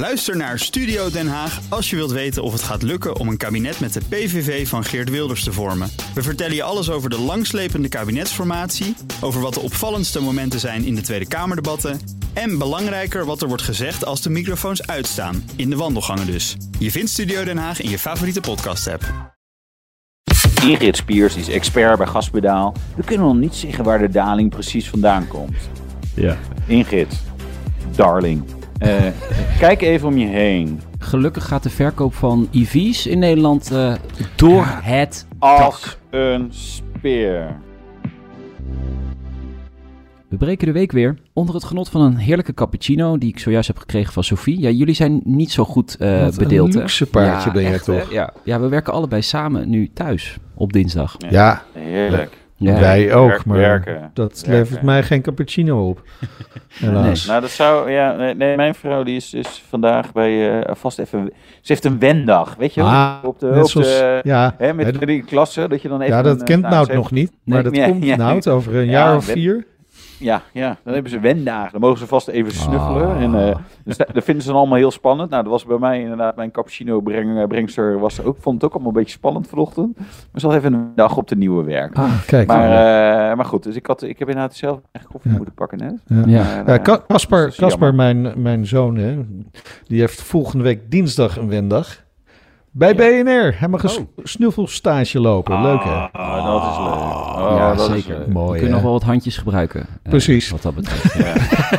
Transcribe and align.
Luister 0.00 0.36
naar 0.36 0.58
Studio 0.58 1.10
Den 1.10 1.28
Haag 1.28 1.60
als 1.68 1.90
je 1.90 1.96
wilt 1.96 2.10
weten 2.10 2.42
of 2.42 2.52
het 2.52 2.62
gaat 2.62 2.82
lukken 2.82 3.16
om 3.16 3.28
een 3.28 3.36
kabinet 3.36 3.80
met 3.80 3.92
de 3.92 4.00
PVV 4.08 4.68
van 4.68 4.84
Geert 4.84 5.10
Wilders 5.10 5.44
te 5.44 5.52
vormen. 5.52 5.90
We 6.14 6.22
vertellen 6.22 6.54
je 6.54 6.62
alles 6.62 6.90
over 6.90 7.10
de 7.10 7.18
langslepende 7.18 7.88
kabinetsformatie, 7.88 8.96
over 9.20 9.40
wat 9.40 9.54
de 9.54 9.60
opvallendste 9.60 10.20
momenten 10.20 10.60
zijn 10.60 10.84
in 10.84 10.94
de 10.94 11.00
Tweede 11.00 11.28
Kamerdebatten 11.28 12.00
en 12.32 12.58
belangrijker 12.58 13.24
wat 13.24 13.42
er 13.42 13.48
wordt 13.48 13.62
gezegd 13.62 14.04
als 14.04 14.22
de 14.22 14.30
microfoons 14.30 14.86
uitstaan, 14.86 15.44
in 15.56 15.70
de 15.70 15.76
wandelgangen 15.76 16.26
dus. 16.26 16.56
Je 16.78 16.90
vindt 16.90 17.10
Studio 17.10 17.44
Den 17.44 17.58
Haag 17.58 17.80
in 17.80 17.90
je 17.90 17.98
favoriete 17.98 18.40
podcast-app. 18.40 19.04
Ingrid 20.62 20.96
Spiers 20.96 21.36
is 21.36 21.48
expert 21.48 21.98
bij 21.98 22.06
gaspedaal. 22.06 22.74
We 22.96 23.02
kunnen 23.04 23.26
nog 23.26 23.36
niet 23.36 23.54
zeggen 23.54 23.84
waar 23.84 23.98
de 23.98 24.08
daling 24.08 24.50
precies 24.50 24.88
vandaan 24.88 25.28
komt. 25.28 25.56
Ja. 26.14 26.36
Ingrid, 26.66 27.20
darling, 27.96 28.44
eh, 28.80 29.06
kijk 29.58 29.82
even 29.82 30.08
om 30.08 30.16
je 30.18 30.26
heen. 30.26 30.80
Gelukkig 30.98 31.46
gaat 31.46 31.62
de 31.62 31.70
verkoop 31.70 32.14
van 32.14 32.48
EV's 32.52 33.06
in 33.06 33.18
Nederland 33.18 33.70
eh, 33.72 33.94
door 34.36 34.64
het 34.82 35.26
Als 35.38 35.80
dak. 35.82 35.98
een 36.10 36.48
speer. 36.50 37.56
We 40.28 40.36
breken 40.36 40.66
de 40.66 40.72
week 40.72 40.92
weer 40.92 41.16
onder 41.32 41.54
het 41.54 41.64
genot 41.64 41.88
van 41.88 42.00
een 42.00 42.16
heerlijke 42.16 42.54
cappuccino 42.54 43.18
die 43.18 43.28
ik 43.28 43.38
zojuist 43.38 43.68
heb 43.68 43.78
gekregen 43.78 44.12
van 44.12 44.24
Sophie. 44.24 44.60
Ja, 44.60 44.68
jullie 44.70 44.94
zijn 44.94 45.20
niet 45.24 45.50
zo 45.52 45.64
goed 45.64 45.96
eh 45.96 46.20
Wat 46.20 46.32
een 46.32 46.38
bedeeld. 46.42 46.74
hè? 46.74 46.80
luxe 46.80 47.06
paardje 47.06 47.48
Ja, 47.48 47.54
ben 47.54 47.64
echt, 47.64 47.86
hè? 47.86 47.98
toch? 48.00 48.12
Ja. 48.12 48.32
ja, 48.44 48.60
we 48.60 48.68
werken 48.68 48.92
allebei 48.92 49.22
samen 49.22 49.70
nu 49.70 49.90
thuis 49.94 50.36
op 50.54 50.72
dinsdag. 50.72 51.16
Ja, 51.30 51.62
Heerlijk. 51.72 52.36
Ja. 52.68 52.80
wij 52.80 53.14
ook, 53.14 53.28
Werk- 53.28 53.44
maar 53.44 53.56
werken. 53.56 54.10
dat 54.14 54.32
Werken. 54.40 54.52
levert 54.52 54.82
mij 54.82 55.02
geen 55.02 55.22
cappuccino 55.22 55.88
op. 55.88 56.02
Helaas. 56.80 57.26
Nou, 57.26 57.40
dat 57.40 57.50
zou, 57.50 57.90
ja, 57.90 58.16
nee, 58.16 58.34
nee, 58.34 58.56
mijn 58.56 58.74
vrouw 58.74 59.02
die 59.02 59.16
is, 59.16 59.34
is 59.34 59.64
vandaag 59.68 60.12
bij, 60.12 60.60
eh, 60.62 60.74
vast 60.74 60.98
even, 60.98 61.30
ze 61.60 61.72
heeft 61.72 61.84
een 61.84 61.98
wendag, 61.98 62.54
weet 62.58 62.74
je 62.74 62.80
wel? 62.80 62.90
Ah, 62.90 63.14
op 63.22 63.38
de, 63.38 63.46
net 63.46 63.64
op 63.64 63.70
zoals, 63.70 63.86
de, 63.88 64.20
ja, 64.22 64.54
hè, 64.58 64.74
met 64.74 65.00
hè, 65.00 65.06
die 65.06 65.24
klasse, 65.24 65.68
dat 65.68 65.82
je 65.82 65.88
dan 65.88 66.00
even... 66.00 66.12
ja, 66.12 66.18
een, 66.18 66.24
dat 66.24 66.38
eh, 66.40 66.44
kent 66.44 66.62
nou, 66.62 66.74
Nout 66.74 66.86
ze 66.86 66.92
heeft- 66.92 67.02
nog 67.02 67.12
niet, 67.12 67.32
maar 67.44 67.62
dat 67.62 67.76
ja, 67.76 67.86
komt 67.88 68.04
ja. 68.04 68.16
Nout 68.16 68.48
over 68.48 68.74
een 68.76 68.84
Ja, 68.90 68.90
jaar 68.90 69.16
of 69.16 69.24
vier. 69.24 69.66
Ja, 70.20 70.42
ja, 70.52 70.76
dan 70.84 70.92
hebben 70.94 71.10
ze 71.12 71.20
wendagen. 71.20 71.72
Dan 71.72 71.80
mogen 71.80 71.98
ze 71.98 72.06
vast 72.06 72.28
even 72.28 72.52
snuffelen. 72.52 73.06
Ah. 73.08 73.22
En, 73.22 73.56
dus 73.84 73.96
dat, 73.96 74.08
dat 74.12 74.24
vinden 74.24 74.42
ze 74.42 74.48
dan 74.48 74.58
allemaal 74.58 74.78
heel 74.78 74.90
spannend. 74.90 75.30
Nou, 75.30 75.42
dat 75.42 75.52
was 75.52 75.64
bij 75.64 75.78
mij 75.78 76.00
inderdaad, 76.00 76.36
mijn 76.36 76.50
cappuccino 76.50 77.00
breng, 77.00 77.38
eh, 77.38 77.46
brengster 77.46 77.98
was 77.98 78.22
ook, 78.22 78.36
vond 78.40 78.54
het 78.54 78.64
ook 78.64 78.72
allemaal 78.72 78.92
een 78.92 78.98
beetje 78.98 79.16
spannend 79.16 79.48
vanochtend. 79.48 79.98
Maar 79.98 80.40
ze 80.40 80.46
had 80.46 80.56
even 80.56 80.72
een 80.72 80.92
dag 80.94 81.16
op 81.16 81.28
de 81.28 81.36
nieuwe 81.36 81.64
werk. 81.64 81.96
Ah, 81.96 82.12
kijk. 82.26 82.46
Maar, 82.46 82.64
eh, 83.30 83.36
maar 83.36 83.44
goed, 83.44 83.62
dus 83.62 83.76
ik, 83.76 83.86
had, 83.86 84.02
ik 84.02 84.18
heb 84.18 84.28
inderdaad 84.28 84.54
zelf 84.54 84.80
echt 84.92 85.06
koffie 85.06 85.30
Ja. 85.30 85.36
moeten 85.36 85.54
pakken 85.54 85.78
net. 85.78 86.26
Ja. 86.26 86.78
Caspar 87.06 87.48
jammer. 87.56 87.94
mijn, 87.94 88.42
mijn 88.42 88.66
zoon, 88.66 88.96
hè, 88.96 89.18
die 89.86 90.00
heeft 90.00 90.22
volgende 90.22 90.64
week 90.64 90.90
dinsdag 90.90 91.36
een 91.36 91.48
wendag. 91.48 92.08
Bij 92.72 92.94
BNR. 92.94 93.54
Hij 93.58 93.68
mag 93.68 93.82
een 93.82 93.88
s- 93.88 94.00
snuffelstage 94.22 95.20
lopen. 95.20 95.62
Leuk 95.62 95.84
hè? 95.84 95.90
Oh, 95.90 96.44
dat 96.44 96.62
is 96.72 96.78
leuk. 96.78 97.46
Oh, 97.46 97.54
ja, 97.56 97.74
dat 97.74 97.88
is 97.90 97.94
zeker. 98.02 98.16
leuk. 98.18 98.26
We 98.26 98.32
Mooi 98.32 98.50
kunnen 98.50 98.66
hè? 98.68 98.72
nog 98.74 98.82
wel 98.82 98.92
wat 98.92 99.02
handjes 99.02 99.36
gebruiken. 99.36 99.80
eh, 100.02 100.10
Precies. 100.10 100.50
Wat 100.50 100.62
dat 100.62 100.74
betreft. 100.74 101.14
Ja. 101.18 101.34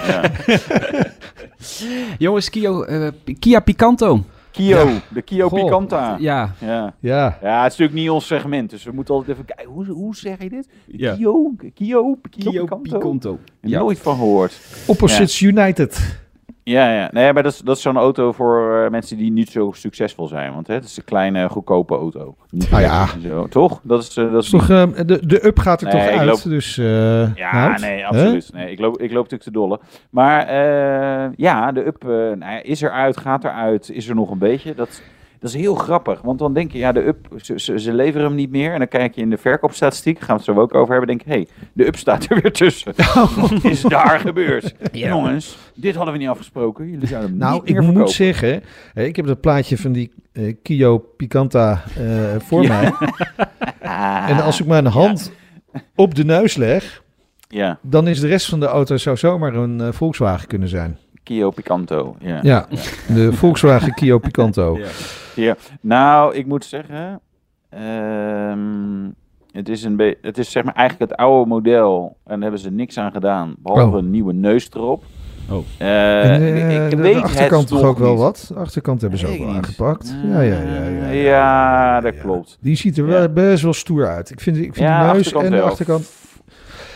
Ja. 0.07 0.21
Jongens, 2.17 2.49
Kio, 2.49 2.83
eh, 2.83 3.07
Kia 3.39 3.59
Picanto. 3.59 4.23
Kio, 4.51 4.87
de 5.09 5.21
Kio 5.21 5.49
Goh. 5.49 5.63
Picanta. 5.63 6.15
Ja, 6.19 6.53
Ja. 6.59 6.93
Ja. 6.99 7.37
ja, 7.41 7.63
het 7.63 7.71
is 7.71 7.77
natuurlijk 7.77 7.93
niet 7.93 8.09
ons 8.09 8.27
segment, 8.27 8.69
dus 8.69 8.83
we 8.83 8.91
moeten 8.91 9.13
altijd 9.15 9.33
even 9.37 9.45
kijken. 9.55 9.73
Hoe, 9.73 9.85
hoe 9.85 10.15
zeg 10.15 10.41
je 10.43 10.49
dit? 10.49 10.69
Ja. 10.87 11.15
Kio? 11.15 11.51
Kio? 11.57 11.71
Kio, 11.73 12.15
Kio 12.29 12.61
Picanto? 12.63 12.77
Picanto. 12.81 13.39
Nooit 13.61 13.99
van 13.99 14.15
gehoord. 14.15 14.59
Opposites 14.85 15.39
United. 15.41 16.19
Ja, 16.71 16.93
ja. 16.93 17.09
Nee, 17.11 17.33
maar 17.33 17.43
dat 17.43 17.51
is, 17.51 17.59
dat 17.59 17.75
is 17.75 17.81
zo'n 17.81 17.97
auto 17.97 18.31
voor 18.31 18.83
eh, 18.83 18.89
mensen 18.91 19.17
die 19.17 19.31
niet 19.31 19.49
zo 19.49 19.71
succesvol 19.73 20.27
zijn. 20.27 20.53
Want 20.53 20.67
hè, 20.67 20.73
het 20.73 20.83
is 20.83 20.97
een 20.97 21.03
kleine, 21.03 21.49
goedkope 21.49 21.95
auto. 21.95 22.35
Ah, 22.71 22.79
ja. 22.81 23.07
zo, 23.23 23.47
toch? 23.47 23.79
Dat 23.83 24.01
is, 24.01 24.17
eh, 24.17 24.31
dat 24.31 24.43
is 24.43 24.49
toch, 24.49 24.69
eh, 24.69 24.83
de, 25.05 25.25
de 25.27 25.45
up 25.45 25.59
gaat 25.59 25.81
er 25.81 25.93
Nee, 25.93 26.07
toch 26.09 26.17
uit? 26.19 26.27
loop- 26.29 26.43
Dus, 26.43 26.75
Ja, 27.35 27.77
nee, 27.79 28.05
absoluut. 28.07 28.49
Nee, 28.53 28.71
ik, 28.71 28.79
loop, 28.79 28.93
ik 29.01 29.11
loop 29.11 29.23
natuurlijk 29.29 29.43
te 29.43 29.51
dolle. 29.51 29.79
Maar 30.09 30.53
ja, 31.35 31.71
de 31.71 31.85
up 31.85 32.03
nou 32.03 32.39
ja, 32.39 32.63
is 32.63 32.81
eruit, 32.81 33.17
gaat 33.17 33.43
eruit, 33.43 33.89
is 33.89 34.07
er 34.09 34.15
nog 34.15 34.29
een 34.31 34.37
beetje. 34.37 34.75
Dat, 34.75 35.01
dat 35.41 35.49
is 35.49 35.55
heel 35.55 35.75
grappig, 35.75 36.21
want 36.21 36.39
dan 36.39 36.53
denk 36.53 36.71
je, 36.71 36.77
ja, 36.77 36.91
de 36.91 36.99
up, 37.07 37.27
ze, 37.41 37.59
ze, 37.59 37.79
ze 37.79 37.93
leveren 37.93 38.27
hem 38.27 38.35
niet 38.35 38.51
meer. 38.51 38.71
En 38.73 38.77
dan 38.79 38.87
kijk 38.87 39.15
je 39.15 39.21
in 39.21 39.29
de 39.29 39.37
verkoopstatistiek, 39.37 40.17
gaan 40.19 40.27
we 40.27 40.33
het 40.33 40.43
zo 40.43 40.61
ook 40.61 40.73
over 40.75 40.89
hebben, 40.89 41.07
denk 41.07 41.21
je, 41.21 41.29
hé, 41.29 41.35
hey, 41.35 41.47
de 41.73 41.85
up 41.87 41.95
staat 41.95 42.29
er 42.29 42.41
weer 42.41 42.51
tussen. 42.51 42.93
Wat 43.39 43.63
is 43.63 43.81
daar 43.81 44.19
gebeurd? 44.19 44.75
Jongens, 44.91 45.57
dit 45.75 45.95
hadden 45.95 46.13
we 46.13 46.19
niet 46.19 46.29
afgesproken. 46.29 46.89
Jullie 46.89 47.07
zouden 47.07 47.29
hem 47.29 47.39
Nou, 47.39 47.53
niet 47.53 47.63
ik 47.69 47.73
meer 47.75 47.83
moet 47.83 47.91
verkopen. 47.91 48.13
zeggen, 48.13 48.63
hè, 48.93 49.03
ik 49.03 49.15
heb 49.15 49.25
dat 49.25 49.41
plaatje 49.41 49.77
van 49.77 49.91
die 49.91 50.11
eh, 50.33 50.55
Kio 50.63 50.97
Picanta 50.97 51.83
eh, 51.97 52.35
voor 52.39 52.63
Ja. 52.63 52.67
mij. 52.81 52.91
Ah, 53.81 54.25
En 54.29 54.41
als 54.43 54.59
ik 54.59 54.65
mijn 54.67 54.85
hand 54.85 55.31
op 55.95 56.15
de 56.15 56.25
neus 56.25 56.55
leg, 56.55 57.03
Ja, 57.47 57.79
dan 57.81 58.07
is 58.07 58.19
de 58.19 58.27
rest 58.27 58.49
van 58.49 58.59
de 58.59 58.65
auto 58.65 58.97
zou 58.97 59.17
zomaar 59.17 59.53
een 59.55 59.81
eh, 59.81 59.91
Volkswagen 59.91 60.47
kunnen 60.47 60.67
zijn. 60.69 60.97
Kio 61.23 61.49
Picanto. 61.49 62.15
Ja. 62.19 62.39
Ja, 62.41 62.67
de 63.07 63.33
Volkswagen 63.33 63.93
Kio 63.93 64.17
Picanto. 64.19 64.79
Ja. 65.35 65.55
Nou, 65.81 66.35
ik 66.35 66.45
moet 66.45 66.65
zeggen, 66.65 67.19
ehm, 67.69 69.09
het 69.51 69.69
is 69.69 69.83
een 69.83 70.15
het 70.21 70.37
is 70.37 70.51
zeg 70.51 70.63
maar 70.63 70.73
eigenlijk 70.75 71.11
het 71.11 71.19
oude 71.19 71.49
model 71.49 72.17
en 72.25 72.31
daar 72.33 72.41
hebben 72.41 72.59
ze 72.59 72.71
niks 72.71 72.97
aan 72.97 73.11
gedaan, 73.11 73.55
behalve 73.59 73.85
Oh. 73.95 73.97
een 74.03 74.09
nieuwe 74.09 74.33
neus 74.33 74.69
erop. 74.73 75.03
Oh. 75.49 75.57
Eh, 75.77 76.23
En, 76.35 76.41
eh, 76.41 76.85
ik 76.85 76.89
de, 76.89 76.95
weet 76.97 77.13
de 77.15 77.21
achterkant 77.21 77.69
het 77.69 77.79
toch 77.79 77.87
ook 77.87 77.97
wel 77.97 78.15
wat? 78.17 78.45
De 78.53 78.59
achterkant 78.59 79.01
hebben 79.01 79.19
ze 79.19 79.27
ook 79.27 79.37
wel 79.37 79.47
aangepakt. 79.55 80.15
Ja, 80.23 80.41
ja, 80.41 80.61
ja. 80.61 80.83
ja, 80.83 80.87
ja. 80.89 81.09
ja, 81.11 82.01
dat 82.01 82.17
klopt. 82.19 82.57
Die 82.61 82.75
ziet 82.75 82.97
er 82.97 83.05
Ja. 83.05 83.09
wel 83.11 83.29
best 83.29 83.63
wel 83.63 83.73
stoer 83.73 84.07
uit. 84.07 84.29
Ik 84.29 84.39
vind, 84.39 84.57
ik 84.57 84.63
vind 84.63 84.75
Ja, 84.77 85.07
de 85.07 85.13
neus 85.13 85.33
en 85.33 85.51
de 85.51 85.61
achterkant... 85.61 86.09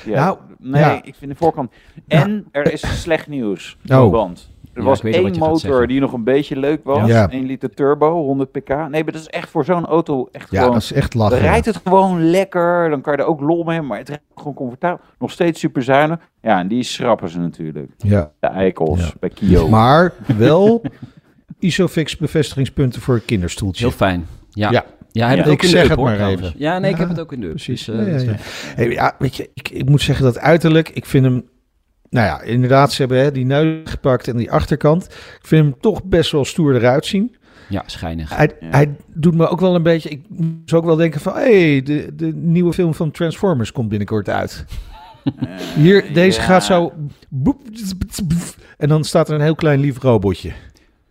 Ja. 0.06 0.26
Nou, 0.26 0.38
nee, 0.72 0.82
ja. 0.82 1.04
ik 1.04 1.16
vind 1.16 1.32
de 1.32 1.38
voorkant. 1.38 1.72
En 2.08 2.46
er 2.52 2.74
is 2.74 3.02
slecht 3.02 3.28
nieuws. 3.28 3.78
Oh. 3.88 4.12
Want 4.12 4.50
er 4.74 4.82
Ja, 4.82 4.88
was 4.88 5.02
één 5.02 5.38
motor 5.38 5.88
die 5.88 6.00
nog 6.00 6.14
een 6.14 6.24
beetje 6.24 6.60
leuk 6.60 6.84
was. 6.84 7.08
Ja. 7.08 7.30
1 7.30 7.46
liter 7.46 7.70
turbo, 7.70 8.12
100 8.24 8.52
pk. 8.52 8.68
Nee, 8.70 8.88
maar 8.90 9.04
dat 9.04 9.16
is 9.16 9.28
echt 9.28 9.50
voor 9.50 9.66
zo'n 9.66 9.86
auto 9.86 10.28
echt 10.32 10.52
Ja, 10.52 10.58
gewoon... 10.60 10.74
dat 10.74 10.82
is 10.84 10.92
echt 10.94 11.12
Dan 11.12 11.22
lachen. 11.22 11.40
rijdt 11.40 11.66
het 11.66 11.82
gewoon 11.84 12.30
lekker. 12.30 12.90
Dan 12.90 13.02
kan 13.02 13.14
je 13.14 13.20
er 13.20 13.26
ook 13.26 13.40
lol 13.42 13.64
mee 13.64 13.72
hebben. 13.72 13.88
Maar 13.88 13.98
het 13.98 14.08
rijdt 14.10 14.24
gewoon 14.36 14.54
comfortabel. 14.54 15.00
Nog 15.20 15.32
steeds 15.32 15.60
super 15.60 15.84
zuinig. 15.84 16.20
Ja, 16.42 16.60
en 16.60 16.68
die 16.68 16.84
schrappen 16.84 17.30
ze 17.30 17.40
natuurlijk. 17.40 17.92
Ja. 17.98 18.32
De 18.40 18.48
eikels 18.48 19.00
Ja. 19.00 19.12
bij 19.20 19.30
Kio. 19.30 19.68
Maar 19.68 20.14
wel 20.38 20.82
Isofix 21.60 22.18
bevestigingspunten 22.18 23.02
voor 23.02 23.16
een 23.16 23.26
kinderstoeltje. 23.26 23.86
Heel 23.86 23.96
fijn. 23.96 24.28
Ja. 24.50 24.72
Ja. 24.72 24.86
Ja, 25.16 25.28
heb 25.28 25.38
Ja. 25.38 25.44
ik 25.44 25.50
ook 25.50 25.54
Ik 25.56 25.64
in 25.64 25.70
de 25.70 25.74
zeg 25.76 25.84
up, 25.84 25.90
het 25.90 25.98
hoor, 25.98 26.08
maar 26.08 26.16
trouwens. 26.16 26.42
even. 26.48 26.60
Ja, 26.60 26.80
nee, 26.80 26.92
ik 26.92 26.98
heb 26.98 27.10
het 27.10 27.20
ook 27.20 27.34
in 27.34 27.40
de 27.40 27.46
up. 27.46 27.52
Precies. 27.52 27.86
Dus, 27.86 27.96
Ja, 27.96 28.02
eh, 28.06 28.12
ja, 28.12 28.20
ja. 28.20 28.26
leuk. 28.26 28.40
Hey, 28.76 28.90
ja, 28.92 29.16
weet 29.20 29.36
je, 29.36 29.50
ik, 29.54 29.70
ik 29.70 29.90
moet 29.90 30.02
zeggen 30.02 30.26
dat 30.26 30.38
uiterlijk, 30.40 30.90
ik 30.90 31.06
vind 31.06 31.26
hem... 31.26 31.50
Nou 32.10 32.26
ja, 32.28 32.42
inderdaad, 32.42 32.92
ze 32.92 33.02
hebben 33.02 33.20
hè, 33.20 33.32
die 33.32 33.46
neus 33.46 33.78
gepakt 33.84 34.28
en 34.28 34.38
die 34.38 34.52
achterkant. 34.52 35.04
Ik 35.40 35.40
vind 35.48 35.66
hem 35.66 35.76
toch 35.80 36.04
best 36.04 36.32
wel 36.32 36.46
stoer 36.46 36.76
eruit 36.76 37.06
zien. 37.06 37.36
Ja, 37.70 37.84
schijnig. 37.86 38.36
Hij, 38.36 38.52
Ja. 38.60 38.68
hij 38.70 38.96
doet 39.14 39.36
me 39.36 39.48
ook 39.48 39.60
wel 39.60 39.76
een 39.76 39.84
beetje... 39.84 40.10
Ik 40.10 40.22
zou 40.66 40.82
ook 40.82 40.88
wel 40.88 40.96
denken 40.96 41.22
van... 41.22 41.34
Hé, 41.36 41.72
hey, 41.72 41.82
de, 41.84 42.10
de 42.16 42.26
nieuwe 42.36 42.74
film 42.74 42.94
van 42.94 43.12
Transformers 43.12 43.72
komt 43.72 43.90
binnenkort 43.90 44.30
uit. 44.30 44.66
Eh, 45.24 45.32
Hier, 45.76 46.14
deze 46.14 46.40
ja. 46.40 46.46
gaat 46.46 46.64
zo... 46.64 46.94
boep, 47.30 47.60
en 48.78 48.88
dan 48.90 49.04
staat 49.04 49.30
er 49.30 49.36
een 49.36 49.42
heel 49.42 49.56
klein 49.56 49.80
lief 49.80 50.02
robotje. 50.02 50.52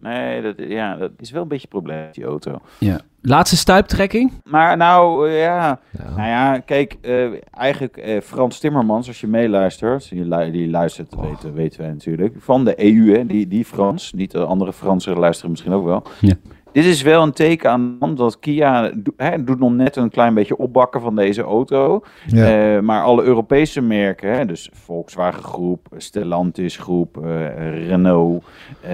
Nee, 0.01 0.43
dat, 0.43 0.55
ja, 0.69 0.97
dat 0.97 1.11
is 1.17 1.31
wel 1.31 1.43
een 1.43 1.49
beetje 1.49 1.67
een 1.71 1.81
probleem, 1.81 2.09
die 2.13 2.25
auto. 2.25 2.61
Ja. 2.79 3.01
Laatste 3.27 3.57
stuiptrekking. 3.57 4.33
Maar 4.45 4.77
nou, 4.77 5.29
eh, 5.31 5.41
ja... 5.43 5.81
Nou, 6.17 6.29
ja, 6.29 6.59
kijk, 6.59 6.97
eh, 7.01 7.27
eigenlijk 7.51 7.97
eh, 7.97 8.21
Frans 8.21 8.59
Timmermans, 8.59 9.09
als 9.09 9.21
je 9.21 9.27
meeluistert, 9.27 10.09
die, 10.11 10.25
lu- 10.25 10.51
die 10.51 10.71
luistert, 10.71 11.15
Oh. 11.17 11.23
weten, 11.23 11.55
weten 11.55 11.81
wij 11.81 11.91
natuurlijk, 11.91 12.35
van 12.39 12.65
de 12.65 12.85
EU, 12.85 13.17
hè, 13.17 13.27
die, 13.27 13.49
die 13.49 13.65
Frans, 13.65 14.13
niet 14.13 14.31
de 14.31 14.45
andere 14.45 14.73
Fransen 14.73 15.19
luisteren 15.19 15.51
misschien 15.51 15.73
ook 15.73 15.85
wel. 15.85 16.03
Ja. 16.21 16.35
Dit 16.75 16.85
is 16.85 17.03
wel 17.03 17.23
een 17.23 17.33
teken 17.33 17.71
aan 17.71 18.15
dat 18.15 18.39
Kia 18.39 18.91
hè, 19.17 19.45
doet 19.45 19.59
nog 19.59 19.73
net 19.73 19.97
een 19.97 20.11
klein 20.11 20.35
beetje 20.35 20.57
opbakken 20.57 21.01
van 21.01 21.17
deze 21.17 21.43
auto. 21.43 22.03
ja. 22.27 22.75
Eh, 22.77 22.81
maar 22.81 23.03
alle 23.03 23.23
Europese 23.23 23.81
merken, 23.81 24.47
dus 24.47 24.71
Volkswagen 24.73 25.43
Groep, 25.43 25.87
Stellantis 25.97 26.77
Groep, 26.77 27.25
eh, 27.25 27.87
Renault, 27.87 28.45
eh, 28.81 28.91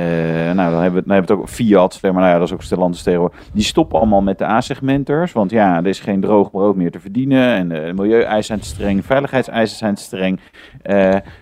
nou, 0.52 0.54
dan 0.54 0.82
hebben, 0.82 0.90
we, 0.92 0.96
het- 0.96 1.06
dan 1.06 1.14
hebben 1.14 1.26
we 1.26 1.32
het 1.34 1.42
ook 1.42 1.48
Fiat, 1.48 1.98
maar 2.02 2.12
nou 2.12 2.26
ja, 2.26 2.38
dat 2.38 2.46
is 2.46 2.52
ook 2.54 2.62
Stellantis 2.62 3.02
tegenwoordig. 3.02 3.38
Die 3.52 3.64
stoppen 3.64 3.98
allemaal 3.98 4.22
met 4.22 4.38
de 4.38 4.44
A-segmenters, 4.44 5.32
want 5.32 5.50
ja, 5.50 5.76
er 5.76 5.86
is 5.86 6.00
geen 6.00 6.20
droog 6.20 6.50
brood 6.50 6.76
meer 6.76 6.90
te 6.90 7.00
verdienen 7.00 7.54
en 7.54 7.68
de 7.68 7.92
milieueisen 7.96 8.44
zijn 8.44 8.60
te 8.60 8.66
streng, 8.66 9.04
veiligheidseisen 9.04 9.76
zijn 9.78 9.94
te 9.94 10.02
streng. 10.02 10.40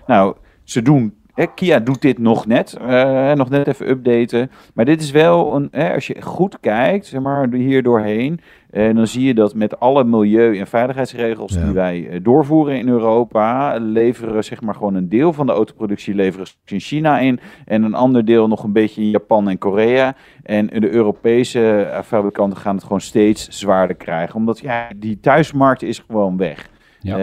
Nou, 0.07 0.35
ze 0.63 0.81
doen 0.81 1.13
hè, 1.39 1.45
Kia 1.55 1.79
doet 1.79 2.01
dit 2.01 2.17
nog 2.17 2.45
net, 2.45 2.77
eh, 2.87 3.31
nog 3.33 3.49
net 3.49 3.67
even 3.67 3.89
updaten. 3.89 4.51
Maar 4.73 4.85
dit 4.85 5.01
is 5.01 5.11
wel, 5.11 5.55
een, 5.55 5.67
hè, 5.71 5.93
als 5.93 6.07
je 6.07 6.21
goed 6.21 6.59
kijkt, 6.59 7.05
zeg 7.05 7.21
maar, 7.21 7.47
hier 7.51 7.83
doorheen, 7.83 8.39
en 8.69 8.95
dan 8.95 9.07
zie 9.07 9.23
je 9.23 9.33
dat 9.33 9.55
met 9.55 9.79
alle 9.79 10.03
milieu- 10.03 10.57
en 10.59 10.67
veiligheidsregels 10.67 11.53
Ja. 11.53 11.63
die 11.63 11.73
wij 11.73 12.07
eh, 12.09 12.19
doorvoeren 12.23 12.77
in 12.77 12.87
Europa, 12.89 13.75
leveren 13.79 14.43
zeg 14.43 14.61
maar 14.61 14.73
gewoon 14.75 14.95
een 14.95 15.09
deel 15.09 15.33
van 15.33 15.45
de 15.45 15.51
autoproductie 15.51 16.15
leveren 16.15 16.47
ze 16.47 16.53
in 16.65 16.79
China 16.79 17.19
in 17.19 17.39
en 17.65 17.83
een 17.83 17.93
ander 17.93 18.25
deel 18.25 18.47
nog 18.47 18.63
een 18.63 18.73
beetje 18.73 19.01
in 19.01 19.09
Japan 19.09 19.49
en 19.49 19.57
Korea. 19.57 20.15
En 20.43 20.67
de 20.67 20.89
Europese 20.93 21.81
eh, 21.81 22.01
fabrikanten 22.01 22.57
gaan 22.59 22.75
het 22.75 22.83
gewoon 22.83 23.01
steeds 23.01 23.47
zwaarder 23.49 23.95
krijgen, 23.95 24.35
omdat 24.35 24.59
ja, 24.59 24.87
die 24.95 25.19
thuismarkt 25.19 25.81
is 25.83 26.03
gewoon 26.07 26.37
weg. 26.37 26.69
Ja. 27.01 27.13
Eh, 27.15 27.21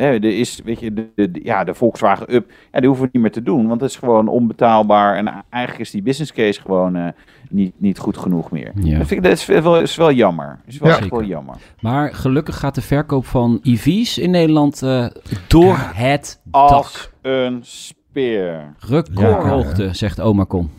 hè, 0.00 0.10
er 0.10 0.24
is, 0.38 0.60
weet 0.64 0.80
je, 0.80 0.92
de, 1.14 1.30
ja, 1.42 1.64
de 1.64 1.74
Volkswagen 1.74 2.34
Up, 2.34 2.50
ja, 2.72 2.78
die 2.78 2.88
hoeven 2.88 3.04
we 3.06 3.10
niet 3.12 3.22
meer 3.22 3.32
te 3.32 3.42
doen, 3.42 3.68
want 3.68 3.80
het 3.80 3.90
is 3.90 3.96
gewoon 3.96 4.28
onbetaalbaar 4.28 5.16
en 5.16 5.44
eigenlijk 5.50 5.84
is 5.84 5.90
die 5.90 6.02
business 6.02 6.32
case 6.32 6.60
gewoon 6.60 6.96
eh, 6.96 7.06
niet, 7.48 7.72
niet 7.76 7.98
goed 7.98 8.16
genoeg 8.16 8.50
meer. 8.50 8.72
Ja. 8.74 8.98
Dat, 8.98 9.06
vind 9.06 9.10
ik, 9.10 9.22
dat 9.22 9.32
is 9.32 9.46
wel, 9.46 9.80
is 9.80 9.96
wel 9.96 10.12
jammer. 10.12 10.60
is 10.66 10.78
wel 10.78 10.90
Ja. 10.90 10.98
echt 10.98 11.10
wel 11.10 11.22
jammer. 11.24 11.54
Maar 11.80 12.14
gelukkig 12.14 12.58
gaat 12.58 12.74
de 12.74 12.82
verkoop 12.82 13.26
van 13.26 13.58
EV's 13.62 14.18
in 14.18 14.30
Nederland 14.30 14.82
eh, 14.82 15.06
door 15.48 15.76
het 15.94 16.40
Als 16.50 16.70
dak. 16.70 17.12
een 17.32 17.58
speer. 17.62 18.74
Recordhoogte, 18.88 19.88
zegt 19.94 20.20
oma 20.20 20.44
Con. 20.46 20.70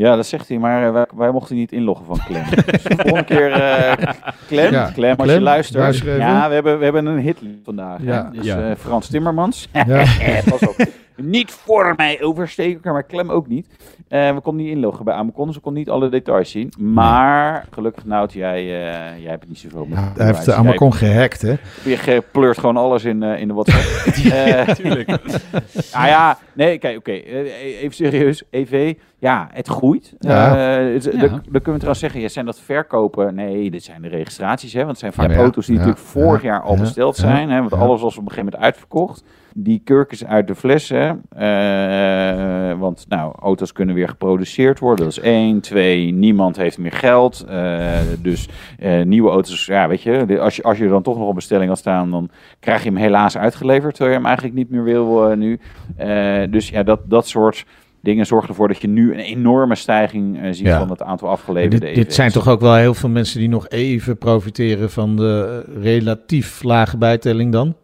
Ja, 0.00 0.16
dat 0.16 0.26
zegt 0.26 0.48
hij, 0.48 0.58
maar 0.58 0.86
eh, 0.86 0.92
wij, 0.92 1.06
wij 1.16 1.30
mochten 1.30 1.56
niet 1.56 1.72
inloggen 1.72 2.06
van 2.06 2.18
Clem. 2.26 2.42
dus 2.70 2.82
de 2.82 2.94
volgende 2.96 3.24
keer, 3.24 3.52
eh, 3.52 3.92
Clem, 4.46 4.72
Ja. 4.72 4.90
Clem, 4.94 5.10
als 5.16 5.22
Clem, 5.22 5.34
je 5.38 5.40
luistert. 5.44 5.98
Ja, 5.98 6.48
we 6.48 6.54
hebben, 6.54 6.78
we 6.78 6.84
hebben 6.84 7.06
een 7.06 7.18
hit 7.18 7.38
vandaag. 7.64 7.98
hè. 7.98 8.04
Ja. 8.04 8.30
Dus 8.32 8.44
Ja. 8.46 8.70
eh, 8.70 8.76
Frans 8.76 9.08
Timmermans. 9.08 9.68
Ja. 9.72 9.84
Pas 10.50 10.60
op. 10.68 10.76
niet 11.22 11.50
voor 11.50 11.94
mij 11.96 12.22
oversteken, 12.22 12.92
maar 12.92 13.06
Clem 13.06 13.30
ook 13.30 13.46
niet. 13.46 13.66
Eh, 14.08 14.34
we 14.34 14.40
konden 14.40 14.64
niet 14.64 14.74
inloggen 14.74 15.04
bij 15.04 15.14
Amacon, 15.14 15.46
dus 15.46 15.54
we 15.54 15.60
konden 15.60 15.80
niet 15.82 15.90
alle 15.90 16.08
details 16.08 16.50
zien. 16.50 16.72
Maar 16.78 17.66
gelukkig, 17.70 18.04
Nout, 18.04 18.32
jij, 18.32 18.58
eh, 18.58 19.22
jij 19.22 19.30
hebt 19.30 19.48
niet 19.48 19.58
zoveel 19.58 19.86
met 19.86 19.98
Ja, 19.98 20.12
hij 20.16 20.26
heeft 20.26 20.44
de 20.44 20.54
Amacon 20.54 20.94
gehackt, 20.94 21.42
hè? 21.42 21.54
Je 21.84 22.22
pleurt 22.32 22.58
gewoon 22.58 22.76
alles 22.76 23.04
in, 23.04 23.22
eh, 23.22 23.40
in 23.40 23.48
de 23.48 23.54
WhatsApp. 23.54 24.14
ja, 24.34 24.74
tuurlijk. 24.74 25.06
nou 25.92 26.06
ja, 26.16 26.38
nee, 26.52 26.78
kijk, 26.78 26.96
oké. 26.98 27.10
even 27.12 27.94
serieus. 27.94 28.42
EV, 28.50 28.94
ja, 29.18 29.48
het 29.52 29.68
groeit. 29.68 30.14
Ja. 30.18 30.56
Het- 30.56 31.04
Ja. 31.04 31.10
Dan, 31.10 31.28
dan 31.30 31.40
kunnen 31.42 31.62
we 31.62 31.70
trouwens 31.72 31.98
zeggen, 32.00 32.20
ja, 32.20 32.28
zijn 32.28 32.46
dat 32.46 32.60
verkopen? 32.60 33.34
Nee, 33.34 33.70
dit 33.70 33.82
zijn 33.84 34.02
de 34.02 34.08
registraties, 34.08 34.72
hè. 34.72 34.78
Want 34.78 34.90
het 34.90 34.98
zijn 34.98 35.12
vaak 35.12 35.28
Ja, 35.28 35.32
ja, 35.34 35.38
auto's 35.40 35.66
die 35.66 35.74
natuurlijk 35.76 36.02
vorig 36.04 36.42
ja, 36.42 36.48
jaar 36.48 36.62
al 36.62 36.76
besteld 36.76 37.16
zijn. 37.16 37.50
Hè, 37.50 37.58
want 37.58 37.72
alles 37.72 38.00
was 38.00 38.16
op 38.16 38.22
een 38.24 38.28
gegeven 38.30 38.44
moment 38.44 38.62
uitverkocht. 38.62 39.24
Die 39.54 39.80
kurkens 39.84 40.24
uit 40.24 40.46
de 40.46 40.54
flessen. 40.54 41.22
eh, 41.30 42.78
want 42.78 43.06
nou, 43.08 43.32
auto's 43.40 43.72
kunnen 43.72 43.94
weer 43.94 44.08
geproduceerd 44.08 44.78
worden. 44.78 45.04
Dat 45.04 45.16
is 45.16 45.22
één. 45.22 45.60
Twee, 45.60 46.12
niemand 46.12 46.56
heeft 46.56 46.78
meer 46.78 46.92
geld. 46.92 47.44
Eh, 47.48 47.98
dus 48.22 48.48
eh, 48.78 49.02
nieuwe 49.02 49.30
auto's, 49.30 49.66
ja, 49.66 49.88
weet 49.88 50.02
je, 50.02 50.40
als 50.40 50.56
je, 50.56 50.62
als 50.62 50.78
je 50.78 50.88
dan 50.88 51.02
toch 51.02 51.18
nog 51.18 51.28
op 51.28 51.34
bestelling 51.34 51.68
had 51.68 51.78
staan, 51.78 52.10
dan 52.10 52.30
krijg 52.60 52.82
je 52.82 52.88
hem 52.88 52.98
helaas 52.98 53.36
uitgeleverd, 53.38 53.94
terwijl 53.94 54.10
je 54.10 54.16
hem 54.16 54.26
eigenlijk 54.26 54.56
niet 54.56 54.70
meer 54.70 54.84
wil 54.84 55.36
nu. 55.36 55.60
Dus 56.50 56.68
ja, 56.68 56.82
dat, 56.82 57.00
dat 57.04 57.26
soort 57.28 57.64
dingen 58.02 58.26
zorgen 58.26 58.48
ervoor 58.48 58.68
dat 58.68 58.80
je 58.80 58.88
nu 58.88 59.12
een 59.12 59.18
enorme 59.18 59.74
stijging 59.74 60.38
ziet 60.50 60.66
Ja. 60.66 60.78
van 60.78 60.90
het 60.90 61.02
aantal 61.02 61.28
afgeleverde 61.28 61.78
Dit, 61.78 61.94
dit 61.94 62.04
EV's. 62.04 62.14
zijn 62.14 62.30
toch 62.30 62.48
ook 62.48 62.60
wel 62.60 62.74
heel 62.74 62.94
veel 62.94 63.08
mensen 63.08 63.38
die 63.40 63.48
nog 63.48 63.68
even 63.68 64.18
profiteren 64.18 64.90
van 64.90 65.16
de 65.16 65.64
relatief 65.80 66.62
lage 66.62 66.96
bijtelling 66.98 67.52
dan? 67.52 67.74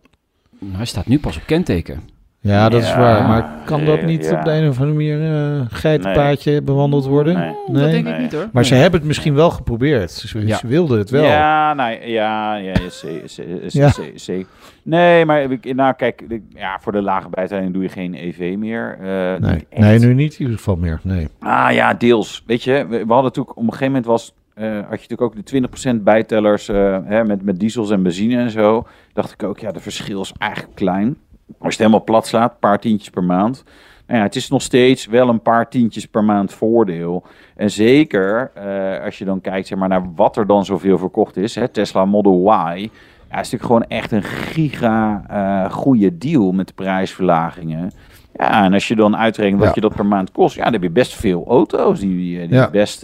Nou, 0.61 0.76
hij 0.76 0.85
staat 0.87 1.06
nu 1.06 1.19
pas 1.19 1.37
op 1.37 1.43
kenteken. 1.47 2.00
Ja, 2.41 2.69
dat 2.69 2.82
is 2.82 2.88
Ja, 2.88 2.99
waar. 2.99 3.29
Maar 3.29 3.49
kan 3.64 3.85
dat 3.85 4.03
niet 4.03 4.25
ja. 4.25 4.38
op 4.38 4.44
de 4.44 4.50
een 4.53 4.69
of 4.69 4.81
andere 4.81 4.97
manier 4.97 5.35
eh 5.35 5.61
geitenpaadje 5.69 6.62
bewandeld 6.62 7.06
worden? 7.06 7.35
Nee. 7.38 7.55
Dat 7.82 7.91
denk 7.91 8.05
Nee. 8.05 8.14
ik 8.14 8.20
niet 8.20 8.32
hoor. 8.32 8.49
Maar 8.53 8.64
ze 8.64 8.75
hebben 8.75 8.99
het 8.99 9.08
misschien 9.08 9.35
wel 9.35 9.50
geprobeerd. 9.50 10.11
Ze, 10.11 10.47
Ja. 10.47 10.56
ze 10.56 10.67
wilden 10.67 10.99
het 10.99 11.11
wel. 11.11 11.25
Ja, 11.25 11.75
nou, 11.75 11.91
ja, 11.93 12.55
ja, 12.55 12.55
ja, 12.56 12.75
ze- 12.91 13.23
ze- 13.26 13.64
ze- 13.69 13.79
Ja. 13.79 13.88
ze- 13.88 14.12
ze- 14.14 14.47
Nee, 14.82 15.25
maar 15.25 15.43
ik- 15.43 15.75
nou 15.75 15.94
kijk, 15.94 16.23
ik- 16.29 16.43
ja, 16.49 16.79
voor 16.81 16.93
de 16.93 17.03
lage 17.03 17.29
bijtelling 17.31 17.73
doe 17.73 17.82
je 17.82 17.88
geen 17.88 18.14
EV 18.14 18.55
meer. 18.58 18.99
eh, 19.00 19.41
Nee. 19.41 19.67
nee, 19.76 19.99
nu 19.99 20.14
niet 20.14 20.32
in 20.32 20.41
ieder 20.41 20.56
geval 20.56 20.76
meer. 20.76 21.00
Nee. 21.03 21.29
Ah 21.38 21.69
ja, 21.73 21.94
deels. 21.94 22.43
Weet 22.47 22.62
je, 22.62 22.73
we, 22.73 22.87
we 22.88 22.97
hadden 22.97 23.23
natuurlijk 23.23 23.56
op 23.56 23.62
een 23.62 23.64
gegeven 23.73 23.87
moment 23.87 24.06
was, 24.06 24.35
eh, 24.56 24.70
had 24.73 25.03
je 25.03 25.08
natuurlijk 25.08 25.20
ook 25.23 25.35
de 25.47 25.97
20% 25.99 26.03
bijtellers 26.03 26.69
eh, 26.69 26.99
hè, 27.05 27.25
met, 27.25 27.43
met 27.43 27.58
diesels 27.58 27.91
en 27.91 28.03
benzine 28.03 28.37
en 28.37 28.50
zo. 28.50 28.87
Dacht 29.12 29.32
ik 29.32 29.43
ook, 29.43 29.58
ja, 29.58 29.73
de 29.73 29.81
verschil 29.81 30.20
is 30.20 30.32
eigenlijk 30.38 30.75
klein. 30.75 31.06
Als 31.49 31.56
je 31.58 31.67
het 31.69 31.79
helemaal 31.79 32.05
plat 32.05 32.26
slaat, 32.26 32.50
een 32.53 32.58
paar 32.58 32.79
tientjes 32.79 33.11
per 33.11 33.25
maand. 33.25 33.64
Nou 34.06 34.19
ja, 34.19 34.25
het 34.26 34.37
is 34.37 34.49
nog 34.49 34.62
steeds 34.62 35.06
wel 35.06 35.29
een 35.29 35.41
paar 35.43 35.69
tientjes 35.69 36.06
per 36.06 36.25
maand 36.25 36.53
voordeel. 36.53 37.25
En 37.56 37.70
zeker 37.70 38.50
eh, 38.55 39.05
als 39.05 39.19
je 39.19 39.25
dan 39.25 39.41
kijkt 39.41 39.67
zeg 39.67 39.79
maar, 39.79 39.88
naar 39.88 40.12
wat 40.14 40.37
er 40.37 40.47
dan 40.47 40.64
zoveel 40.64 40.99
verkocht 40.99 41.37
is. 41.37 41.55
Hè, 41.55 41.69
Tesla 41.69 42.05
Model 42.05 42.53
Y. 42.53 42.91
Ja, 43.31 43.41
is 43.41 43.50
natuurlijk 43.50 43.62
gewoon 43.64 43.85
echt 43.88 44.12
een 44.12 44.23
giga 44.23 45.69
goede 45.70 46.19
deal 46.19 46.53
met 46.53 46.67
de 46.67 46.75
prijsverlagingen. 46.75 47.91
Ja, 48.35 48.64
en 48.64 48.73
als 48.73 48.88
je 48.88 48.94
dan 48.97 49.17
uitrekent 49.17 49.58
wat 49.58 49.69
Ja. 49.69 49.75
je 49.75 49.81
dat 49.81 49.94
per 49.94 50.06
maand 50.06 50.32
kost, 50.32 50.56
ja, 50.56 50.64
dan 50.64 50.73
heb 50.73 50.82
je 50.82 50.91
best 50.91 51.14
veel 51.14 51.44
auto's 51.49 52.00
die, 52.00 52.17
die 52.41 52.49
Ja. 52.55 52.70
best, 52.70 53.03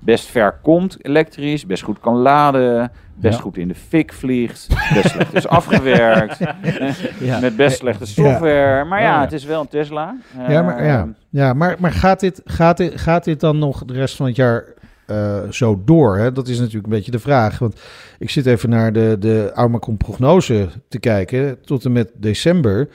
best 0.00 0.26
ver 0.26 0.58
komt 0.62 0.96
elektrisch, 1.04 1.66
best 1.66 1.82
goed 1.82 2.00
kan 2.00 2.14
laden, 2.16 2.90
best 3.14 3.34
Ja. 3.36 3.40
goed 3.42 3.56
in 3.56 3.68
de 3.68 3.74
fik 3.74 4.12
vliegt, 4.12 4.66
best 4.94 5.08
slecht 5.10 5.34
is 5.34 5.46
afgewerkt, 5.48 6.38
Ja. 7.20 7.40
met 7.40 7.56
best 7.56 7.78
slechte 7.78 8.06
software. 8.06 8.84
Maar 8.84 9.00
ja, 9.00 9.08
Oh, 9.10 9.14
ja. 9.16 9.20
het 9.20 9.32
is 9.32 9.44
wel 9.44 9.60
een 9.60 9.68
Tesla. 9.68 10.16
Ja, 10.48 10.62
maar, 10.62 10.84
ja. 10.84 10.98
Eh, 11.00 11.08
Ja, 11.30 11.52
maar, 11.52 11.76
maar 11.78 11.92
gaat, 11.92 12.20
dit, 12.20 12.40
gaat, 12.44 12.76
dit, 12.76 13.00
gaat 13.00 13.24
dit 13.24 13.40
dan 13.40 13.58
nog 13.58 13.84
de 13.84 13.92
rest 13.92 14.16
van 14.16 14.26
het 14.26 14.36
jaar 14.36 14.64
eh, 15.06 15.38
zo 15.50 15.82
door? 15.84 16.16
Hè? 16.18 16.32
Dat 16.32 16.48
is 16.48 16.58
natuurlijk 16.58 16.84
een 16.84 16.92
beetje 16.92 17.10
de 17.10 17.18
vraag. 17.18 17.58
Want 17.58 17.80
ik 18.18 18.30
zit 18.30 18.46
even 18.46 18.68
naar 18.70 18.92
de, 18.92 19.16
de 19.18 19.50
Aumacon 19.54 19.96
prognose 19.96 20.68
te 20.88 20.98
kijken. 20.98 21.58
Tot 21.64 21.84
en 21.84 21.92
met 21.92 22.10
december 22.16 22.88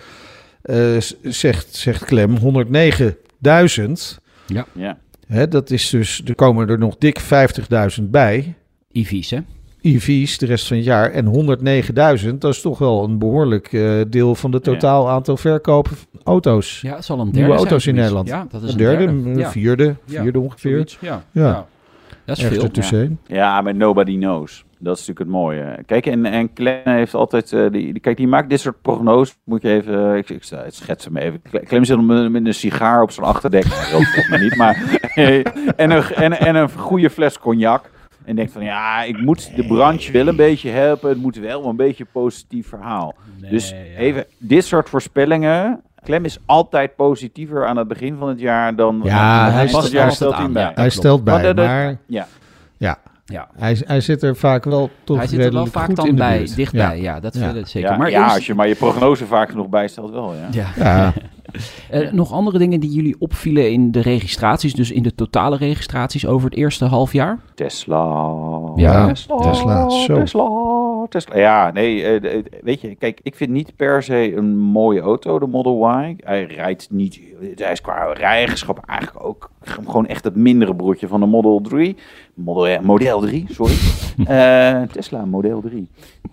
eh, 0.62 0.78
zegt, 1.22 1.76
zegt 1.76 2.06
Clem 2.06 2.38
109.000. 2.38 4.22
Ja. 4.46 4.98
Hè, 5.26 5.48
dat 5.48 5.70
is 5.72 5.90
dus, 5.90 6.22
er 6.26 6.36
komen 6.36 6.70
er 6.70 6.78
nog 6.78 6.96
dik 6.98 7.22
50.000 8.00 8.04
bij. 8.04 8.54
EV's 8.92 9.30
hè. 9.30 9.40
EV's 9.82 10.38
de 10.38 10.46
rest 10.46 10.68
van 10.68 10.78
het 10.78 10.86
jaar. 10.86 11.12
En 11.12 11.26
109.000, 12.26 12.30
dat 12.40 12.54
is 12.54 12.62
toch 12.62 12.78
wel 12.78 13.04
een 13.04 13.18
behoorlijk 13.20 13.74
eh, 13.74 14.02
deel 14.10 14.36
van 14.36 14.52
het 14.54 14.64
totaal 14.64 15.10
aantal 15.10 15.38
verkopen 15.38 15.92
auto's. 16.24 16.80
Ja, 16.82 16.96
het 16.96 17.06
zal 17.06 17.20
een 17.20 17.24
derde 17.26 17.38
Nieuwe 17.40 17.52
zijn, 17.58 17.68
auto's 17.68 17.88
in. 17.88 17.96
Nederland. 17.96 18.28
Ja, 18.28 18.48
dat 18.50 18.62
is 18.64 18.74
Een 18.74 18.74
een 18.74 18.78
derde, 18.86 19.04
een 19.06 19.38
Ja, 19.38 19.52
vierde, 19.52 19.96
Ja. 20.06 20.22
vierde 20.22 20.40
ongeveer. 20.40 20.72
zoiets. 20.72 20.98
Ja. 21.02 21.24
Ja. 21.32 21.48
Ja. 21.48 21.68
Dat 22.26 22.38
is 22.38 22.44
veel. 22.44 22.64
ertussenin. 22.64 23.20
Ja, 23.28 23.62
maar 23.62 23.76
nobody 23.76 24.18
knows. 24.18 24.64
Dat 24.86 24.98
is 24.98 25.08
natuurlijk 25.08 25.20
het 25.20 25.42
mooie. 25.42 25.78
Kijk, 25.86 26.06
en, 26.06 26.26
en 26.26 26.54
Clem 26.54 26.80
heeft 26.84 27.14
altijd... 27.14 27.54
eh, 27.54 27.60
die, 27.72 27.92
die- 27.94 28.00
kijk, 28.00 28.18
die 28.18 28.28
maakt 28.28 28.50
dit 28.50 28.60
soort 28.60 28.82
prognoses. 28.82 29.38
Moet 29.44 29.62
je 29.62 29.70
even... 29.70 30.12
eh, 30.12 30.18
ik, 30.18 30.30
ik, 30.30 30.44
schets 30.68 31.06
hem 31.06 31.18
even. 31.18 31.42
Cle- 31.42 31.60
Clem 31.60 31.84
zit 31.84 32.02
met, 32.06 32.32
met 32.32 32.46
een 32.46 32.54
sigaar 32.54 33.02
op 33.02 33.12
zijn 33.12 33.26
achterdek. 33.26 33.66
Volgens 33.66 34.30
mij 34.30 34.40
niet, 34.40 34.56
maar... 34.56 35.00
en, 35.76 35.92
een, 35.92 36.04
en, 36.04 36.40
en 36.40 36.56
een 36.56 36.70
goede 36.72 37.10
fles 37.10 37.40
cognac. 37.40 37.90
En 38.26 38.36
denkt 38.36 38.52
van, 38.52 38.64
ja, 38.64 39.04
ik 39.04 39.22
moet 39.22 39.56
de 39.56 39.66
branche 39.68 40.12
wel 40.12 40.28
een 40.28 40.36
beetje 40.36 40.70
helpen. 40.70 41.10
Het 41.10 41.22
moet 41.22 41.36
wel 41.38 41.66
een 41.66 41.76
beetje 41.76 42.04
een 42.04 42.22
positief 42.22 42.68
verhaal. 42.68 43.16
dus 43.50 43.74
even, 43.98 44.26
dit 44.38 44.66
soort 44.66 44.90
voorspellingen... 44.90 45.82
Clem 46.04 46.26
is 46.26 46.40
altijd 46.46 46.96
positiever 46.96 47.66
aan 47.66 47.78
het 47.78 47.88
begin 47.88 48.16
van 48.20 48.28
het 48.30 48.40
jaar 48.40 48.76
dan... 48.76 49.02
Ja, 49.04 49.50
hij 49.52 49.68
stelt 49.68 49.84
hij 50.76 50.90
stelt 50.90 51.24
bij, 51.24 51.34
Maar 51.34 51.44
dat- 51.44 51.56
dat- 51.56 51.66
maar 51.66 51.98
Ja. 52.06 52.28
Ja, 53.26 53.48
hij, 53.56 53.78
hij 53.86 54.02
zit 54.02 54.24
er 54.24 54.36
vaak 54.36 54.64
wel 54.64 54.90
toch 55.04 55.18
Hij 55.18 55.26
zit 55.28 55.34
er 55.40 55.40
wel 55.44 55.48
redelijk 55.48 55.74
vaak 55.78 55.86
goed 55.86 55.96
dan 55.96 56.16
bij, 56.16 56.38
buurt. 56.38 56.56
dichtbij. 56.56 57.02
Ja, 57.02 57.20
dat 57.20 57.34
Ja. 57.36 57.40
vind 57.46 57.56
ik 57.56 57.68
zeker. 57.68 57.90
Ja, 57.90 57.98
maar 57.98 58.10
ja 58.10 58.22
eerst- 58.24 58.36
als 58.36 58.46
je 58.46 58.54
maar 58.54 58.68
je 58.68 58.76
prognose 58.76 59.26
vaak 59.26 59.50
genoeg 59.50 59.68
bijstelt 59.70 60.12
wel, 60.12 60.34
ja. 60.34 60.48
ja. 60.52 60.68
Ja, 60.84 61.14
Eh, 61.90 62.12
nog 62.12 62.32
andere 62.32 62.58
dingen 62.58 62.80
die 62.80 62.92
jullie 62.92 63.16
opvielen 63.20 63.72
in 63.72 63.92
de 63.92 64.02
registraties, 64.02 64.74
dus 64.74 64.92
in 64.92 65.04
de 65.04 65.16
totale 65.16 65.58
registraties 65.58 66.28
over 66.28 66.50
het 66.50 66.58
eerste 66.58 66.86
half 66.86 67.14
jaar? 67.14 67.40
Tesla. 67.54 68.32
Ja, 68.76 69.08
Tesla. 69.08 69.38
Tesla, 69.38 69.90
zo. 69.90 70.16
Tesla. 70.16 70.44
Tesla. 71.08 71.38
Ja, 71.38 71.72
nee, 71.72 72.04
eh, 72.04 72.22
de- 72.22 72.44
weet 72.64 72.82
je, 72.82 72.96
kijk, 72.96 73.20
ik 73.24 73.36
vind 73.36 73.52
niet 73.52 73.76
per 73.76 74.04
se 74.04 74.34
een 74.36 74.58
mooie 74.58 75.02
auto, 75.02 75.40
de 75.40 75.48
Model 75.48 75.90
Y. 76.04 76.16
Hij 76.24 76.44
rijdt 76.46 76.88
niet, 76.92 77.20
hij 77.56 77.72
is 77.72 77.82
qua 77.82 78.14
rijeigenschap 78.14 78.80
eigenlijk 78.86 79.26
ook 79.26 79.50
gewoon 79.62 80.08
echt 80.08 80.24
het 80.24 80.36
mindere 80.36 80.76
broertje 80.76 81.08
van 81.08 81.20
de 81.20 81.26
Model 81.26 81.62
3. 81.62 81.96
Model, 82.34 82.82
Model 82.82 83.20
3, 83.20 83.46
sorry. 83.50 83.74
Eh, 84.26 84.82
Tesla 84.82 85.26
Model 85.26 85.62
3. 85.62 85.88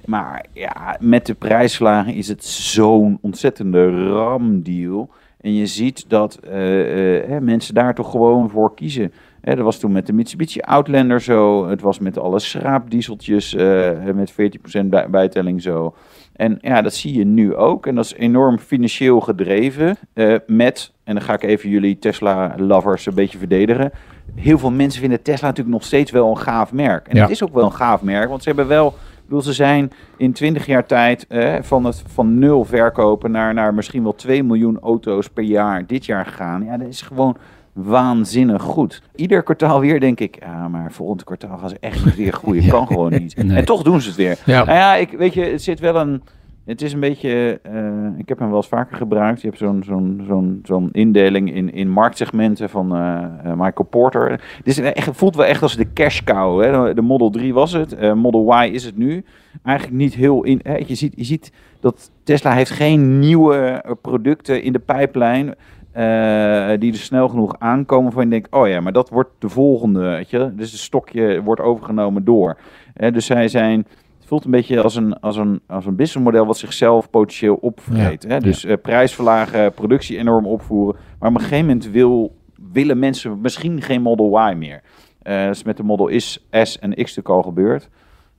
Maar 0.05 0.45
ja, 0.53 0.97
met 1.01 1.27
de 1.27 1.35
prijsverlaging 1.35 2.17
is 2.17 2.29
het 2.29 2.45
zo'n 2.45 3.19
ontzettende 3.21 4.07
ramdeal. 4.13 5.09
En 5.41 5.55
je 5.55 5.67
ziet 5.67 6.05
dat 6.09 6.35
eh, 6.43 7.37
eh, 7.37 7.43
mensen 7.43 7.75
daar 7.75 7.95
toch 7.95 8.11
gewoon 8.11 8.51
voor 8.51 8.75
kiezen. 8.75 9.13
Dat 9.43 9.59
was 9.59 9.79
toen 9.79 9.93
met 9.93 10.07
de 10.07 10.13
Mitsubishi 10.13 10.61
Outlander 10.61 11.21
zo. 11.21 11.69
Het 11.69 11.81
was 11.81 11.99
met 11.99 12.19
alle 12.19 12.39
schraapdieseltjes 12.39 13.55
uh, 13.55 13.91
met 14.15 14.33
14% 14.33 14.35
bij 14.85 15.11
bijtelling 15.11 15.63
zo. 15.63 15.95
En 16.33 16.59
ja, 16.61 16.83
dat 16.83 16.95
zie 16.95 17.19
je 17.19 17.25
nu 17.25 17.55
ook. 17.55 17.87
En 17.87 17.95
dat 17.95 18.05
is 18.05 18.15
enorm 18.15 18.59
financieel 18.59 19.21
gedreven. 19.21 19.97
Uh, 20.15 20.37
met, 20.47 20.93
en 21.05 21.15
dan 21.15 21.23
ga 21.23 21.33
ik 21.33 21.43
even 21.43 21.69
jullie 21.69 21.99
Tesla-lovers 21.99 23.07
een 23.07 23.15
beetje 23.15 23.39
verdedigen. 23.39 23.91
Heel 24.35 24.59
veel 24.59 24.71
mensen 24.71 25.01
vinden 25.01 25.23
Tesla 25.23 25.47
natuurlijk 25.47 25.75
nog 25.77 25.85
steeds 25.85 26.11
wel 26.11 26.31
een 26.31 26.39
gaaf 26.39 26.73
merk. 26.73 27.09
En 27.09 27.17
Ja. 27.17 27.23
het 27.23 27.31
is 27.31 27.43
ook 27.43 27.55
wel 27.55 27.65
een 27.65 27.73
gaaf 27.73 28.03
merk, 28.03 28.29
want 28.29 28.43
ze 28.43 28.49
hebben 28.49 28.69
wel... 28.69 28.95
Wil 29.27 29.43
ze 29.43 29.53
zijn 29.53 29.91
in 30.17 30.33
20 30.33 30.67
jaar 30.67 30.87
tijd 30.87 31.27
eh, 31.29 31.55
van, 31.61 31.85
het, 31.85 32.03
van 32.07 32.39
nul 32.39 32.65
verkopen 32.65 33.31
naar, 33.31 33.55
naar 33.55 33.75
misschien 33.75 34.03
wel 34.03 34.15
2 34.15 34.43
miljoen 34.43 34.79
auto's 34.81 35.29
per 35.29 35.45
jaar 35.45 35.87
dit 35.87 36.07
jaar 36.07 36.27
gegaan. 36.27 36.65
Ja, 36.65 36.77
dat 36.77 36.89
is 36.89 37.03
gewoon 37.03 37.37
waanzinnig 37.73 38.63
goed. 38.63 39.03
Ieder 39.15 39.43
kwartaal 39.43 39.81
weer 39.81 40.01
denk 40.01 40.21
ik, 40.21 40.37
ja, 40.41 40.69
maar 40.69 40.93
volgend 40.93 41.25
kwartaal 41.25 41.59
gaan 41.59 41.69
ze 41.69 41.77
echt 41.81 42.05
niet 42.05 42.17
weer 42.17 42.33
groeien. 42.33 42.69
Kan 42.77 42.87
gewoon 42.87 43.11
niet. 43.13 43.37
Nee. 43.45 43.57
En 43.57 43.65
toch 43.65 43.83
doen 43.83 44.01
ze 44.01 44.09
het 44.09 44.17
weer. 44.17 44.39
Ja. 44.47 44.65
Nou 44.65 44.79
ja, 44.79 44.95
ik, 44.95 45.11
weet 45.11 45.35
je, 45.35 45.45
het 45.45 45.63
zit 45.63 45.81
wel 45.81 45.97
een... 45.97 46.23
Het 46.65 46.83
is 46.83 46.93
een 46.93 47.01
beetje, 47.01 47.61
eh, 47.63 48.19
ik 48.19 48.29
heb 48.29 48.39
hem 48.39 48.49
wel 48.49 48.57
eens 48.57 48.69
vaker 48.69 48.97
gebruikt. 48.97 49.41
Je 49.41 49.47
hebt 49.47 49.59
zo'n 49.59 49.83
zo'n 49.87 50.23
zo'n 50.27 50.61
zo'n 50.63 50.89
indeling 50.93 51.55
in, 51.55 51.73
in 51.73 51.89
marktsegmenten 51.91 52.71
van 52.71 52.97
eh, 52.97 53.23
eh, 53.23 53.29
Michael 53.57 53.89
Porter. 53.91 54.31
Het, 54.31 54.41
is 54.65 54.79
echt, 54.79 55.07
het 55.07 55.17
voelt 55.17 55.37
wel 55.37 55.45
echt 55.47 55.63
als 55.63 55.77
de 55.77 55.93
cash 55.93 56.21
cow. 56.25 56.63
Hè? 56.63 56.85
De- 56.87 56.95
De 56.95 57.03
Model 57.03 57.31
3 57.31 57.55
was 57.55 57.73
het, 57.73 58.15
Model 58.15 58.63
Y 58.63 58.69
is 58.73 58.85
het 58.85 58.97
nu. 58.97 59.25
Eigenlijk 59.63 59.97
niet 59.99 60.15
heel 60.15 60.43
in. 60.45 60.61
Hè? 60.63 60.77
Je, 60.87 60.95
ziet, 60.95 61.13
je 61.17 61.25
ziet 61.25 61.53
dat 61.81 62.11
Tesla 62.25 62.53
heeft 62.53 62.71
geen 62.71 63.19
nieuwe 63.19 63.85
producten 64.03 64.63
in 64.63 64.73
de 64.73 64.79
pijplijn. 64.79 65.55
Eh, 65.93 66.79
die 66.79 66.93
er 66.93 66.99
snel 66.99 67.29
genoeg 67.29 67.55
aankomen 67.59 68.13
van 68.13 68.25
je 68.25 68.31
denkt, 68.31 68.55
oh 68.55 68.69
ja, 68.69 68.81
maar 68.81 68.93
dat 68.93 69.09
wordt 69.09 69.31
de 69.39 69.49
volgende, 69.49 70.01
weet 70.01 70.31
je. 70.31 70.53
Dus 70.55 70.71
het 70.71 70.81
stokje 70.81 71.43
wordt 71.43 71.61
overgenomen 71.61 72.25
door. 72.25 72.59
Hè, 72.95 73.11
dus 73.11 73.27
zij 73.27 73.49
zijn, 73.49 73.79
het 74.19 74.27
voelt 74.27 74.45
een 74.45 74.51
beetje 74.51 74.83
als 74.83 74.97
een, 74.97 75.21
als 75.21 75.37
een, 75.37 75.61
als 75.67 75.87
een 75.87 75.97
businessmodel 75.97 76.47
wat 76.47 76.59
zichzelf 76.59 77.11
potentieel 77.11 77.55
opvreet. 77.55 78.23
Hè? 78.29 78.41
Dus 78.41 78.65
eh, 78.65 78.77
prijs 78.83 79.15
verlagen, 79.15 79.73
productie 79.73 80.19
enorm 80.19 80.47
opvoeren. 80.47 81.01
Maar 81.19 81.29
op 81.29 81.35
een 81.35 81.43
gegeven 81.43 81.67
moment 81.67 81.91
wil, 81.91 82.37
willen 82.73 82.99
mensen 82.99 83.41
misschien 83.41 83.83
geen 83.83 84.03
Model 84.03 84.51
Y 84.51 84.55
meer. 84.55 84.83
Eh, 85.23 85.45
dat 85.45 85.55
is 85.55 85.63
met 85.63 85.77
de 85.77 85.83
Model 85.83 86.09
is 86.09 86.47
S 86.51 86.79
en 86.79 86.91
X 86.91 86.97
natuurlijk 86.97 87.29
al 87.29 87.43
gebeurd. 87.43 87.89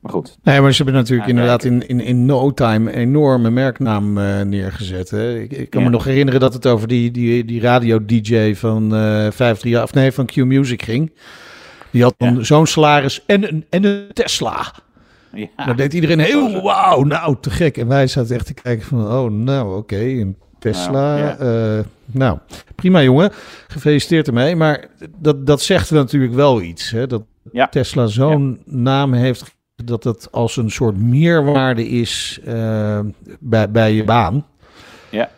Maar 0.04 0.12
goed, 0.12 0.38
Nee, 0.44 0.62
maar 0.62 0.72
ze 0.74 0.84
hebben 0.84 1.02
natuurlijk 1.02 1.30
Ja, 1.30 1.34
inderdaad 1.34 1.64
in, 1.64 1.88
in, 1.88 2.00
in 2.00 2.26
no 2.26 2.52
time 2.54 2.92
een 2.92 2.98
enorme 3.00 3.50
merknaam 3.50 4.18
eh, 4.18 4.42
neergezet. 4.42 5.10
Hè. 5.10 5.40
Ik, 5.40 5.52
ik 5.52 5.70
kan 5.70 5.82
Ja. 5.82 5.88
me 5.88 5.94
nog 5.94 6.04
herinneren 6.04 6.40
dat 6.40 6.54
het 6.54 6.68
over 6.68 6.88
die, 6.88 7.12
die, 7.12 7.46
die 7.46 7.62
radio-dj 7.62 8.54
van 8.56 8.84
eh 8.84 9.00
538, 9.00 9.84
of 9.84 9.94
nee, 9.94 10.12
van 10.12 10.26
Q 10.26 10.36
Music 10.36 10.82
ging. 10.82 11.12
Die 11.92 12.04
had 12.04 12.14
dan 12.18 12.36
Ja. 12.36 12.44
zo'n 12.44 12.68
salaris 12.68 13.24
en 13.26 13.48
een, 13.48 13.66
en 13.70 13.84
een 13.84 14.08
Tesla. 14.14 14.74
ja. 15.34 15.66
Dan 15.66 15.76
deed 15.76 15.94
iedereen 15.94 16.20
heel, 16.20 16.62
wauw, 16.62 17.04
nou, 17.04 17.36
te 17.42 17.50
gek. 17.50 17.78
En 17.78 17.88
wij 17.88 18.08
zaten 18.08 18.36
echt 18.36 18.46
te 18.46 18.54
kijken 18.54 18.86
van, 18.86 19.08
oh, 19.12 19.32
nou, 19.32 19.78
oké, 19.78 19.98
een 20.00 20.38
Tesla. 20.60 21.16
Nou, 21.16 21.20
ja. 21.20 21.38
eh, 21.78 21.84
nou, 22.06 22.38
prima 22.76 23.02
jongen, 23.04 23.32
gefeliciteerd 23.68 24.28
ermee. 24.28 24.56
Maar 24.56 24.88
dat, 25.18 25.46
dat 25.48 25.62
zegt 25.62 25.92
natuurlijk 25.92 26.34
wel 26.34 26.62
iets, 26.62 26.92
hè, 26.92 27.08
dat 27.08 27.24
Ja. 27.52 27.68
Tesla 27.68 28.06
zo'n 28.08 28.60
naam 28.66 29.14
heeft 29.14 29.56
dat 29.86 30.04
het 30.04 30.32
als 30.32 30.58
een 30.58 30.72
soort 30.72 30.98
meerwaarde 30.98 31.88
is 31.88 32.40
eh, 32.46 33.00
bij, 33.40 33.72
bij 33.72 33.94
je 33.94 34.04
baan. 34.04 34.46
Ja. 35.10 35.30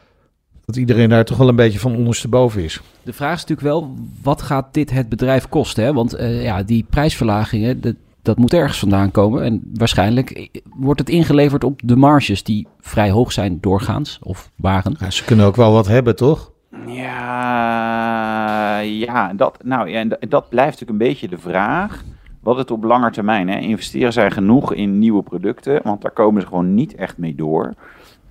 Dat 0.65 0.75
iedereen 0.75 1.09
daar 1.09 1.25
toch 1.25 1.37
wel 1.37 1.47
een 1.47 1.55
beetje 1.55 1.79
van 1.79 1.95
ondersteboven 1.95 2.63
is. 2.63 2.81
De 3.03 3.13
vraag 3.13 3.33
is 3.33 3.45
natuurlijk 3.45 3.67
wel, 3.67 3.95
wat 4.21 4.41
gaat 4.41 4.73
dit 4.73 4.91
het 4.91 5.09
bedrijf 5.09 5.49
kosten? 5.49 5.83
Hè? 5.83 5.93
Want 5.93 6.13
eh, 6.13 6.43
ja, 6.43 6.63
die 6.63 6.85
prijsverlagingen, 6.89 7.81
dat, 7.81 7.95
dat 8.21 8.37
moet 8.37 8.53
ergens 8.53 8.79
vandaan 8.79 9.11
komen. 9.11 9.43
En 9.43 9.71
waarschijnlijk 9.73 10.29
eh, 10.31 10.47
wordt 10.75 10.99
het 10.99 11.09
ingeleverd 11.09 11.63
op 11.63 11.81
de 11.83 11.95
marges 11.95 12.43
die 12.43 12.67
vrij 12.79 13.09
hoog 13.09 13.31
zijn 13.31 13.57
doorgaans, 13.61 14.19
of 14.21 14.51
waren. 14.55 14.95
Ja, 14.99 15.09
ze 15.09 15.23
kunnen 15.23 15.45
ook 15.45 15.55
wel 15.55 15.71
wat 15.71 15.87
hebben, 15.87 16.15
toch? 16.15 16.51
Ja, 16.87 18.79
ja, 18.79 19.33
dat, 19.33 19.63
nou, 19.63 19.89
ja 19.89 20.05
dat 20.19 20.49
blijft 20.49 20.79
natuurlijk 20.79 21.01
een 21.01 21.07
beetje 21.09 21.27
de 21.27 21.37
vraag. 21.37 22.03
Wat 22.45 22.57
het 22.57 22.71
op 22.71 22.83
lange 22.83 23.11
termijn, 23.11 23.49
hè, 23.49 23.57
investeren 23.57 24.13
zij 24.13 24.31
genoeg 24.31 24.73
in 24.73 24.99
nieuwe 24.99 25.23
producten? 25.23 25.79
Want 25.83 26.01
daar 26.01 26.11
komen 26.11 26.41
ze 26.41 26.47
gewoon 26.47 26.73
niet 26.73 26.95
echt 26.95 27.17
mee 27.17 27.35
door. 27.35 27.73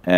Eh, 0.01 0.15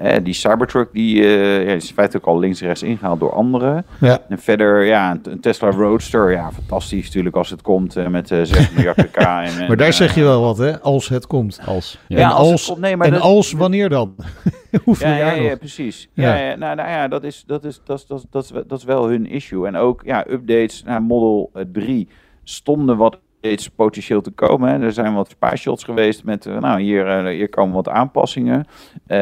hè, 0.00 0.22
die 0.22 0.34
Cybertruck 0.34 0.88
die, 0.92 1.22
eh, 1.22 1.66
ja, 1.66 1.72
is 1.72 1.88
in 1.88 1.94
feite 1.94 2.16
ook 2.16 2.26
al 2.26 2.38
links 2.38 2.60
en 2.60 2.66
rechts 2.66 2.82
ingehaald 2.82 3.20
door 3.20 3.32
anderen. 3.32 3.86
Ja. 4.00 4.18
En 4.28 4.38
verder, 4.38 4.84
ja, 4.84 5.18
een, 5.22 5.40
Tesla 5.40 5.70
Roadster, 5.70 6.30
ja, 6.30 6.52
fantastisch 6.52 7.04
natuurlijk 7.06 7.36
als 7.36 7.50
het 7.50 7.62
komt 7.62 7.96
eh, 7.96 8.06
met 8.06 8.30
eh 8.30 8.38
6 8.42 8.70
miljard 8.70 8.96
pk. 8.96 9.16
En, 9.16 9.44
en, 9.60 9.66
Maar 9.68 9.76
daar 9.76 9.92
zeg 9.92 10.14
je 10.14 10.22
wel 10.22 10.40
wat, 10.42 10.58
hè? 10.58 10.80
Als 10.80 11.08
het 11.08 11.26
komt. 11.26 11.60
Als, 11.66 11.98
ja. 12.08 12.18
Ja, 12.18 12.28
en 12.30 12.34
als 12.34 12.42
het 12.42 12.50
als, 12.52 12.66
komt, 12.66 12.78
nee, 12.80 12.96
maar 12.96 13.06
en 13.06 13.12
dat- 13.12 13.22
als 13.22 13.52
wanneer 13.52 13.88
dan? 13.88 14.14
Hoeveel 14.84 15.08
Ja, 15.08 15.14
ja, 15.16 15.24
jaar 15.34 15.42
ja, 15.42 15.56
precies. 15.56 16.08
Ja. 16.12 16.36
Ja. 16.36 16.48
Ja, 16.50 16.56
nou, 16.56 16.76
nou 16.76 16.88
ja, 16.88 17.08
dat 17.08 17.24
is, 17.24 17.44
dat, 17.46 17.64
is, 17.64 17.80
dat, 17.84 17.98
is, 17.98 18.06
dat, 18.06 18.18
is, 18.18 18.24
dat, 18.30 18.44
is, 18.44 18.50
wel- 18.50 18.64
dat 18.66 18.78
is 18.78 18.84
wel 18.84 19.08
hun 19.08 19.26
issue. 19.26 19.66
En 19.66 19.76
ook 19.76 20.02
ja, 20.04 20.24
updates 20.30 20.82
naar 20.82 21.02
Model 21.02 21.50
eh, 21.54 21.62
3 21.72 22.08
stonden 22.44 22.96
wat 22.96 23.18
updates 23.40 23.68
potentieel 23.68 24.20
te 24.20 24.30
komen. 24.30 24.70
Hè. 24.70 24.84
Er 24.84 24.92
zijn 24.92 25.14
wat 25.14 25.28
spy-shots 25.28 25.84
geweest 25.84 26.24
met, 26.24 26.46
eh, 26.46 26.58
nou, 26.58 26.80
hier, 26.80 27.06
eh, 27.06 27.24
hier 27.24 27.48
komen 27.48 27.74
wat 27.74 27.88
aanpassingen. 27.88 28.66
Eh, 29.06 29.18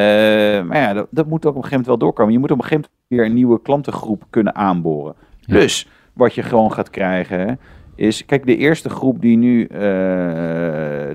maar 0.63 0.77
ja, 0.77 0.93
dat, 0.93 1.07
dat 1.11 1.27
moet 1.27 1.47
ook 1.47 1.57
op 1.57 1.63
een 1.63 1.63
gegeven 1.63 1.71
moment 1.71 1.87
wel 1.87 1.99
doorkomen. 1.99 2.33
Je 2.33 2.39
moet 2.39 2.51
op 2.51 2.59
een 2.59 2.65
gegeven 2.65 2.91
moment 2.91 3.09
weer 3.09 3.25
een 3.25 3.35
nieuwe 3.35 3.63
klantengroep 3.63 4.25
kunnen 4.31 4.55
aanboren. 4.55 5.15
Ja. 5.41 5.55
Dus 5.55 5.89
wat 6.13 6.35
je 6.35 6.43
gewoon 6.43 6.73
gaat 6.73 6.91
krijgen, 6.91 7.41
hè, 7.41 7.53
is... 7.95 8.25
Kijk, 8.25 8.47
de 8.47 8.57
eerste 8.57 8.91
groep 8.91 9.21
die 9.21 9.37
nu 9.37 9.67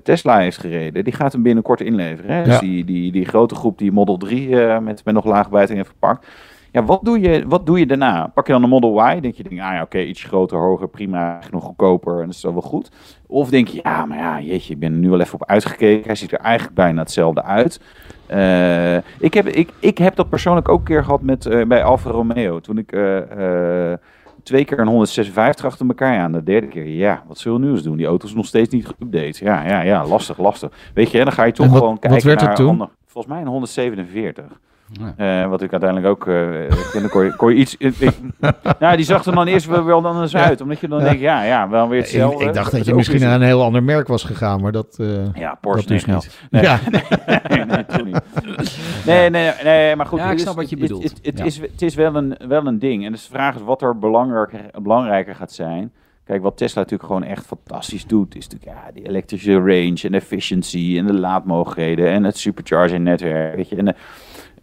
Tesla 0.03 0.37
heeft 0.37 0.57
gereden, 0.57 1.03
die 1.03 1.13
gaat 1.13 1.31
hem 1.31 1.41
binnenkort 1.41 1.81
inleveren. 1.81 2.35
Hè? 2.35 2.43
Dus 2.43 2.59
die, 2.59 2.85
die, 2.85 3.11
die 3.11 3.25
grote 3.25 3.55
groep 3.55 3.77
die 3.77 3.91
Model 3.91 4.17
3 4.17 4.61
eh, 4.61 4.79
met, 4.79 5.05
met 5.05 5.13
nog 5.13 5.25
lage 5.25 5.49
bijting 5.49 5.77
heeft 5.77 5.89
gepakt. 5.89 6.27
Ja, 6.73 6.83
wat 6.83 6.99
doe, 7.03 7.19
je, 7.19 7.43
wat 7.47 7.65
doe 7.65 7.79
je 7.79 7.85
daarna? 7.85 8.27
Pak 8.33 8.47
je 8.47 8.53
dan 8.53 8.63
een 8.63 8.69
Model 8.69 9.09
Y? 9.11 9.19
Denk 9.19 9.35
je, 9.35 9.43
denk, 9.43 9.61
ah 9.61 9.73
ja, 9.73 9.81
oké, 9.81 9.99
iets 9.99 10.23
groter, 10.23 10.57
hoger, 10.57 10.87
prima, 10.87 11.39
nog 11.51 11.63
goedkoper 11.63 12.19
en 12.19 12.25
dat 12.25 12.35
is 12.35 12.43
wel 12.43 12.61
goed. 12.61 12.91
Of 13.27 13.49
denk 13.49 13.67
je, 13.67 13.79
ja, 13.83 14.05
maar 14.05 14.17
ja, 14.17 14.39
jeetje, 14.41 14.73
ik 14.73 14.79
ben 14.79 14.91
er 14.91 14.97
nu 14.97 15.09
wel 15.09 15.19
even 15.19 15.33
op 15.33 15.45
uitgekeken. 15.49 16.05
Hij 16.05 16.15
ziet 16.15 16.31
er 16.31 16.39
eigenlijk 16.39 16.75
bijna 16.75 16.99
hetzelfde 17.01 17.43
uit. 17.43 17.81
Eh, 18.25 18.95
ik, 18.97 19.33
heb, 19.33 19.47
ik, 19.47 19.69
ik 19.79 19.97
heb 19.97 20.15
dat 20.15 20.29
persoonlijk 20.29 20.69
ook 20.69 20.79
een 20.79 20.85
keer 20.85 21.03
gehad 21.03 21.21
met, 21.21 21.45
eh, 21.45 21.65
bij 21.65 21.83
Alfa 21.83 22.09
Romeo. 22.09 22.59
Toen 22.59 22.77
ik 22.77 22.91
eh, 22.91 23.93
twee 24.43 24.65
keer 24.65 24.79
een 24.79 24.87
156 24.87 25.65
achter 25.65 25.87
elkaar 25.87 26.19
aan. 26.19 26.31
De 26.31 26.43
derde 26.43 26.67
keer, 26.67 26.87
ja, 26.87 27.23
wat 27.27 27.37
zullen 27.37 27.59
we 27.59 27.65
nu 27.65 27.71
eens 27.71 27.83
doen? 27.83 27.97
Die 27.97 28.05
auto 28.05 28.27
is 28.27 28.33
nog 28.33 28.45
steeds 28.45 28.69
niet 28.73 28.87
geüpdate. 28.87 29.43
Ja, 29.43 29.63
ja, 29.67 29.81
ja, 29.81 30.05
lastig, 30.07 30.37
lastig. 30.37 30.71
Weet 30.93 31.11
je, 31.11 31.23
dan 31.23 31.33
ga 31.33 31.43
je 31.43 31.51
toch 31.51 31.67
wat- 31.67 31.77
gewoon 31.77 31.91
wat 31.91 31.99
kijken 31.99 32.27
werd 32.27 32.41
naar 32.41 32.55
toen? 32.55 32.69
ander- 32.69 32.89
Volgens 33.05 33.33
mij 33.33 33.43
een 33.43 33.49
147. 33.49 34.45
Ja. 35.17 35.41
Eh, 35.43 35.49
wat 35.49 35.61
ik 35.61 35.71
uiteindelijk 35.71 36.09
ook. 36.11 36.27
eh 36.27 36.61
en 36.95 36.99
dan 37.01 37.09
kon 37.09 37.23
je, 37.23 37.35
kon 37.35 37.49
je 37.49 37.55
iets. 37.55 37.75
ik- 37.77 37.95
ik- 37.99 38.17
nou, 38.79 38.95
die 38.95 39.05
zag 39.05 39.25
er 39.25 39.35
dan 39.35 39.47
eerst 39.47 39.65
wel, 39.65 40.05
anders 40.05 40.31
Ja. 40.31 40.43
uit. 40.43 40.61
Omdat 40.61 40.79
je 40.79 40.87
dan 40.87 40.99
Ja. 40.99 41.03
denkt, 41.05 41.19
ja, 41.19 41.43
ja, 41.43 41.69
wel 41.69 41.87
weer 41.87 41.97
Ik, 41.99 42.03
hetzelfde. 42.03 42.45
ik 42.45 42.53
dacht 42.53 42.71
dat 42.71 42.85
je 42.85 42.93
misschien 42.93 43.19
naar 43.19 43.35
een 43.35 43.41
heel 43.41 43.63
ander 43.63 43.83
merk 43.83 44.07
was 44.07 44.23
gegaan, 44.23 44.61
maar 44.61 44.71
dat, 44.71 44.97
eh 44.99 45.07
Ja, 45.33 45.57
Porsche 45.61 45.87
dat 45.87 45.97
dus 45.97 46.05
nee, 46.05 46.15
niet. 46.15 46.39
Nee. 46.49 46.61
Ja. 46.63 46.79
nee, 47.49 47.65
nee, 47.65 47.85
toen 47.85 48.05
niet. 48.05 48.21
Nee, 49.05 49.29
nee, 49.29 49.51
nee, 49.63 49.95
maar 49.95 50.05
goed. 50.05 50.19
Ja, 50.19 50.29
ik 50.29 50.35
is- 50.35 50.41
snap 50.41 50.55
wat 50.55 50.69
je 50.69 50.77
bedoelt. 50.77 51.03
Het, 51.03 51.19
het, 51.21 51.37
Ja. 51.37 51.43
is, 51.45 51.57
het 51.59 51.81
is 51.81 51.95
wel 51.95 52.15
een, 52.15 52.35
wel 52.47 52.65
een 52.67 52.79
ding. 52.79 53.05
En 53.05 53.11
dus 53.11 53.23
de 53.27 53.33
vraag 53.33 53.55
is 53.55 53.61
wat 53.61 53.81
er 53.81 53.97
belangrijker, 53.97 54.59
belangrijker 54.81 55.35
gaat 55.35 55.51
zijn. 55.51 55.91
Kijk, 56.25 56.41
wat 56.41 56.57
Tesla 56.57 56.81
natuurlijk 56.81 57.09
gewoon 57.09 57.23
echt 57.23 57.45
fantastisch 57.45 58.05
doet, 58.05 58.35
is 58.35 58.47
natuurlijk 58.47 58.77
ja, 58.85 58.91
die 58.93 59.07
elektrische 59.07 59.53
range 59.57 59.99
en 60.03 60.13
efficiency 60.13 60.95
en 60.97 61.05
de 61.07 61.13
laadmogelijkheden 61.19 62.07
en 62.11 62.23
het 62.23 62.37
supercharging 62.37 63.03
netwerk. 63.03 63.55
Weet 63.55 63.69
je. 63.69 63.75
En, 63.75 63.95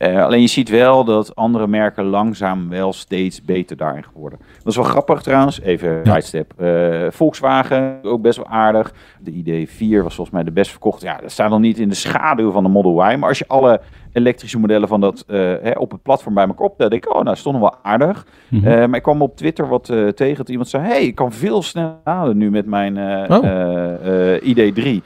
eh, 0.01 0.25
alleen 0.25 0.41
je 0.41 0.47
ziet 0.47 0.69
wel 0.69 1.05
dat 1.05 1.37
andere 1.37 1.67
merken 1.67 2.05
langzaam 2.05 2.69
wel 2.69 2.93
steeds 2.93 3.43
beter 3.45 3.77
daarin 3.77 4.05
geworden. 4.05 4.39
Dat 4.57 4.67
is 4.67 4.77
wel 4.77 4.85
grappig 4.85 5.23
trouwens. 5.23 5.61
Even 5.61 5.91
Ja. 5.91 6.03
sidestep. 6.05 6.53
Eh, 6.57 7.07
Volkswagen, 7.11 7.99
ook 8.03 8.23
best 8.23 8.37
wel 8.37 8.47
aardig. 8.47 8.93
De 9.21 9.31
ID4 9.33 10.03
was 10.03 10.15
volgens 10.15 10.31
mij 10.31 10.45
de 10.45 10.51
best 10.53 10.71
verkocht. 10.71 11.03
Ja, 11.03 11.17
dat 11.21 11.31
staat 11.31 11.51
nog 11.51 11.61
niet 11.61 11.79
in 11.79 11.89
de 11.89 11.95
schaduw 11.95 12.51
van 12.51 12.63
de 12.63 12.69
Model 12.69 13.11
Y. 13.11 13.17
Maar 13.17 13.29
als 13.29 13.39
je 13.39 13.45
alle 13.49 13.81
elektrische 14.13 14.59
modellen 14.59 14.89
van 14.89 15.01
dat 15.01 15.25
eh, 15.29 15.37
hè, 15.39 15.71
op 15.71 15.91
het 15.91 16.03
platform 16.03 16.35
bij 16.35 16.47
elkaar 16.47 16.67
optelt, 16.67 16.91
denk 16.91 17.05
ik, 17.07 17.15
oh, 17.15 17.23
nou, 17.23 17.37
stond 17.37 17.59
nog 17.59 17.71
wel 17.71 17.79
aardig. 17.83 18.27
Eh, 18.51 18.63
maar 18.63 18.95
ik 18.97 19.03
kwam 19.03 19.23
op 19.23 19.37
Twitter 19.37 19.69
wat 19.69 19.89
eh, 19.89 20.09
tegen 20.09 20.37
dat 20.37 20.49
iemand 20.49 20.69
zei: 20.69 20.85
hey, 20.87 21.03
ik 21.05 21.15
kan 21.15 21.33
veel 21.33 21.63
sneller 21.63 21.95
laden 22.05 22.37
nu 22.37 22.51
met 22.51 22.67
mijn 22.67 22.97
eh, 22.97 23.39
Oh. 23.39 23.45
eh, 23.47 24.35
eh, 24.35 24.43
ID3. 24.43 25.05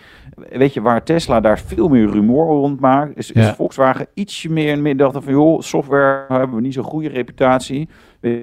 Weet 0.51 0.75
je, 0.75 0.81
waar 0.81 1.03
Tesla 1.03 1.41
daar 1.41 1.59
veel 1.59 1.89
meer 1.89 2.11
rumoer 2.11 2.47
rond 2.47 2.81
maakt, 2.81 3.17
is, 3.17 3.33
is 3.33 3.47
Ja. 3.47 3.55
Volkswagen 3.55 4.07
ietsje 4.15 4.51
meer 4.53 4.87
in 4.87 4.97
dachten 4.97 5.23
van, 5.23 5.33
joh, 5.33 5.61
software 5.61 6.25
hebben 6.29 6.57
we 6.57 6.63
niet 6.63 6.75
zo'n 6.75 6.85
goede 6.85 7.09
reputatie. 7.09 7.89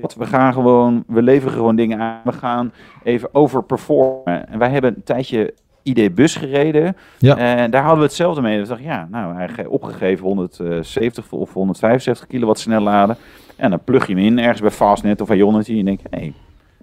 Wat, 0.02 0.16
we 0.16 0.26
gaan 0.26 0.54
gewoon, 0.54 1.04
we 1.08 1.22
leveren 1.22 1.54
gewoon 1.54 1.76
dingen 1.76 2.00
aan, 2.00 2.22
we 2.24 2.32
gaan 2.32 2.72
even 3.04 3.30
overperformen. 3.34 4.48
En 4.48 4.60
wij 4.60 4.70
hebben 4.70 4.96
een 4.96 5.04
tijdje 5.04 5.54
ID-bus 5.84 6.36
gereden. 6.36 6.96
Ja. 7.18 7.38
En 7.38 7.72
daar 7.72 7.82
hadden 7.82 8.00
we 8.00 8.06
hetzelfde 8.06 8.42
mee. 8.42 8.60
We 8.62 8.68
dachten, 8.68 8.86
ja, 8.86 9.08
nou, 9.12 9.36
hij 9.36 9.48
ge- 9.50 9.70
opgegeven 9.70 10.26
170 10.26 11.32
of 11.32 11.54
175 11.54 12.28
kilowatt 12.28 12.60
snel 12.60 12.82
laden. 12.82 13.18
En 13.56 13.70
dan 13.70 13.84
plug 13.84 14.08
je 14.08 14.14
hem 14.16 14.24
in 14.26 14.40
ergens 14.40 14.62
bij 14.62 14.72
Fastnet 14.72 15.22
of 15.22 15.30
Ionity 15.34 15.80
en 15.80 15.86
denk 15.86 16.00
je, 16.02 16.08
hé, 16.18 16.34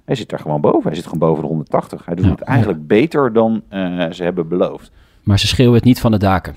Hij 0.05 0.15
zit 0.17 0.29
daar 0.29 0.39
gewoon 0.39 0.61
boven. 0.61 0.83
Hij 0.83 0.95
zit 0.95 1.05
gewoon 1.05 1.19
boven 1.19 1.43
de 1.43 1.49
180. 1.49 2.05
Hij 2.05 2.15
doet 2.15 2.25
Ja. 2.25 2.31
het 2.31 2.41
eigenlijk 2.41 2.87
beter 2.87 3.33
dan 3.33 3.63
eh, 3.69 4.11
ze 4.11 4.23
hebben 4.23 4.49
beloofd. 4.49 4.91
Maar 5.23 5.39
ze 5.39 5.47
schreeuwen 5.47 5.75
het 5.75 5.85
niet 5.85 6.01
van 6.01 6.11
de 6.11 6.19
daken. 6.19 6.55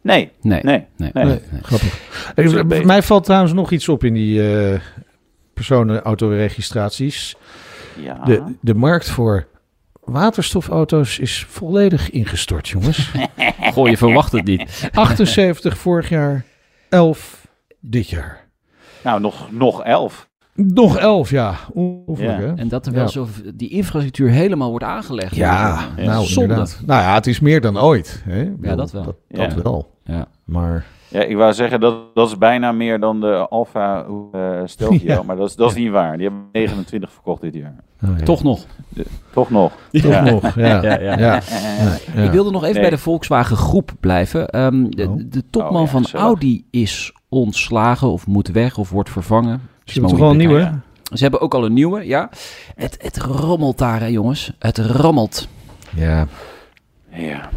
Nee, 0.00 0.30
Nee. 0.40 0.60
nee, 0.62 0.86
Nee. 0.96 1.10
nee. 1.12 1.24
Nee, 1.24 1.40
grappig. 1.62 2.00
Hey, 2.34 2.44
is 2.44 2.56
ook 2.56 2.68
beter. 2.68 2.86
mij 2.86 3.02
valt 3.02 3.24
trouwens 3.24 3.52
nog 3.52 3.70
iets 3.70 3.88
op 3.88 4.04
in 4.04 4.14
die 4.14 4.52
eh 4.72 4.80
personenautoregistraties. 5.54 7.36
Ja. 8.00 8.18
De, 8.24 8.42
de 8.60 8.74
markt 8.74 9.08
voor 9.10 9.46
waterstofauto's 10.04 11.18
is 11.18 11.46
volledig 11.48 12.10
ingestort, 12.10 12.68
jongens. 12.68 13.10
Goh, 13.72 13.88
je 13.88 13.96
verwacht 13.96 14.32
het 14.32 14.44
niet. 14.44 14.88
78 14.94 15.78
vorig 15.78 16.08
jaar, 16.08 16.44
11 16.88 17.46
dit 17.80 18.08
jaar. 18.08 18.48
Nou, 19.04 19.20
nog, 19.20 19.48
nog 19.52 19.82
elf. 19.84 20.30
Nog 20.54 20.96
11, 20.98 21.30
ja. 21.30 21.54
Ongelooflijk, 21.72 22.38
Ja. 22.40 22.46
hè? 22.46 22.54
En 22.54 22.68
dat 22.68 22.86
er 22.86 22.92
wel 22.92 23.02
Ja. 23.02 23.08
zo 23.08 23.26
die 23.54 23.68
infrastructuur 23.70 24.30
helemaal 24.30 24.70
wordt 24.70 24.84
aangelegd. 24.84 25.34
Ja, 25.36 25.88
Ja. 25.96 26.04
nou 26.04 26.26
Zonde. 26.26 26.40
inderdaad. 26.42 26.82
Nou 26.86 27.02
ja, 27.02 27.14
het 27.14 27.26
is 27.26 27.40
meer 27.40 27.60
dan 27.60 27.78
ooit. 27.78 28.22
Hè? 28.24 28.44
Bedoel, 28.50 28.76
dat 28.76 28.90
wel. 28.92 29.02
Dat, 29.04 29.16
Ja. 29.28 29.46
dat 29.46 29.62
wel. 29.62 29.91
Ja. 30.04 30.26
Maar 30.44 30.84
Ja, 31.08 31.22
ik 31.22 31.36
wou 31.36 31.52
zeggen, 31.52 31.80
dat, 31.80 32.14
dat 32.14 32.28
is 32.28 32.38
bijna 32.38 32.72
meer 32.72 33.00
dan 33.00 33.20
de 33.20 33.48
Alfa 33.48 34.04
eh 34.32 34.60
Stelvio. 34.64 34.98
Ja. 35.14 35.22
Maar 35.22 35.36
dat 35.36 35.48
is, 35.48 35.56
dat 35.56 35.70
is 35.70 35.76
niet 35.76 35.90
waar. 35.90 36.16
Die 36.16 36.26
hebben 36.26 36.44
29 36.52 37.12
verkocht 37.12 37.40
dit 37.40 37.54
jaar. 37.54 37.74
oh 38.04 38.18
ja. 38.18 38.24
Toch 38.24 38.42
nog. 38.42 38.64
Toch 39.32 39.50
nog. 39.50 39.72
Toch 39.92 40.02
Ja. 40.02 40.20
nog, 40.20 40.54
ja. 40.56 40.66
Ja, 40.66 40.82
ja, 40.82 41.00
ja. 41.00 41.16
ja. 41.18 41.40
ja. 42.14 42.22
Ik 42.22 42.30
wilde 42.30 42.50
nog 42.50 42.62
even 42.62 42.72
Nee. 42.74 42.82
bij 42.82 42.90
de 42.90 42.98
Volkswagen 42.98 43.56
groep 43.56 43.90
blijven. 44.00 44.48
Ehm, 44.48 44.90
de, 44.90 45.08
Oh. 45.08 45.20
de 45.26 45.42
topman 45.50 45.82
Oh, 45.82 45.92
ja, 45.92 46.00
van. 46.00 46.20
Audi 46.20 46.66
is 46.70 47.12
ontslagen 47.28 48.08
of 48.08 48.26
moet 48.26 48.48
weg 48.48 48.78
of 48.78 48.90
wordt 48.90 49.10
vervangen. 49.10 49.60
Ze 49.84 49.92
hebben 49.92 50.10
toch 50.10 50.20
wel 50.20 50.30
een 50.30 50.36
nieuwe? 50.36 50.72
Ze 51.12 51.22
hebben 51.22 51.40
ook 51.40 51.54
al 51.54 51.64
een 51.64 51.72
nieuwe, 51.72 52.06
ja. 52.06 52.28
Het, 52.74 52.96
het 53.02 53.16
rommelt 53.18 53.78
daar, 53.78 54.00
hè, 54.00 54.06
jongens. 54.06 54.52
Het 54.58 54.78
rammelt. 54.78 55.48
Ja. 55.96 56.26
Ja. 57.10 57.48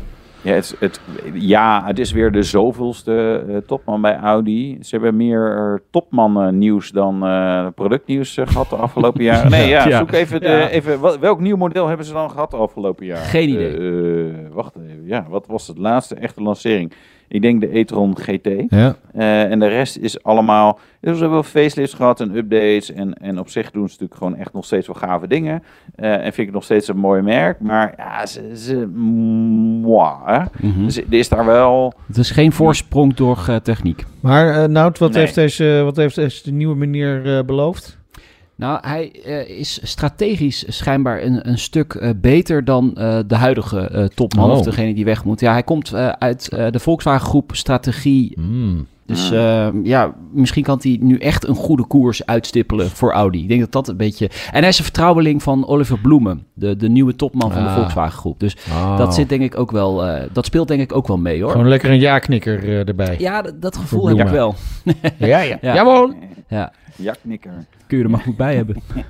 Ja 0.45 0.53
het, 0.53 0.75
het, 0.79 1.01
ja, 1.33 1.83
het 1.85 1.99
is 1.99 2.11
weer 2.11 2.31
de 2.31 2.43
zoveelste 2.43 3.43
eh, 3.49 3.57
topman 3.57 4.01
bij 4.01 4.17
Audi. 4.17 4.77
Ze 4.81 4.95
hebben 4.95 5.15
meer 5.15 5.57
eh, 5.57 5.73
topmannen 5.91 6.57
nieuws 6.57 6.89
dan 6.91 7.25
eh, 7.25 7.67
productnieuws 7.75 8.37
eh, 8.37 8.47
gehad 8.47 8.69
de 8.69 8.75
afgelopen 8.75 9.23
jaren. 9.33 9.51
Nee, 9.51 9.69
ja, 9.69 9.87
Ja. 9.87 9.97
zoek 9.97 10.11
even, 10.11 10.39
de, 10.41 10.47
Ja. 10.47 10.69
even 10.69 10.99
wat, 10.99 11.19
welk 11.19 11.39
nieuw 11.39 11.57
model 11.57 11.87
hebben 11.87 12.05
ze 12.05 12.13
dan 12.13 12.31
gehad 12.31 12.51
de 12.51 12.57
afgelopen 12.57 13.05
jaar? 13.05 13.17
Geen 13.17 13.49
idee. 13.49 14.31
Wacht 14.51 14.75
even, 14.75 15.03
ja, 15.05 15.25
wat 15.29 15.47
was 15.47 15.67
het 15.67 15.77
laatste 15.77 16.15
echte 16.15 16.41
lancering? 16.41 16.91
Ik 17.27 17.41
denk 17.41 17.61
de 17.61 17.77
e-tron 17.79 18.17
GT. 18.17 18.49
Ja. 18.69 18.95
Eh, 19.13 19.51
en 19.51 19.59
de 19.59 19.67
rest 19.67 19.97
is 19.97 20.23
allemaal. 20.23 20.79
Dus 20.99 21.13
we 21.13 21.19
hebben 21.19 21.29
wel 21.29 21.43
facelifts 21.43 21.93
gehad 21.93 22.21
en 22.21 22.35
updates. 22.35 22.91
En, 22.91 23.13
en 23.13 23.39
op 23.39 23.49
zich 23.49 23.71
doen 23.71 23.83
ze 23.89 23.91
natuurlijk 23.91 24.19
gewoon 24.19 24.35
echt 24.35 24.53
nog 24.53 24.65
steeds 24.65 24.87
wel 24.87 24.95
gave 24.95 25.27
dingen. 25.27 25.63
Eh, 25.95 26.13
en 26.13 26.21
vind 26.21 26.37
ik 26.37 26.45
het 26.45 26.53
nog 26.53 26.63
steeds 26.63 26.87
een 26.87 26.97
mooi 26.97 27.21
merk. 27.21 27.59
Maar 27.59 27.93
ja, 27.97 28.25
ze. 28.25 28.51
ze 28.57 28.87
moi, 28.87 30.13
hè. 30.25 30.39
Mhm. 30.67 30.83
Dus 30.83 30.97
er 30.97 31.03
is 31.09 31.29
daar 31.29 31.45
wel. 31.45 31.93
Het 32.07 32.17
is 32.17 32.31
geen 32.31 32.51
voorsprong 32.51 33.13
door 33.13 33.45
eh, 33.47 33.55
techniek. 33.55 34.05
Maar 34.19 34.63
eh 34.63 34.67
Nout, 34.69 34.97
wat, 34.97 35.11
Nee. 35.11 35.19
heeft 35.21 35.35
deze, 35.35 35.81
wat 35.83 35.95
heeft 35.95 36.15
deze 36.15 36.51
nieuwe 36.51 36.75
meneer 36.75 37.37
eh, 37.37 37.43
beloofd? 37.43 37.97
Nou, 38.57 38.79
hij 38.81 39.11
eh, 39.25 39.59
is 39.59 39.79
strategisch 39.83 40.63
schijnbaar 40.67 41.21
een, 41.23 41.49
een 41.49 41.57
stuk 41.57 41.93
eh, 41.93 42.09
beter 42.15 42.65
dan 42.65 42.95
eh, 42.95 43.19
de 43.27 43.35
huidige 43.35 44.11
topman 44.13 44.51
Oh. 44.51 44.57
of 44.57 44.61
degene 44.61 44.93
die 44.93 45.05
weg 45.05 45.23
moet. 45.23 45.39
Ja, 45.39 45.51
hij 45.51 45.63
komt 45.63 45.93
uit 45.93 46.49
de 46.49 46.79
Volkswagen 46.79 47.27
groep 47.27 47.55
strategie. 47.55 48.37
Dus 49.05 49.31
eh, 49.31 49.67
ja, 49.83 50.13
misschien 50.31 50.63
kan 50.63 50.79
hij 50.81 50.97
nu 51.01 51.17
echt 51.17 51.47
een 51.47 51.55
goede 51.55 51.85
koers 51.85 52.25
uitstippelen 52.25 52.89
voor 52.89 53.11
Audi. 53.11 53.41
Ik 53.41 53.47
denk 53.47 53.59
dat 53.59 53.71
dat 53.71 53.87
een 53.87 53.97
beetje... 53.97 54.29
En 54.51 54.59
hij 54.59 54.67
is 54.67 54.77
een 54.77 54.83
vertrouweling 54.83 55.43
van 55.43 55.67
Oliver 55.67 55.99
Bloemen, 55.99 56.45
de, 56.53 56.75
de 56.75 56.89
nieuwe 56.89 57.15
topman 57.15 57.51
van 57.51 57.63
de 57.63 57.69
Ah. 57.69 57.75
Volkswagen 57.75 58.17
groep. 58.19 58.39
Dus 58.39 58.57
Oh. 58.69 58.97
dat 58.97 59.15
zit 59.15 59.29
denk 59.29 59.41
ik 59.41 59.57
ook 59.57 59.71
wel... 59.71 60.05
eh, 60.05 60.23
dat 60.33 60.45
speelt 60.45 60.67
denk 60.67 60.81
ik 60.81 60.95
ook 60.95 61.07
wel 61.07 61.17
mee 61.17 61.41
hoor. 61.41 61.51
Gewoon 61.51 61.67
lekker 61.67 61.89
een 61.89 61.99
ja-knikker 61.99 62.63
eh, 62.63 62.87
erbij. 62.87 63.15
Ja, 63.19 63.41
dat, 63.41 63.61
dat 63.61 63.77
gevoel 63.77 64.07
heb 64.07 64.19
ik 64.19 64.27
wel. 64.27 64.55
ja, 65.17 65.39
ja. 65.39 65.57
Ja. 65.61 65.73
Jawel. 65.73 66.13
Ja, 66.47 66.71
Jaknikker. 66.95 67.65
kun 67.87 67.97
je 67.97 68.03
er 68.03 68.09
maar 68.09 68.19
goed 68.21 68.37
bij 68.37 68.55
hebben. 68.55 68.75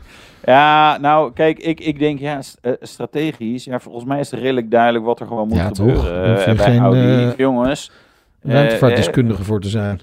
Ja, 0.45 0.97
nou, 1.01 1.33
kijk, 1.33 1.59
ik, 1.59 1.79
ik 1.79 1.99
denk 1.99 2.19
ja, 2.19 2.39
eh, 2.61 2.71
strategisch. 2.81 3.63
Ja, 3.63 3.79
volgens 3.79 4.05
mij 4.05 4.19
is 4.19 4.31
het 4.31 4.39
redelijk 4.39 4.71
duidelijk 4.71 5.05
wat 5.05 5.19
er 5.19 5.27
gewoon 5.27 5.47
moet 5.47 5.57
Ja, 5.57 5.65
gebeuren. 5.73 6.35
Bij 6.55 6.57
geen, 6.57 6.79
Audi. 6.79 7.33
Jongens. 7.37 7.91
Eh, 8.45 8.53
Ruimtevaartdeskundige 8.53 9.43
voor 9.43 9.59
te 9.59 9.69
zijn. 9.69 9.99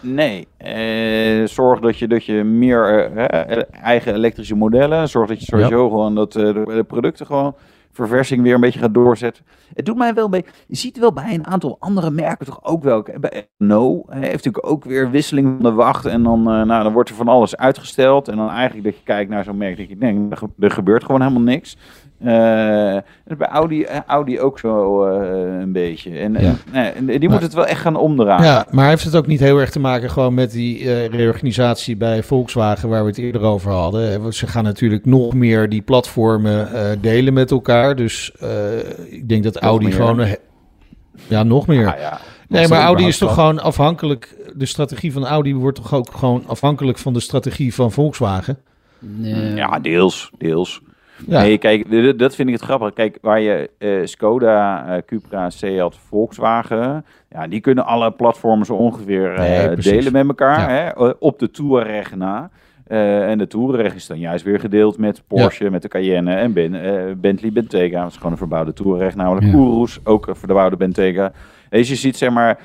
Nee, 0.00 0.48
eh, 0.56 1.46
zorg 1.46 1.80
dat 1.80 1.98
je, 1.98 2.08
dat 2.08 2.24
je 2.24 2.44
meer 2.44 3.10
eh, 3.16 3.62
eigen 3.82 4.14
elektrische 4.14 4.54
modellen, 4.54 5.08
zorg 5.08 5.28
dat 5.28 5.40
je 5.40 5.44
sowieso 5.44 5.88
gewoon 5.88 6.14
dat 6.14 6.32
de, 6.32 6.52
de 6.66 6.84
producten 6.86 7.26
gewoon 7.26 7.54
verversing 7.92 8.42
weer 8.42 8.54
een 8.54 8.60
beetje 8.60 8.78
gaat 8.78 8.94
doorzetten. 8.94 9.44
Het 9.74 9.86
doet 9.86 9.96
mij 9.96 10.14
wel 10.14 10.28
beetje, 10.28 10.50
je 10.66 10.76
ziet 10.76 10.98
wel 10.98 11.12
bij 11.12 11.34
een 11.34 11.46
aantal 11.46 11.76
andere 11.78 12.10
merken 12.10 12.46
toch 12.46 12.64
ook 12.64 12.82
wel, 12.82 13.06
bij 13.20 13.48
No 13.58 14.04
heeft 14.08 14.44
natuurlijk 14.44 14.66
ook 14.66 14.84
weer 14.84 15.10
wisseling 15.10 15.54
van 15.54 15.70
de 15.70 15.76
wacht 15.76 16.06
en 16.06 16.22
dan, 16.22 16.42
nou, 16.42 16.82
dan 16.82 16.92
wordt 16.92 17.08
er 17.08 17.14
van 17.14 17.28
alles 17.28 17.56
uitgesteld 17.56 18.28
en 18.28 18.36
dan 18.36 18.50
eigenlijk 18.50 18.84
dat 18.84 18.96
je 18.96 19.02
kijkt 19.04 19.30
naar 19.30 19.44
zo'n 19.44 19.56
merk 19.56 19.76
dat 19.76 19.88
je 19.88 19.98
denkt, 19.98 20.42
er 20.58 20.70
gebeurt 20.70 21.04
gewoon 21.04 21.20
helemaal 21.20 21.42
niks. 21.42 21.76
Eh, 22.18 22.94
en 22.94 23.36
bij 23.38 23.46
Audi, 23.48 23.82
eh, 23.82 23.98
Audi 24.06 24.40
ook 24.40 24.58
zo 24.58 25.04
eh, 25.04 25.58
een 25.60 25.72
beetje. 25.72 26.10
En, 26.18 26.32
Ja. 26.32 26.38
en, 26.38 26.58
nee, 26.72 26.90
en 26.92 27.06
die 27.06 27.18
Maar- 27.18 27.30
moet 27.30 27.42
het 27.42 27.54
wel 27.54 27.66
echt 27.66 27.80
gaan 27.80 27.96
omdraaien. 27.96 28.44
Ja, 28.44 28.66
maar 28.70 28.88
heeft 28.88 29.04
het 29.04 29.16
ook 29.16 29.26
niet 29.26 29.40
heel 29.40 29.58
erg 29.58 29.70
te 29.70 29.80
maken 29.80 30.10
gewoon 30.10 30.34
met 30.34 30.50
die 30.50 30.78
eh, 30.78 31.06
reorganisatie 31.06 31.96
bij 31.96 32.22
Volkswagen 32.22 32.88
waar 32.88 33.02
we 33.02 33.08
het 33.08 33.18
eerder 33.18 33.42
over 33.42 33.70
hadden? 33.72 34.32
Ze 34.32 34.46
gaan 34.46 34.64
natuurlijk 34.64 35.04
nog 35.04 35.34
meer 35.34 35.68
die 35.68 35.82
platformen 35.82 36.72
eh, 36.72 36.90
delen 37.00 37.32
met 37.32 37.50
elkaar. 37.50 37.96
Dus 37.96 38.32
eh, 38.40 38.48
ik 39.10 39.28
denk 39.28 39.44
dat 39.44 39.56
Audi 39.56 39.84
meer. 39.86 39.94
gewoon... 39.94 40.26
ja, 41.28 41.42
nog 41.42 41.66
meer. 41.66 41.92
Ah, 41.94 41.98
ja. 42.00 42.18
nee, 42.48 42.68
maar 42.68 42.80
Audi 42.82 43.06
is 43.06 43.18
toch 43.18 43.34
gewoon 43.34 43.60
afhankelijk... 43.60 44.34
De 44.56 44.66
strategie 44.66 45.12
van 45.12 45.26
Audi 45.26 45.54
wordt 45.54 45.76
toch 45.76 45.94
ook 45.94 46.08
gewoon 46.14 46.44
afhankelijk 46.46 46.98
van 46.98 47.12
de 47.12 47.20
strategie 47.20 47.74
van 47.74 47.92
Volkswagen? 47.92 48.58
Nee. 48.98 49.54
Ja, 49.54 49.78
deels, 49.78 50.30
deels. 50.38 50.80
Ja, 51.26 51.40
Nee, 51.40 51.58
kijk, 51.58 52.18
dat 52.18 52.34
vind 52.34 52.48
ik 52.48 52.54
het 52.54 52.64
grappig. 52.64 52.92
Kijk, 52.92 53.18
waar 53.20 53.40
je 53.40 53.70
eh, 53.78 53.90
Skoda, 54.04 54.86
eh, 54.86 55.02
Cupra, 55.06 55.50
Seat, 55.50 55.96
Volkswagen, 56.08 57.04
ja, 57.30 57.46
die 57.46 57.60
kunnen 57.60 57.84
alle 57.86 58.10
platformen 58.10 58.66
zo 58.66 58.74
ongeveer 58.74 59.34
eh, 59.34 59.66
Nee, 59.66 59.76
delen 59.76 60.12
met 60.12 60.26
elkaar, 60.28 60.60
Ja. 60.70 60.92
hè, 61.04 61.10
op 61.18 61.38
de 61.38 61.50
Touareg 61.50 62.14
na. 62.16 62.50
En 62.86 63.38
de 63.38 63.46
Touareg 63.46 63.94
is 63.94 64.06
dan 64.06 64.18
juist 64.18 64.44
weer 64.44 64.60
gedeeld 64.60 64.98
met 64.98 65.22
Porsche, 65.26 65.70
met 65.70 65.82
de 65.82 65.88
Cayenne 65.88 66.34
en 66.34 66.52
ben, 66.52 66.72
Bentley 67.20 67.52
Bentayga. 67.52 68.00
Dat 68.02 68.10
is 68.10 68.16
gewoon 68.16 68.32
een 68.32 68.38
verbouwde 68.38 68.72
Touareg, 68.72 69.14
namelijk 69.14 69.46
Ja. 69.46 69.52
Urus, 69.52 69.98
ook 70.04 70.26
een 70.26 70.36
verbouwde 70.36 70.76
Bentayga. 70.76 71.32
Dus 71.70 71.88
je 71.88 71.94
ziet 71.94 72.16
zeg 72.16 72.30
maar 72.30 72.58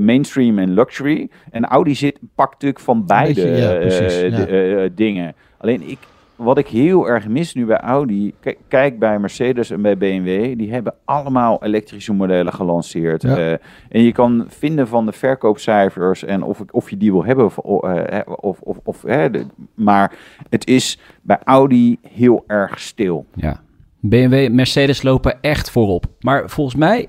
mainstream 0.00 0.58
en 0.58 0.74
luxury. 0.74 1.28
En 1.50 1.64
Audi 1.64 1.94
zit 1.94 2.18
pakt 2.34 2.52
natuurlijk 2.52 2.80
van 2.80 3.06
beide 3.06 3.34
beetje, 3.42 3.56
ja, 3.56 3.74
precies, 3.74 4.20
ja. 4.20 4.44
d- 4.88 4.96
dingen. 4.96 5.34
Alleen 5.58 5.90
ik, 5.90 5.98
wat 6.36 6.58
ik 6.58 6.66
heel 6.68 7.08
erg 7.08 7.28
mis 7.28 7.54
nu 7.54 7.66
bij 7.66 7.76
Audi, 7.80 8.34
k- 8.40 8.56
kijk 8.68 8.98
bij 8.98 9.18
Mercedes 9.18 9.70
en 9.70 9.82
bij 9.82 9.96
BMW, 9.96 10.58
die 10.58 10.72
hebben 10.72 10.94
allemaal 11.04 11.64
elektrische 11.64 12.12
modellen 12.12 12.52
gelanceerd. 12.52 13.22
Ja. 13.22 13.36
Eh, 13.36 13.52
en 13.88 14.02
je 14.02 14.12
kan 14.12 14.44
vinden 14.48 14.88
van 14.88 15.06
de 15.06 15.12
verkoopcijfers 15.12 16.24
en 16.24 16.42
of, 16.42 16.62
of 16.70 16.90
je 16.90 16.96
die 16.96 17.12
wil 17.12 17.24
hebben 17.24 17.44
of, 17.44 17.82
eh, 17.84 18.20
of, 18.40 18.60
of, 18.60 18.76
of 18.84 19.02
hè, 19.02 19.30
de- 19.30 19.46
maar 19.74 20.12
het 20.48 20.66
is 20.66 20.98
bij 21.22 21.38
Audi 21.44 21.98
heel 22.08 22.44
erg 22.46 22.80
stil. 22.80 23.26
Ja. 23.34 23.62
BMW, 24.00 24.50
Mercedes 24.52 25.02
lopen 25.02 25.40
echt 25.40 25.70
voorop. 25.70 26.04
Maar 26.20 26.50
volgens 26.50 26.76
mij 26.76 27.06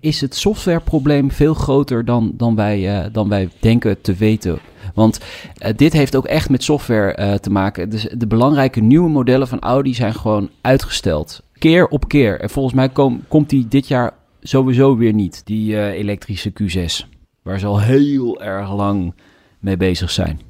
is 0.00 0.20
het 0.20 0.34
softwareprobleem 0.34 1.30
veel 1.30 1.54
groter 1.54 2.04
dan, 2.04 2.32
dan, 2.34 2.54
wij, 2.56 2.98
eh, 2.98 3.06
dan 3.12 3.28
wij 3.28 3.48
denken 3.60 4.00
te 4.00 4.14
weten. 4.14 4.58
Want 4.94 5.20
eh, 5.58 5.72
dit 5.76 5.92
heeft 5.92 6.16
ook 6.16 6.24
echt 6.26 6.50
met 6.50 6.62
software 6.62 7.12
eh, 7.14 7.34
te 7.34 7.50
maken. 7.50 7.88
Dus 7.90 8.08
de 8.16 8.26
belangrijke 8.26 8.80
nieuwe 8.80 9.08
modellen 9.10 9.48
van 9.48 9.60
Audi 9.60 9.94
zijn 9.94 10.14
gewoon 10.14 10.50
uitgesteld. 10.60 11.42
Keer 11.58 11.86
op 11.88 12.08
keer. 12.08 12.40
En 12.40 12.50
volgens 12.50 12.74
mij 12.74 12.88
kom- 12.88 13.22
komt 13.28 13.50
die 13.50 13.68
dit 13.68 13.88
jaar 13.88 14.10
sowieso 14.40 14.96
weer 14.96 15.12
niet. 15.12 15.42
Die 15.46 15.76
eh, 15.76 15.98
elektrische 15.98 16.50
Q6. 16.62 17.08
Waar 17.42 17.58
ze 17.58 17.66
al 17.66 17.80
heel 17.80 18.42
erg 18.42 18.74
lang 18.74 19.14
mee 19.58 19.76
bezig 19.76 20.10
zijn. 20.10 20.40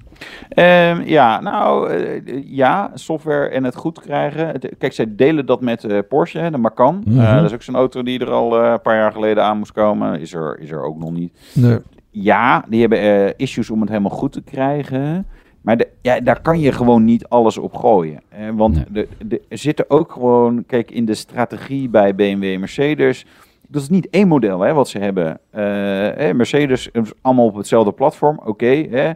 Ehm, 0.48 1.02
ja, 1.04 1.40
nou 1.40 1.92
ja, 2.46 2.90
software 2.94 3.48
en 3.48 3.64
het 3.64 3.76
goed 3.76 4.00
krijgen. 4.00 4.60
Kijk, 4.78 4.92
zij 4.92 5.06
delen 5.16 5.46
dat 5.46 5.60
met 5.60 5.84
eh, 5.84 5.98
Porsche, 6.08 6.38
hè, 6.38 6.50
de 6.50 6.58
Macan. 6.58 7.02
Mhm. 7.04 7.20
Eh, 7.20 7.34
dat 7.36 7.44
is 7.44 7.52
ook 7.52 7.62
zo'n 7.62 7.74
auto 7.76 8.02
die 8.02 8.18
er 8.18 8.30
al 8.30 8.64
een 8.64 8.80
paar 8.80 8.96
jaar 8.96 9.12
geleden 9.12 9.44
aan 9.44 9.58
moest 9.58 9.72
komen. 9.72 10.20
Is 10.20 10.32
er, 10.34 10.58
is 10.60 10.70
er 10.70 10.82
ook 10.84 10.98
nog 10.98 11.10
niet. 11.10 11.32
nee. 11.52 11.78
Ja, 12.22 12.64
die 12.68 12.80
hebben 12.80 12.98
eh, 13.00 13.32
issues 13.36 13.70
om 13.70 13.80
het 13.80 13.88
helemaal 13.88 14.10
goed 14.10 14.32
te 14.32 14.42
krijgen. 14.42 15.26
Maar 15.60 15.76
de, 15.76 15.88
ja, 16.02 16.20
daar 16.20 16.40
kan 16.40 16.60
je 16.60 16.72
gewoon 16.72 17.04
niet 17.04 17.26
alles 17.28 17.58
op 17.58 17.74
gooien. 17.74 18.20
Eh, 18.28 18.48
want 18.54 18.74
Nee. 18.74 18.84
de, 18.90 19.08
de, 19.26 19.42
er 19.48 19.58
zitten 19.58 19.90
ook 19.90 20.12
gewoon, 20.12 20.64
kijk, 20.66 20.90
in 20.90 21.04
de 21.04 21.14
strategie 21.14 21.88
bij 21.88 22.14
BMW 22.14 22.42
en 22.44 22.60
Mercedes. 22.60 23.26
Dat 23.68 23.82
is 23.82 23.88
niet 23.88 24.08
één 24.10 24.28
model 24.28 24.60
hè, 24.60 24.72
wat 24.72 24.88
ze 24.88 24.98
hebben. 24.98 25.38
Eh, 25.50 25.62
hè, 26.22 26.34
Mercedes 26.34 26.88
is 26.92 27.12
allemaal 27.20 27.46
op 27.46 27.56
hetzelfde 27.56 27.92
platform. 27.92 28.40
Oké. 28.44 28.66
Eh, 28.66 29.10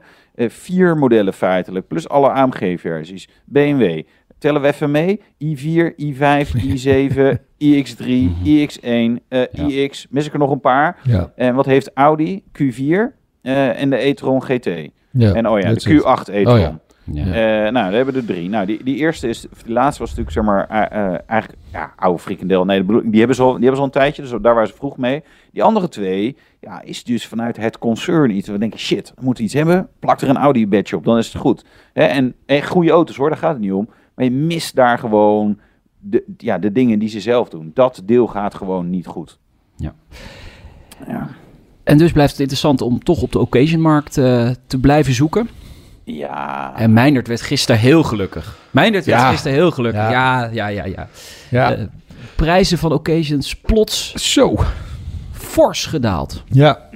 vier 0.49 0.97
modellen 0.97 1.33
feitelijk, 1.33 1.87
plus 1.87 2.09
alle 2.09 2.29
AMG-versies. 2.31 3.29
BMW, 3.45 4.03
Tellen 4.39 4.61
we 4.63 4.69
even 4.69 4.91
mee. 4.91 5.21
i4, 5.45 5.95
i5, 5.97 6.55
i7, 6.57 7.39
iX3, 7.65 8.31
iX1, 8.45 9.21
eh, 9.29 9.43
Ja. 9.53 9.67
iX. 9.67 10.07
Mis 10.11 10.27
ik 10.27 10.33
er 10.33 10.39
nog 10.39 10.51
een 10.51 10.61
paar? 10.61 10.97
Ja. 11.03 11.33
En 11.37 11.55
wat 11.55 11.67
heeft 11.67 11.91
Audi? 11.95 12.43
Q4 12.53 13.19
eh, 13.43 13.81
en 13.81 13.91
de 13.91 14.07
e-tron 14.07 14.43
GT. 14.43 14.65
ja. 15.11 15.33
en 15.33 15.49
oh 15.49 15.61
ja, 15.61 15.73
de 15.73 15.75
it. 15.75 15.89
Q8 15.89 16.33
e-tron. 16.33 16.55
Oh 16.55 16.61
ja. 16.61 16.81
Eh, 17.15 17.73
nou, 17.73 17.91
we 17.91 17.97
hebben 17.97 18.15
er 18.15 18.25
drie. 18.25 18.49
Nou, 18.49 18.67
die, 18.67 18.85
die 18.85 18.97
eerste 18.97 19.29
is, 19.29 19.47
die 19.65 19.73
laatste 19.73 20.01
was 20.01 20.09
natuurlijk, 20.17 20.37
zeg 20.37 20.45
maar, 20.45 20.69
eh, 20.69 21.13
eh, 21.13 21.19
eigenlijk, 21.27 21.61
ja, 21.73 21.93
oude 21.97 22.19
frikandel. 22.19 22.65
Nee, 22.65 22.85
die 22.85 23.19
hebben, 23.19 23.37
ze 23.37 23.43
al, 23.43 23.53
die 23.53 23.61
hebben 23.61 23.75
ze 23.75 23.81
al 23.81 23.85
een 23.85 23.91
tijdje, 23.91 24.23
dus 24.23 24.31
daar 24.31 24.55
waren 24.55 24.67
ze 24.69 24.75
vroeg 24.75 24.97
mee. 24.97 25.23
Die 25.53 25.63
andere 25.63 25.89
twee, 25.89 26.37
ja, 26.61 26.83
is 26.83 27.05
dus 27.05 27.27
vanuit 27.27 27.57
het 27.57 27.79
concern 27.79 28.31
iets. 28.31 28.49
We 28.49 28.59
denken, 28.59 28.79
shit, 28.79 29.13
we 29.17 29.25
moeten 29.25 29.45
iets 29.45 29.55
hebben, 29.55 29.89
plak 29.99 30.21
er 30.21 30.29
een 30.29 30.37
Audi-badge 30.37 30.97
op, 30.97 31.05
dan 31.05 31.19
is 31.19 31.33
het 31.33 31.43
goed. 31.43 31.65
Hè, 31.93 32.05
en, 32.05 32.35
en 32.47 32.63
goede 32.67 32.91
auto's 32.91 33.17
hoor, 33.17 33.29
daar 33.29 33.39
gaat 33.39 33.53
het 33.53 33.61
niet 33.61 33.73
om. 33.73 33.89
Maar 34.15 34.25
je 34.25 34.31
mist 34.31 34.75
daar 34.75 34.99
gewoon 34.99 35.59
de, 36.01 36.25
ja, 36.39 36.59
de 36.59 36.73
dingen 36.73 36.99
die 36.99 37.09
ze 37.09 37.21
zelf 37.21 37.49
doen. 37.49 37.71
Dat 37.75 38.03
deel 38.05 38.27
gaat 38.27 38.55
gewoon 38.55 38.91
niet 38.91 39.07
goed. 39.07 39.39
Ja. 39.77 39.95
Ja. 41.07 41.29
En 41.85 41.99
dus 41.99 42.13
blijft 42.13 42.31
het 42.31 42.41
interessant 42.41 42.81
om 42.83 43.03
toch 43.05 43.23
op 43.23 43.33
de 43.33 43.39
occasionmarkt 43.39 44.19
eh, 44.19 44.51
te 44.67 44.79
blijven 44.79 45.15
zoeken. 45.15 45.49
Ja. 46.05 46.73
En 46.77 46.93
Meindert 46.93 47.29
werd 47.29 47.41
gisteren 47.41 47.81
heel 47.81 48.03
gelukkig. 48.03 48.59
Meindert 48.71 49.05
werd 49.05 49.21
Ja. 49.21 49.31
gisteren 49.31 49.57
heel 49.57 49.71
gelukkig. 49.71 50.01
Ja. 50.01 50.11
Ja, 50.11 50.45
ja, 50.53 50.67
ja, 50.69 50.85
ja. 50.85 51.09
Ja. 51.51 51.75
Eh, 51.75 51.85
prijzen 52.37 52.79
van 52.79 52.93
occasions 52.93 53.55
plots 53.57 54.15
Zo. 54.33 54.57
fors 55.33 55.87
gedaald. 55.87 56.43
Ja. 56.47 56.89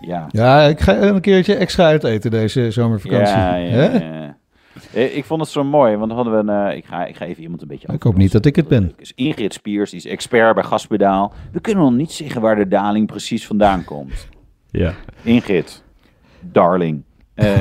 ja. 0.00 0.26
ja, 0.30 0.62
ik 0.62 0.80
ga 0.80 0.96
een 0.96 1.20
keertje 1.20 1.54
extra 1.54 1.84
uiteten 1.84 2.30
deze 2.30 2.70
zomervakantie. 2.70 3.34
Ja, 3.34 3.54
ja. 3.56 4.33
Eh, 4.92 5.16
Ik 5.16 5.24
vond 5.24 5.40
het 5.40 5.50
zo 5.50 5.64
mooi, 5.64 5.96
want 5.96 6.08
dan 6.08 6.16
hadden 6.16 6.44
we 6.46 6.52
een... 6.52 6.68
eh, 6.70 6.76
ik, 6.76 6.84
ga, 6.84 7.04
ik 7.06 7.16
ga 7.16 7.24
even 7.24 7.42
iemand 7.42 7.62
een 7.62 7.68
beetje... 7.68 7.92
Ik 7.92 8.02
hoop 8.02 8.16
niet 8.16 8.32
dat 8.32 8.46
ik 8.46 8.56
het 8.56 8.68
ben. 8.68 8.92
Dus 8.96 9.12
Ingrid 9.14 9.52
Spiers, 9.54 9.90
die 9.90 9.98
is 9.98 10.06
expert 10.06 10.54
bij 10.54 10.64
gaspedaal. 10.64 11.32
We 11.52 11.60
kunnen 11.60 11.84
nog 11.84 11.92
niet 11.92 12.12
zeggen 12.12 12.40
waar 12.40 12.56
de 12.56 12.68
daling 12.68 13.06
precies 13.06 13.46
vandaan 13.46 13.84
komt. 13.84 14.28
Ja. 14.70 14.94
Ingrid, 15.22 15.82
darling. 16.40 17.02
Eh, 17.34 17.60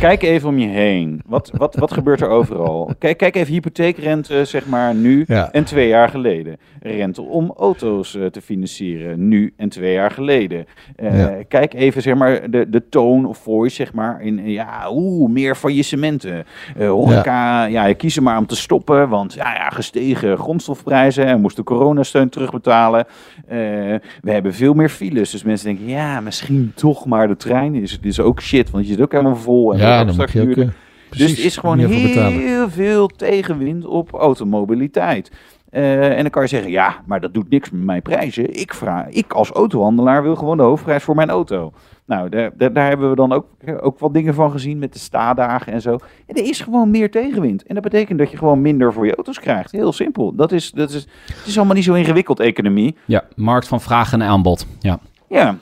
kijk 0.00 0.22
even 0.22 0.48
om 0.48 0.58
je 0.58 0.68
heen. 0.68 1.20
Wat, 1.26 1.50
wat, 1.56 1.74
wat 1.74 1.92
gebeurt 1.92 2.20
er 2.20 2.28
overal? 2.28 2.90
Kijk, 2.98 3.16
kijk 3.18 3.36
even 3.36 3.52
hypotheekrente, 3.52 4.44
zeg 4.44 4.66
maar, 4.66 4.94
nu 4.94 5.24
Ja. 5.26 5.52
en 5.52 5.64
twee 5.64 5.88
jaar 5.88 6.08
geleden. 6.08 6.56
Rente 6.80 7.22
om 7.22 7.54
auto's 7.56 8.14
eh, 8.16 8.26
te 8.26 8.40
financieren, 8.40 9.28
nu 9.28 9.52
en 9.56 9.68
twee 9.68 9.92
jaar 9.92 10.10
geleden. 10.10 10.66
Eh, 10.96 11.18
Ja. 11.18 11.36
Kijk 11.48 11.74
even, 11.74 12.02
zeg 12.02 12.14
maar, 12.14 12.50
de, 12.50 12.68
de 12.70 12.88
tone 12.88 13.28
of 13.28 13.38
voice, 13.38 13.74
zeg 13.74 13.92
maar. 13.92 14.22
In, 14.22 14.50
ja, 14.50 14.90
oeh, 14.92 15.30
meer 15.30 15.54
faillissementen. 15.54 16.44
Horeca, 16.78 17.64
ja. 17.64 17.84
je 17.86 17.94
kiezen 17.94 18.22
maar 18.22 18.38
om 18.38 18.46
te 18.46 18.56
stoppen, 18.56 19.08
want 19.08 19.34
ja, 19.34 19.54
ja, 19.54 19.68
gestegen 19.70 20.38
grondstofprijzen 20.38 21.26
en 21.26 21.40
moesten 21.40 21.64
coronasteun 21.64 22.28
terugbetalen. 22.28 23.06
We 23.48 24.30
hebben 24.30 24.54
veel 24.54 24.74
meer 24.74 24.88
files, 24.88 25.30
dus 25.30 25.42
mensen 25.42 25.66
denken, 25.66 25.86
ja, 25.86 26.20
misschien 26.20 26.72
toch 26.74 27.06
maar 27.06 27.28
de 27.28 27.36
trein. 27.36 27.74
Is, 27.74 27.92
het 27.92 28.04
is 28.06 28.20
ook 28.20 28.40
shit, 28.42 28.70
want 28.70 28.84
je 28.86 28.90
zit 28.92 29.00
ook 29.00 29.07
helemaal 29.12 29.36
vol. 29.36 29.72
En 29.72 29.78
Ja, 29.78 30.04
dan 30.04 30.26
je 30.32 30.40
ook... 30.42 30.56
eh, 30.56 30.68
Dus 31.10 31.30
het 31.30 31.38
is 31.38 31.56
gewoon 31.56 31.78
heel 31.78 32.68
veel 32.70 33.06
tegenwind 33.06 33.86
op 33.86 34.12
automobiliteit. 34.12 35.30
Eh, 35.70 36.10
en 36.16 36.20
dan 36.22 36.30
kan 36.30 36.42
je 36.42 36.48
zeggen, 36.48 36.70
ja, 36.70 36.96
maar 37.06 37.20
dat 37.20 37.34
doet 37.34 37.50
niks 37.50 37.70
met 37.70 37.82
mijn 37.84 38.02
prijzen. 38.02 38.60
Ik, 38.60 38.74
vraag, 38.74 39.08
ik 39.08 39.32
als 39.32 39.50
autohandelaar 39.50 40.22
wil 40.22 40.36
gewoon 40.36 40.56
de 40.56 40.62
hoofdprijs 40.62 41.02
voor 41.02 41.14
mijn 41.14 41.30
auto. 41.30 41.72
Nou, 42.06 42.28
daar, 42.28 42.50
daar, 42.56 42.72
daar 42.72 42.88
hebben 42.88 43.10
we 43.10 43.16
dan 43.16 43.32
ook, 43.32 43.46
ook 43.80 43.98
wat 43.98 44.14
dingen 44.14 44.34
van 44.34 44.50
gezien 44.50 44.78
met 44.78 44.92
de 44.92 44.98
stadagen 44.98 45.72
en 45.72 45.80
zo. 45.80 45.98
En 46.26 46.34
er 46.36 46.44
is 46.44 46.60
gewoon 46.60 46.90
meer 46.90 47.10
tegenwind. 47.10 47.62
En 47.62 47.74
dat 47.74 47.82
betekent 47.82 48.18
dat 48.18 48.30
je 48.30 48.36
gewoon 48.36 48.60
minder 48.60 48.92
voor 48.92 49.06
je 49.06 49.14
auto's 49.14 49.40
krijgt. 49.40 49.72
Heel 49.72 49.92
simpel. 49.92 50.34
Dat 50.34 50.52
is, 50.52 50.70
dat 50.70 50.90
is, 50.90 51.06
het 51.26 51.46
is 51.46 51.56
allemaal 51.56 51.74
niet 51.74 51.84
zo 51.84 51.94
ingewikkeld, 51.94 52.40
economie. 52.40 52.96
Ja, 53.04 53.24
markt 53.36 53.68
van 53.68 53.80
vraag 53.80 54.12
en 54.12 54.22
aanbod. 54.22 54.66
Ja. 54.80 54.98
Ja, 55.28 55.56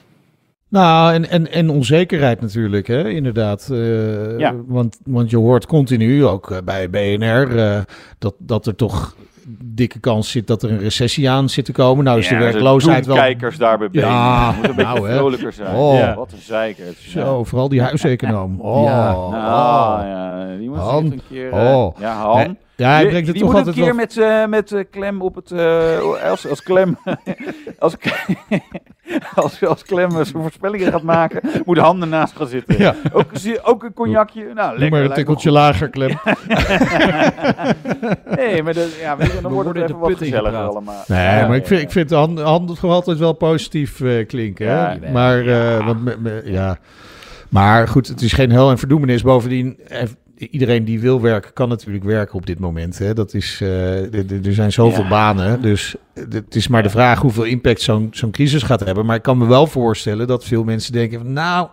Nou, 0.68 1.12
en, 1.14 1.28
en, 1.30 1.50
en 1.52 1.70
onzekerheid 1.70 2.40
natuurlijk, 2.40 2.86
hè? 2.86 3.08
inderdaad. 3.08 3.68
Eh, 3.72 4.38
Ja. 4.38 4.54
want, 4.66 4.98
want 5.04 5.30
je 5.30 5.36
hoort 5.36 5.66
continu, 5.66 6.24
ook 6.26 6.50
eh, 6.50 6.58
bij 6.64 6.90
BNR, 6.90 7.58
eh, 7.58 7.80
dat, 8.18 8.34
dat 8.38 8.66
er 8.66 8.74
toch 8.74 9.16
dikke 9.58 9.98
kans 9.98 10.30
zit 10.30 10.46
dat 10.46 10.62
er 10.62 10.70
een 10.70 10.78
recessie 10.78 11.30
aan 11.30 11.48
zit 11.48 11.64
te 11.64 11.72
komen. 11.72 12.04
Nou 12.04 12.18
is 12.18 12.28
Ja, 12.28 12.38
de 12.38 12.44
werkloosheid 12.44 13.06
wel... 13.06 13.16
Kijkers 13.16 13.56
daar 13.58 13.78
bij 13.78 13.90
BNR. 13.90 14.00
Ja, 14.00 14.52
Moet 14.52 14.68
een 14.68 14.74
beetje 14.74 14.94
nou, 14.94 15.12
vrolijker 15.12 15.52
zijn. 15.52 15.76
Oh. 15.76 15.98
Ja, 15.98 16.14
wat 16.14 16.32
een 16.32 16.38
zeikert. 16.38 16.96
Zo, 16.98 17.44
vooral 17.44 17.68
die 17.68 17.82
huiseconoom. 17.82 18.60
Oh, 18.66 18.84
Ja. 18.84 19.16
oh. 19.16 19.30
Ja, 20.02 20.46
die 20.58 20.68
moet 20.68 20.78
Han. 20.78 21.04
een 21.04 21.20
keer... 21.28 21.52
Oh. 21.52 21.98
Ja, 22.00 22.14
Han. 22.14 22.36
Nee, 22.36 22.56
Ja, 22.76 22.90
hij 22.90 23.06
brengt 23.08 23.26
het 23.26 23.36
die 23.36 23.44
toch 23.44 23.54
altijd 23.54 23.76
een 23.76 23.82
keer 23.82 23.94
met, 23.94 24.20
met 24.48 24.86
klem 24.90 25.22
op 25.22 25.34
het... 25.34 25.52
als, 26.30 26.48
als 26.48 26.62
klem... 26.62 26.98
als, 27.78 27.96
als, 29.34 29.64
als 29.64 29.82
klem 29.82 30.10
zijn 30.10 30.26
voorspellingen 30.32 30.92
gaat 30.92 31.02
maken, 31.02 31.40
moet 31.64 31.78
Han 31.78 32.00
ernaast 32.00 32.36
gaan 32.36 32.46
zitten. 32.46 32.78
Ja. 32.78 32.94
Ook, 33.12 33.24
een 33.32 33.40
zie- 33.40 33.62
ook 33.62 33.82
een 33.84 33.92
cognacje. 33.94 34.42
Nou, 34.54 34.70
Doe 34.70 34.78
lekker. 34.78 34.98
maar 34.98 35.08
een 35.08 35.14
tikkeltje 35.14 35.50
lager, 35.50 35.88
Klem. 35.88 36.16
goed. 36.16 36.34
Nee, 38.36 38.62
maar 38.62 38.74
ja, 39.00 39.16
weet 39.16 39.32
je, 39.32 39.40
dan 39.40 39.50
We 39.50 39.54
wordt 39.54 39.68
het 39.68 39.76
worden 39.78 39.82
even 39.82 39.86
de 39.86 40.00
wat 40.00 40.16
gezelliger 40.18 40.58
allemaal. 40.58 41.04
Nee, 41.06 41.22
Ja, 41.38 41.46
maar 41.46 41.56
ik 41.56 41.66
vind, 41.66 41.80
ja. 41.80 41.86
ik 41.86 41.92
vind 41.92 42.10
Han, 42.10 42.38
Han 42.38 42.66
toch 42.66 42.84
altijd 42.84 43.18
wel 43.18 43.32
positief 43.32 44.00
eh, 44.00 44.26
klinken. 44.26 44.66
Hè? 44.66 44.72
Ja, 44.92 44.98
maar, 45.12 45.44
ja. 45.44 45.76
eh, 45.78 45.86
want 45.86 46.04
me- 46.04 46.16
me- 46.18 46.42
ja. 46.44 46.78
maar 47.48 47.88
goed, 47.88 48.06
het 48.08 48.20
is 48.20 48.32
geen 48.32 48.50
hel 48.52 48.70
en 48.70 48.78
verdoemenis. 48.78 49.22
Bovendien, 49.22 49.78
eh, 49.88 50.02
iedereen 50.38 50.84
die 50.84 51.00
wil 51.00 51.20
werken, 51.20 51.52
kan 51.52 51.68
natuurlijk 51.68 52.04
werken 52.04 52.34
op 52.34 52.46
dit 52.46 52.58
moment. 52.58 52.98
Hè? 52.98 53.14
Dat 53.14 53.34
is, 53.34 53.58
eh, 53.62 54.44
er 54.46 54.54
zijn 54.54 54.72
zoveel 54.72 55.02
Ja. 55.02 55.08
banen. 55.08 55.62
Dus 55.62 55.94
het 56.14 56.54
is 56.54 56.68
maar 56.68 56.82
de 56.82 56.90
vraag 56.90 57.20
hoeveel 57.20 57.44
impact 57.44 57.80
zo'n 57.80 58.08
zo'n 58.10 58.30
crisis 58.30 58.62
gaat 58.62 58.84
hebben. 58.84 59.06
Maar 59.06 59.16
ik 59.16 59.22
kan 59.22 59.38
me 59.38 59.46
wel 59.46 59.66
voorstellen 59.66 60.26
dat 60.26 60.44
veel 60.44 60.64
mensen 60.64 60.92
denken 60.92 61.18
van... 61.18 61.32
Nou, 61.32 61.68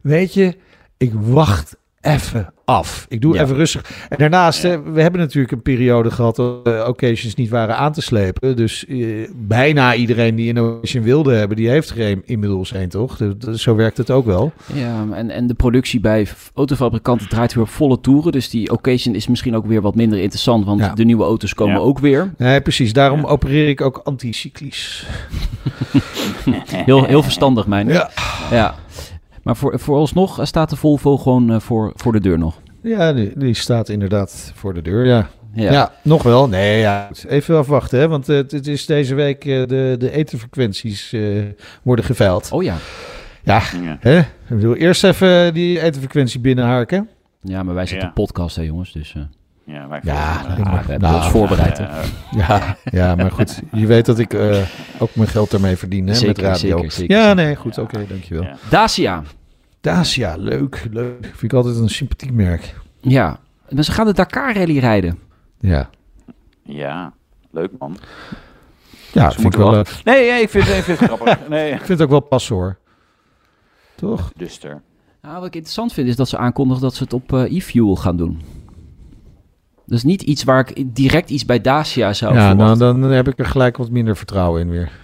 weet 0.00 0.34
je, 0.34 0.56
ik 0.96 1.12
wacht 1.14 1.76
even 2.00 2.52
af. 2.72 3.06
Ik 3.08 3.20
doe 3.20 3.34
Ja. 3.34 3.42
even 3.42 3.56
rustig. 3.56 3.90
En 4.08 4.16
daarnaast, 4.18 4.62
Ja. 4.62 4.68
hè, 4.68 4.82
we 4.92 5.02
hebben 5.02 5.20
natuurlijk 5.20 5.52
een 5.52 5.62
periode 5.62 6.10
gehad 6.10 6.36
dat 6.36 6.66
uh, 6.68 6.84
occasions 6.88 7.34
niet 7.34 7.48
waren 7.50 7.76
aan 7.76 7.92
te 7.92 8.02
slepen. 8.02 8.56
Dus 8.56 8.86
eh, 8.86 8.98
bijna 9.34 9.94
iedereen 9.94 10.34
die 10.34 10.50
een 10.50 10.60
occasion 10.60 11.02
wilde 11.02 11.34
hebben, 11.34 11.56
die 11.56 11.68
heeft 11.68 11.90
er 11.90 12.00
een, 12.10 12.22
inmiddels 12.24 12.74
een, 12.74 12.88
toch? 12.88 13.16
Dus, 13.16 13.32
dus 13.38 13.62
zo 13.62 13.74
werkt 13.74 13.96
het 13.96 14.10
ook 14.10 14.26
wel. 14.26 14.52
Ja, 14.74 15.04
en, 15.12 15.30
en 15.30 15.46
de 15.46 15.54
productie 15.54 16.00
bij 16.00 16.26
autofabrikanten 16.54 17.28
draait 17.28 17.54
weer 17.54 17.62
op 17.64 17.68
volle 17.70 18.00
toeren. 18.00 18.32
Dus 18.32 18.50
die 18.50 18.70
occasion 18.70 19.14
is 19.14 19.26
misschien 19.28 19.56
ook 19.56 19.66
weer 19.66 19.80
wat 19.80 19.94
minder 19.94 20.18
interessant, 20.18 20.64
want 20.64 20.80
Ja. 20.80 20.94
de 20.94 21.04
nieuwe 21.04 21.24
auto's 21.24 21.54
komen 21.54 21.74
Ja. 21.74 21.80
ook 21.80 21.98
weer. 21.98 22.34
Nee, 22.38 22.60
precies. 22.60 22.92
Daarom 22.92 23.20
Ja. 23.20 23.26
opereer 23.26 23.68
ik 23.68 23.80
ook 23.80 24.00
anticyclisch. 24.04 25.06
Heel, 26.66 27.04
heel 27.04 27.22
verstandig, 27.22 27.66
mijn. 27.66 27.88
Ja. 27.88 28.10
ja. 28.50 28.74
Maar 29.42 29.56
voor, 29.56 29.78
vooralsnog 29.78 30.38
staat 30.42 30.70
de 30.70 30.76
Volvo 30.76 31.16
gewoon 31.18 31.50
eh, 31.52 31.60
voor, 31.60 31.92
voor 31.94 32.12
de 32.12 32.20
deur 32.20 32.38
nog. 32.38 32.60
Ja, 32.82 33.12
die, 33.12 33.32
die 33.36 33.54
staat 33.54 33.88
inderdaad 33.88 34.52
voor 34.54 34.74
de 34.74 34.82
deur, 34.82 35.06
ja. 35.06 35.28
Ja. 35.54 35.72
Ja, 35.72 35.92
nog 36.02 36.22
wel. 36.22 36.48
Nee, 36.48 36.78
ja. 36.80 37.10
Even 37.28 37.56
afwachten, 37.56 37.98
hè. 37.98 38.08
Want 38.08 38.28
eh, 38.28 38.36
het, 38.36 38.50
het 38.52 38.66
is 38.66 38.86
deze 38.86 39.14
week 39.14 39.44
eh, 39.44 39.66
de, 39.66 39.94
de 39.98 40.10
etenfrequenties 40.10 41.12
eh, 41.12 41.42
worden 41.82 42.04
geveild. 42.04 42.52
Oh 42.52 42.62
ja. 42.62 42.76
Ja. 43.44 43.60
Hè? 44.00 44.18
Ik 44.18 44.26
bedoel, 44.48 44.74
eerst 44.76 45.04
even 45.04 45.54
die 45.54 45.80
etenfrequentie 45.80 46.40
binnenharken. 46.40 47.08
Ja, 47.42 47.62
maar 47.62 47.74
wij 47.74 47.86
zitten 47.86 48.06
Ja. 48.08 48.12
podcast, 48.14 48.56
hè 48.56 48.62
jongens. 48.62 48.92
Dus 48.92 49.14
eh, 49.16 49.22
Ja, 49.64 49.88
wij 49.88 50.00
Ja, 50.02 50.40
eh, 50.46 50.58
maar. 50.64 50.84
we 50.84 50.90
hebben 50.90 51.00
Nou, 51.10 51.14
ons 51.22 51.28
voorbereid. 51.28 51.78
eh, 51.78 52.04
Ja, 52.48 52.76
ja, 52.84 53.14
maar 53.14 53.30
goed. 53.30 53.60
Je 53.72 53.86
weet 53.86 54.06
dat 54.06 54.18
ik 54.18 54.34
eh, 54.34 54.62
ook 54.98 55.14
mijn 55.14 55.28
geld 55.28 55.50
daarmee 55.50 55.76
verdien, 55.76 56.06
hè, 56.06 56.14
Zeker, 56.14 56.42
met 56.42 56.52
radio. 56.52 56.76
zeker, 56.76 56.92
zeker, 56.92 57.16
ja, 57.16 57.34
nee, 57.34 57.56
goed. 57.56 57.78
Oké, 57.78 58.06
dankjewel. 58.08 58.42
Ja. 58.42 58.56
Dacia. 58.70 59.22
Dacia, 59.80 60.34
leuk, 60.36 60.86
leuk. 60.90 61.16
Vind 61.24 61.42
ik 61.42 61.52
altijd 61.52 61.76
een 61.76 61.88
sympathiek 61.88 62.32
merk. 62.32 62.74
Ja. 63.00 63.38
Maar 63.70 63.84
ze 63.84 63.92
gaan 63.92 64.06
de 64.06 64.12
Dakar 64.12 64.54
Rally 64.56 64.78
rijden. 64.78 65.18
Ja, 65.60 65.90
ja, 66.62 67.12
leuk 67.50 67.70
man. 67.78 67.96
ja 69.12 69.30
Ze 69.30 69.40
vind 69.40 69.52
ik, 69.52 69.58
wel, 69.60 69.70
wel- 69.70 69.80
eh, 69.84 69.92
Nee, 70.04 70.24
ja, 70.26 70.34
ik 70.34 70.48
vind, 70.48 70.66
ik 70.68 70.72
vind 70.82 70.98
het 70.98 71.08
grappig. 71.08 71.38
Nee, 71.48 71.70
ik 71.72 71.76
vind 71.76 71.88
het 71.88 72.02
ook 72.02 72.10
wel 72.10 72.20
passen, 72.20 72.54
hoor. 72.54 72.78
Toch? 73.94 74.32
Duster. 74.36 74.82
Nou, 75.22 75.34
wat 75.36 75.46
ik 75.46 75.54
interessant 75.54 75.92
vind 75.92 76.08
is 76.08 76.16
dat 76.16 76.28
ze 76.28 76.36
aankondigen 76.38 76.82
dat 76.82 76.94
ze 76.94 77.02
het 77.02 77.12
op 77.12 77.32
eh, 77.32 77.56
e-fuel 77.56 77.96
gaan 77.96 78.16
doen. 78.16 78.42
Dat 79.86 79.98
is 79.98 80.04
niet 80.04 80.22
iets 80.22 80.44
waar 80.44 80.70
ik 80.74 80.94
direct 80.94 81.30
iets 81.30 81.44
bij 81.44 81.60
Dacia 81.60 82.12
zou 82.12 82.34
ja, 82.34 82.52
nou, 82.52 82.78
dan 82.78 83.02
heb 83.02 83.28
ik 83.28 83.38
er 83.38 83.46
gelijk 83.46 83.76
wat 83.76 83.90
minder 83.90 84.16
vertrouwen 84.16 84.60
in 84.60 84.70
weer. 84.70 84.90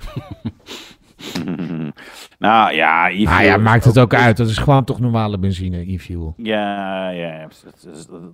nou 2.39 2.75
ja, 2.75 3.11
e 3.11 3.27
Ah 3.27 3.43
ja, 3.43 3.57
maakt 3.57 3.85
het 3.85 3.99
ook 3.99 4.15
uit. 4.15 4.37
Dat 4.37 4.49
is 4.49 4.59
gewoon 4.59 4.85
toch 4.85 5.01
normale 5.01 5.39
benzine, 5.39 5.93
e-fuel. 5.93 6.35
Ja, 6.37 7.09
ja. 7.11 7.49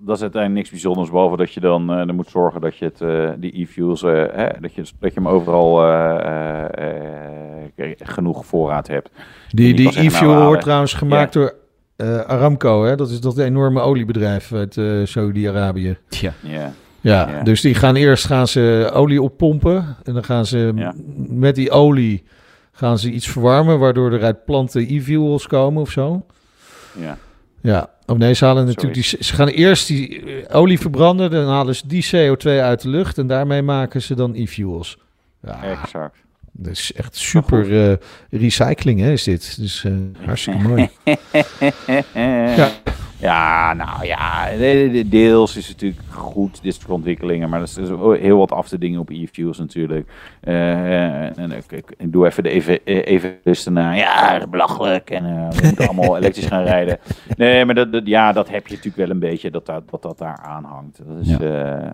Dat 0.01 0.15
is, 0.15 0.21
uiteindelijk 0.21 0.53
niks 0.53 0.69
bijzonders, 0.69 1.09
behalve 1.09 1.37
dat 1.37 1.53
je 1.53 1.59
dan 1.59 1.91
eh, 1.91 1.97
er 1.97 2.13
moet 2.13 2.29
zorgen 2.29 2.61
dat 2.61 2.77
je 2.77 2.85
het, 2.85 3.01
eh, 3.01 3.29
die 3.37 3.61
e-fuels, 3.61 4.03
eh, 4.03 4.11
hè, 4.11 4.47
dat, 4.59 4.73
je, 4.73 4.81
dat 4.99 5.13
je 5.13 5.19
hem 5.19 5.27
overal 5.27 5.83
eh, 5.83 6.65
eh, 6.77 7.63
eh, 7.75 7.91
genoeg 8.03 8.45
voorraad 8.45 8.87
hebt. 8.87 9.09
Die, 9.49 9.73
die 9.73 9.91
nou, 9.91 10.05
e-fuel 10.05 10.45
wordt 10.45 10.61
trouwens 10.61 10.93
gemaakt 10.93 11.33
door 11.33 11.55
eh, 11.95 12.19
Aramco, 12.19 12.83
hè? 12.85 12.95
Dat 12.95 13.09
is 13.09 13.19
dat 13.19 13.37
enorme 13.37 13.79
oliebedrijf 13.81 14.53
uit 14.53 14.77
eh 14.77 14.85
Saudi-Arabië. 15.03 15.97
Ja. 16.09 16.33
Ja, 16.41 17.29
Ja. 17.29 17.43
dus 17.43 17.61
die 17.61 17.75
gaan 17.75 17.95
eerst 17.95 18.25
gaan 18.25 18.47
ze 18.47 18.89
olie 18.93 19.21
oppompen. 19.21 19.95
En 20.03 20.13
dan 20.13 20.23
gaan 20.23 20.45
ze 20.45 20.71
Ja. 20.75 20.93
met 21.15 21.55
die 21.55 21.71
olie 21.71 22.23
gaan 22.71 22.99
ze 22.99 23.11
iets 23.11 23.27
verwarmen, 23.27 23.79
waardoor 23.79 24.11
er 24.13 24.23
uit 24.23 24.45
planten 24.45 24.85
e-fuels 24.95 25.47
komen 25.47 25.81
of 25.81 25.89
zo. 25.91 26.25
Ja. 26.99 27.17
Ja, 27.61 27.89
oh 28.05 28.17
nee, 28.17 28.33
ze 28.33 28.45
halen 28.45 28.65
natuurlijk 28.65 28.93
die, 28.93 29.03
ze 29.03 29.33
gaan 29.33 29.47
eerst 29.47 29.87
die 29.87 30.23
eh, 30.45 30.55
olie 30.55 30.79
verbranden, 30.79 31.31
dan 31.31 31.47
halen 31.47 31.75
ze 31.75 31.87
die 31.87 32.05
CO2 32.05 32.61
uit 32.61 32.81
de 32.81 32.89
lucht 32.89 33.17
en 33.17 33.27
daarmee 33.27 33.61
maken 33.61 34.01
ze 34.01 34.15
dan 34.15 34.33
e-fuels. 34.35 34.97
Ja, 35.43 35.63
Exact. 35.63 36.17
Dat 36.57 36.71
is 36.71 36.93
echt 36.93 37.15
super 37.15 37.89
eh, 37.89 37.95
recycling, 38.29 38.99
hè, 38.99 39.11
is 39.11 39.23
dit. 39.23 39.59
Dus 39.59 39.85
hartstikke 40.25 40.67
mooi. 40.67 40.89
ja. 42.57 42.69
ja, 43.17 43.73
nou 43.73 44.05
ja, 44.05 44.49
de- 44.49 44.89
de- 44.91 45.07
deels 45.09 45.55
is 45.57 45.67
het 45.67 45.81
natuurlijk 45.81 46.01
goed, 46.13 46.61
dit 46.63 46.73
soort 46.75 46.89
ontwikkelingen, 46.89 47.49
maar 47.49 47.59
er 47.61 47.67
is 47.81 48.19
heel 48.21 48.37
wat 48.37 48.51
af 48.51 48.67
te 48.67 48.77
dingen 48.77 48.99
op 48.99 49.09
e-fuels 49.09 49.57
natuurlijk. 49.57 50.09
Eh, 50.41 51.37
en 51.39 51.51
ik, 51.51 51.71
ik, 51.71 51.93
ik 51.97 52.11
doe 52.11 52.25
even 52.25 52.43
de 52.43 52.49
even, 52.49 52.79
evangelisten 52.85 53.73
na. 53.73 53.93
Ja, 53.93 54.47
belachelijk 54.47 55.09
en 55.09 55.23
we 55.49 55.59
moeten 55.63 55.87
allemaal 55.87 56.17
elektrisch 56.17 56.45
gaan 56.45 56.63
rijden. 56.63 56.99
Nee, 57.37 57.65
maar 57.65 57.75
dat, 57.75 57.91
dat- 57.91 58.07
ja, 58.07 58.31
dat 58.31 58.49
heb 58.49 58.67
je 58.67 58.75
natuurlijk 58.75 59.07
wel 59.07 59.09
een 59.09 59.19
beetje, 59.19 59.51
dat 59.51 59.65
dat, 59.65 59.89
dat, 59.89 60.01
dat 60.01 60.17
daar 60.17 60.37
aan 60.37 60.63
hangt. 60.63 61.01
Dat 61.07 61.17
is, 61.21 61.27
Ja. 61.27 61.37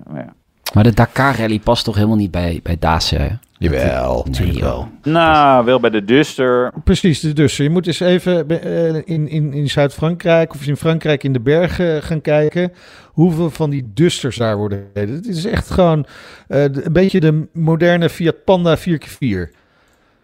maar 0.08 0.24
ja. 0.24 0.34
Maar 0.73 0.84
de 0.84 0.93
Dakar 0.93 1.38
Rally 1.38 1.60
past 1.60 1.84
toch 1.84 1.95
helemaal 1.95 2.15
niet 2.15 2.31
bij, 2.31 2.60
bij 2.63 2.75
Dacia, 2.79 3.19
hè? 3.19 3.29
Jawel, 3.57 4.23
natuurlijk 4.25 4.60
wel. 4.60 4.88
Nou, 5.03 5.65
wel 5.65 5.79
bij 5.79 5.89
de 5.89 6.03
Duster. 6.05 6.71
Precies, 6.84 7.19
dus 7.21 7.57
je 7.57 7.69
moet 7.69 7.88
eens 7.88 7.99
even 7.99 8.49
eh, 8.62 8.95
in, 8.95 9.27
in, 9.27 9.53
in 9.53 9.69
Zuid-Frankrijk 9.69 10.53
of 10.53 10.65
in 10.67 10.77
Frankrijk 10.77 11.23
in 11.23 11.34
de 11.34 11.39
bergen 11.39 12.03
gaan 12.03 12.21
kijken 12.21 12.71
hoeveel 13.07 13.49
van 13.49 13.69
die 13.69 13.91
dusters 13.93 14.38
daar 14.38 14.57
worden 14.57 14.84
gereden. 14.93 15.15
Het 15.15 15.27
is 15.27 15.45
echt 15.45 15.69
gewoon 15.71 16.05
eh, 16.47 16.63
de- 16.71 16.86
een 16.86 16.93
beetje 16.93 17.19
de 17.19 17.47
moderne 17.53 18.10
Fiat 18.10 18.43
Panda 18.45 18.77
4x4. 18.77 19.49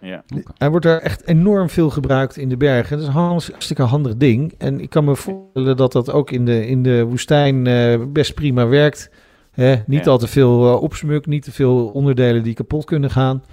Ja. 0.01 0.23
Hij 0.57 0.69
wordt 0.69 0.85
daar 0.85 0.99
echt 0.99 1.27
enorm 1.27 1.69
veel 1.69 1.89
gebruikt 1.89 2.37
in 2.37 2.49
de 2.49 2.57
bergen. 2.57 2.97
Dat 2.97 3.07
is 3.07 3.13
een 3.13 3.21
hartstikke 3.21 3.83
handig 3.83 4.15
ding. 4.17 4.53
En 4.57 4.79
ik 4.81 4.89
kan 4.89 5.05
me 5.05 5.15
voorstellen 5.15 5.77
dat 5.77 5.91
dat 5.91 6.11
ook 6.11 6.31
in 6.31 6.45
de, 6.45 6.67
in 6.67 6.83
de 6.83 7.03
woestijn 7.03 7.67
eh, 7.67 7.99
best 8.07 8.33
prima 8.33 8.67
werkt. 8.67 9.09
Hè? 9.57 9.75
Niet 9.85 10.05
Ja. 10.05 10.11
al 10.11 10.17
te 10.17 10.27
veel 10.27 10.67
eh, 10.75 10.81
opsmuk, 10.81 11.25
niet 11.25 11.43
te 11.43 11.51
veel 11.51 11.87
onderdelen 11.87 12.43
die 12.43 12.53
kapot 12.53 12.85
kunnen 12.85 13.11
gaan. 13.11 13.43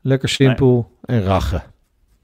Lekker 0.00 0.28
simpel 0.28 0.90
en 1.04 1.22
rachen. 1.22 1.62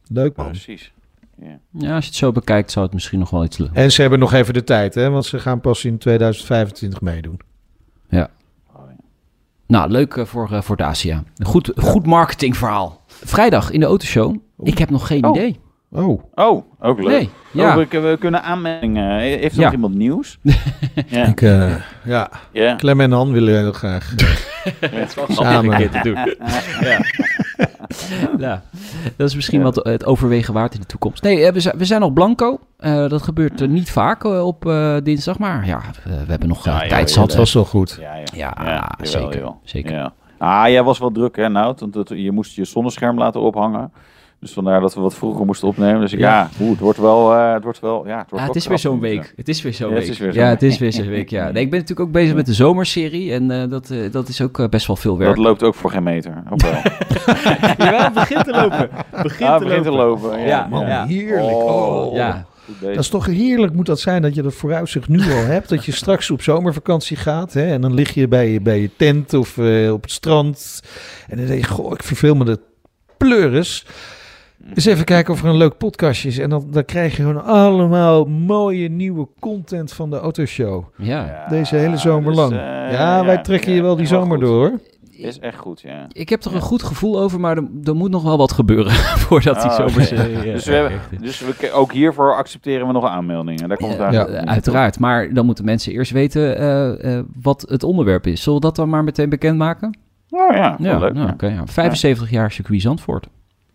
Leuk 0.07 0.37
man. 0.37 0.47
Precies. 0.47 0.93
Ja. 1.41 1.59
Ja, 1.73 1.95
als 1.95 2.05
je 2.05 2.11
het 2.11 2.19
zo 2.19 2.33
bekijkt, 2.33 2.71
zou 2.71 2.85
het 2.85 2.95
misschien 2.95 3.19
nog 3.19 3.31
wel 3.31 3.45
iets 3.45 3.59
lukken. 3.59 3.77
En 3.83 3.93
ze 3.93 4.01
hebben 4.01 4.19
nog 4.19 4.33
even 4.33 4.55
de 4.55 4.65
tijd, 4.65 4.95
hè? 4.95 5.11
want 5.11 5.25
ze 5.27 5.39
gaan 5.39 5.61
pas 5.61 5.85
in 5.85 5.99
2025 5.99 7.01
meedoen. 7.01 7.33
Oh, 7.41 8.09
ja. 8.09 8.31
Nou, 9.67 9.91
leuk 9.91 10.17
eh, 10.17 10.25
voor, 10.25 10.53
eh, 10.53 10.63
voor 10.63 10.77
Dacia. 10.77 11.23
Een 11.37 11.47
Goed, 11.47 11.73
goed 11.77 12.07
marketingverhaal. 12.07 13.03
Vrijdag 13.07 13.71
in 13.71 13.81
de 13.81 13.87
autoshow. 13.87 14.37
Ik 14.63 14.79
heb 14.79 14.91
nog 14.91 15.07
geen 15.07 15.25
Oh. 15.25 15.37
idee. 15.37 15.61
Oh, 15.91 16.23
Oh, 16.35 16.65
ook 16.81 16.99
leuk. 17.03 17.09
Nee, 17.09 17.31
ja. 17.51 17.69
Oh, 17.79 17.85
we, 17.91 18.01
we 18.01 18.17
kunnen 18.21 18.43
aanmeldingen. 18.43 19.19
Heeft 19.19 19.55
er 19.55 19.59
Ja. 19.61 19.65
nog 19.65 19.73
iemand 19.75 19.95
nieuws? 19.95 20.39
ja. 21.07 21.25
ik, 21.27 21.43
eh, 21.43 21.75
ja, 22.05 22.31
ja. 22.53 22.77
Clem 22.77 23.01
en 23.01 23.13
Han 23.13 23.33
willen 23.33 23.57
heel 23.59 23.73
graag 23.73 24.15
samen. 25.29 25.91
te 25.91 26.01
doen. 26.03 26.15
ja. 26.89 26.99
ja, 28.39 28.63
dat 29.17 29.29
is 29.29 29.35
misschien 29.35 29.59
Ja. 29.59 29.65
wat 29.65 29.85
het 29.85 30.05
overwegen 30.05 30.55
waard 30.55 30.75
in 30.75 30.81
de 30.81 30.87
toekomst. 30.87 31.23
Nee, 31.23 31.45
eh, 31.47 31.53
we 31.53 31.61
zijn, 31.61 31.79
we 31.79 31.85
zijn 31.85 32.01
nog 32.01 32.13
blanco. 32.13 32.61
Eh, 32.77 33.09
dat 33.09 33.23
gebeurt 33.23 33.69
niet 33.69 33.91
vaak 33.91 34.25
op 34.25 34.67
eh, 34.67 34.97
dinsdag, 35.03 35.39
maar 35.39 35.67
ja, 35.67 35.81
we, 36.05 36.11
we 36.11 36.31
hebben 36.31 36.49
nog 36.49 36.65
Ja, 36.65 36.83
ja, 36.83 36.89
tijd 36.89 37.11
zat. 37.11 37.29
Dat 37.29 37.37
was 37.37 37.53
wel 37.55 37.65
goed. 37.65 37.97
Ja, 38.01 38.15
ja. 38.15 38.25
Ja, 38.35 38.55
jawel, 38.65 38.87
zeker, 39.01 39.35
jawel. 39.35 39.61
zeker. 39.65 39.93
Ja. 39.93 40.13
Ah, 40.39 40.69
jij 40.69 40.83
was 40.83 40.99
wel 40.99 41.11
druk, 41.13 41.37
hè, 41.37 41.49
Nout? 41.49 41.81
Want 41.81 41.95
het- 41.95 42.09
je 42.09 42.33
moest 42.33 42.55
je 42.55 42.65
zonnescherm 42.65 43.19
laten 43.19 43.41
ophangen. 43.41 43.93
Dus 44.41 44.53
vandaar 44.53 44.81
dat 44.81 44.95
we 44.95 45.01
wat 45.01 45.15
vroeger 45.15 45.47
moesten 45.47 45.69
opnemen. 45.69 46.01
Dus 46.01 46.13
ik, 46.13 46.19
ja, 46.19 46.51
Ja. 46.59 46.65
het 46.69 46.79
wordt 46.79 46.99
wel... 46.99 47.35
eh, 47.35 47.53
het 47.53 47.63
wordt 47.65 47.81
wel 47.81 48.07
ja, 48.07 48.19
het 48.19 48.31
wordt 48.31 48.45
Ja, 48.45 48.51
het 48.51 48.57
is 48.57 48.67
weer 48.67 48.79
zo'n 48.79 49.01
week. 49.01 49.33
Het 49.37 49.49
is 49.49 49.63
weer 49.63 49.73
zo'n 49.75 49.89
Ja, 49.89 49.95
het 49.95 50.03
week. 50.05 50.13
is 50.13 50.19
weer 50.19 50.33
zo'n 50.33 50.41
ja, 50.43 50.49
week. 50.51 50.61
het 50.61 50.71
is 50.71 50.79
weer 50.79 50.93
zo'n 50.93 51.09
week. 51.09 51.31
Ja. 51.31 51.51
Nee, 51.51 51.63
ik 51.65 51.71
ben 51.71 51.81
natuurlijk 51.81 52.07
ook 52.09 52.13
bezig 52.15 52.35
met 52.35 52.47
de 52.47 52.55
zomerserie 52.55 53.33
en 53.33 53.51
eh, 53.51 53.69
dat, 53.71 53.91
eh, 53.91 53.99
dat 54.13 54.29
is 54.29 54.41
ook 54.41 54.71
best 54.71 54.87
wel 54.87 54.97
veel 54.97 55.19
werk. 55.19 55.35
Dat 55.37 55.45
loopt 55.45 55.63
ook 55.63 55.75
voor 55.75 55.91
geen 55.91 56.03
meter. 56.03 56.43
Ook 56.51 56.63
wel. 56.63 56.73
Jawel, 57.87 58.01
het 58.01 58.13
begint 58.15 58.45
te 58.45 58.51
lopen. 58.53 58.89
Begint, 59.23 59.51
ah, 59.51 59.59
begint 59.59 59.83
te 59.85 59.91
lopen. 59.91 60.39
Ja, 60.41 60.47
Ja, 60.47 60.67
Man, 60.71 60.87
ja. 60.87 61.07
heerlijk. 61.07 61.57
Oh. 61.57 62.15
Ja, 62.15 62.47
Goed 62.67 62.79
bezig. 62.79 62.95
Dat 62.95 63.05
is 63.05 63.11
toch 63.11 63.27
heerlijk 63.27 63.73
moet 63.73 63.87
dat 63.87 64.01
zijn 64.01 64.23
dat 64.23 64.35
je 64.35 64.43
dat 64.43 64.55
vooruitzicht 64.55 65.09
nu 65.09 65.21
al 65.21 65.45
hebt. 65.45 65.69
Dat 65.69 65.85
je 65.85 65.93
straks 65.93 66.31
op 66.31 66.43
zomervakantie 66.43 67.17
gaat. 67.17 67.53
Hè, 67.53 67.73
en 67.73 67.81
dan 67.81 67.95
lig 67.95 68.15
je 68.15 68.29
bij 68.29 68.51
je, 68.53 68.61
bij 68.61 68.81
je 68.81 68.91
tent 68.97 69.35
of 69.35 69.59
eh, 69.59 69.93
op 69.93 70.03
het 70.03 70.11
strand. 70.13 70.83
En 71.29 71.37
dan 71.37 71.47
denk 71.47 71.61
je, 71.61 71.67
goh, 71.71 71.93
ik 71.93 72.03
verveel 72.03 72.35
me 72.35 72.45
de 72.45 72.59
pleuris. 73.17 73.87
Eens 74.75 74.85
even 74.85 75.05
kijken 75.05 75.33
of 75.35 75.43
er 75.43 75.49
een 75.49 75.57
leuk 75.57 75.77
podcastje 75.77 76.29
is. 76.29 76.39
En 76.39 76.51
dan, 76.51 76.67
dan 76.71 76.85
krijg 76.85 77.17
je 77.17 77.23
gewoon 77.23 77.45
allemaal 77.45 78.25
mooie 78.25 78.89
nieuwe 78.89 79.29
content 79.41 79.93
van 79.93 80.11
de 80.11 80.19
autoshow. 80.19 80.85
ja. 80.97 81.25
Ja, 81.27 81.47
Deze 81.49 81.77
hele 81.77 81.97
zomer 81.97 82.29
dus, 82.33 82.37
lang. 82.37 82.53
eh, 82.53 82.59
ja, 82.93 83.25
wij 83.25 83.39
trekken 83.43 83.71
ja, 83.71 83.77
je 83.77 83.83
wel 83.83 83.97
die 83.97 84.07
zomer 84.07 84.37
goed. 84.39 84.47
door. 84.47 84.73
Is 85.11 85.39
echt 85.39 85.59
goed, 85.59 85.81
ja. 85.81 86.07
Ik 86.13 86.29
heb 86.29 86.45
er 86.45 86.55
een 86.55 86.61
goed 86.61 86.83
gevoel 86.83 87.21
over, 87.21 87.41
maar 87.41 87.57
er, 87.57 87.65
er 87.85 87.95
moet 87.97 88.11
nog 88.11 88.23
wel 88.23 88.37
wat 88.39 88.53
gebeuren 88.53 88.93
voordat 89.27 89.55
die 89.63 89.71
Ah, 89.71 89.77
zomerserie... 89.77 90.37
eh, 90.37 90.53
Dus, 90.53 90.65
we 90.65 90.73
hebben, 90.73 90.93
is. 91.11 91.19
dus 91.21 91.41
we, 91.41 91.73
ook 91.73 91.93
hiervoor 91.93 92.35
accepteren 92.35 92.87
we 92.87 92.93
nog 92.93 93.05
aanmeldingen. 93.07 93.69
Daar 93.69 93.77
komt 93.79 93.97
het 93.99 94.13
Ja, 94.13 94.27
eh, 94.27 94.43
uiteraard, 94.53 94.99
maar 94.99 95.33
dan 95.35 95.47
moeten 95.47 95.65
mensen 95.65 95.93
eerst 95.93 96.13
weten 96.13 96.57
eh, 96.59 97.17
eh, 97.19 97.25
wat 97.41 97.65
het 97.69 97.83
onderwerp 97.83 98.27
is. 98.27 98.43
Zullen 98.43 98.61
we 98.61 98.65
dat 98.67 98.77
dan 98.77 98.89
maar 98.89 99.05
meteen 99.05 99.29
bekendmaken? 99.29 99.99
Oh 100.31 100.55
ja, 100.57 100.77
wel 100.79 100.91
Ja, 100.93 100.99
leuk. 100.99 101.13
nou, 101.13 101.33
ja. 101.41 101.67
75 101.67 102.31
jaar 102.31 102.53
circuit 102.53 102.81
Zandvoort. 102.83 103.27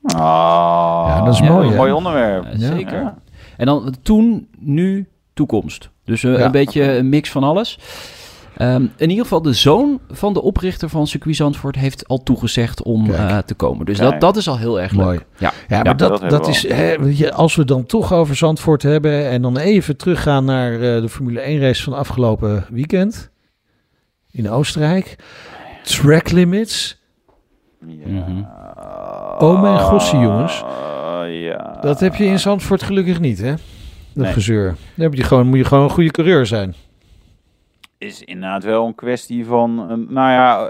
Ah, 0.04 1.06
Ja, 1.08 1.22
dat 1.22 1.34
is 1.34 1.42
mooi, 1.42 1.68
Een 1.70 1.76
mooi 1.76 1.92
onderwerp. 1.92 2.46
Ja. 2.56 2.76
Zeker. 2.76 3.02
Ja. 3.02 3.18
En 3.58 3.66
dan 3.66 3.96
toen, 4.02 4.48
nu, 4.60 5.08
toekomst. 5.34 5.90
Dus 6.06 6.24
eh, 6.24 6.38
Ja, 6.38 6.46
een 6.46 6.52
beetje 6.52 6.98
een 6.98 7.10
mix 7.10 7.32
van 7.32 7.44
alles. 7.44 7.80
Ehm, 8.58 8.86
in 8.98 9.10
ieder 9.10 9.24
geval, 9.24 9.42
de 9.42 9.54
zoon 9.54 10.00
van 10.12 10.34
de 10.34 10.42
oprichter 10.42 10.90
van 10.90 11.08
circuit 11.08 11.36
Zandvoort 11.36 11.76
heeft 11.76 12.08
al 12.08 12.24
toegezegd 12.24 12.84
om 12.84 13.10
eh, 13.12 13.38
te 13.38 13.54
komen. 13.54 13.86
Dus 13.86 13.98
Kijk. 13.98 14.12
dat, 14.12 14.22
dat 14.22 14.36
is 14.38 14.48
al 14.48 14.58
heel 14.58 14.82
erg 14.82 14.92
leuk. 14.92 15.04
Mooi. 15.06 15.20
Ja. 15.38 15.52
Ja, 15.68 15.84
maar 15.84 15.98
dat, 15.98 16.30
dat 16.30 16.48
is, 16.48 16.68
hè, 16.68 17.00
weet 17.00 17.18
je, 17.18 17.34
als 17.34 17.56
we 17.56 17.66
dan 17.66 17.86
toch 17.86 18.14
over 18.14 18.36
Zandvoort 18.36 18.82
hebben 18.84 19.30
en 19.30 19.42
dan 19.42 19.58
even 19.58 19.98
teruggaan 19.98 20.46
naar 20.46 20.74
eh, 20.74 20.80
de 20.80 21.10
Formule 21.10 21.40
1 21.40 21.60
race 21.60 21.84
van 21.84 21.94
afgelopen 21.94 22.66
weekend 22.70 23.30
in 24.32 24.50
Oostenrijk. 24.50 25.16
Track 25.84 26.32
limits, 26.32 27.02
Ja. 27.88 28.08
Mhm. 28.08 28.44
Oh 29.44 29.62
mijn 29.62 29.80
gossie, 29.80 30.20
jongens. 30.20 30.64
Ah, 30.64 31.42
ja. 31.42 31.78
dat 31.82 32.00
heb 32.00 32.16
je 32.16 32.26
in 32.26 32.40
Zandvoort 32.40 32.84
gelukkig 32.84 33.20
niet, 33.20 33.42
hè? 33.42 33.50
Dat 33.52 34.24
Nee. 34.24 34.34
gezeur. 34.34 34.66
Dan 34.66 34.76
heb 35.06 35.14
je 35.14 35.24
gewoon, 35.24 35.48
moet 35.48 35.58
je 35.58 35.64
gewoon 35.66 35.84
een 35.84 35.90
goede 35.90 36.12
coureur 36.12 36.46
zijn. 36.46 36.74
is 37.98 38.24
inderdaad 38.24 38.64
wel 38.64 38.86
een 38.86 38.96
kwestie 38.96 39.46
van, 39.46 39.80
eh, 39.90 39.96
nou 40.14 40.32
ja, 40.32 40.70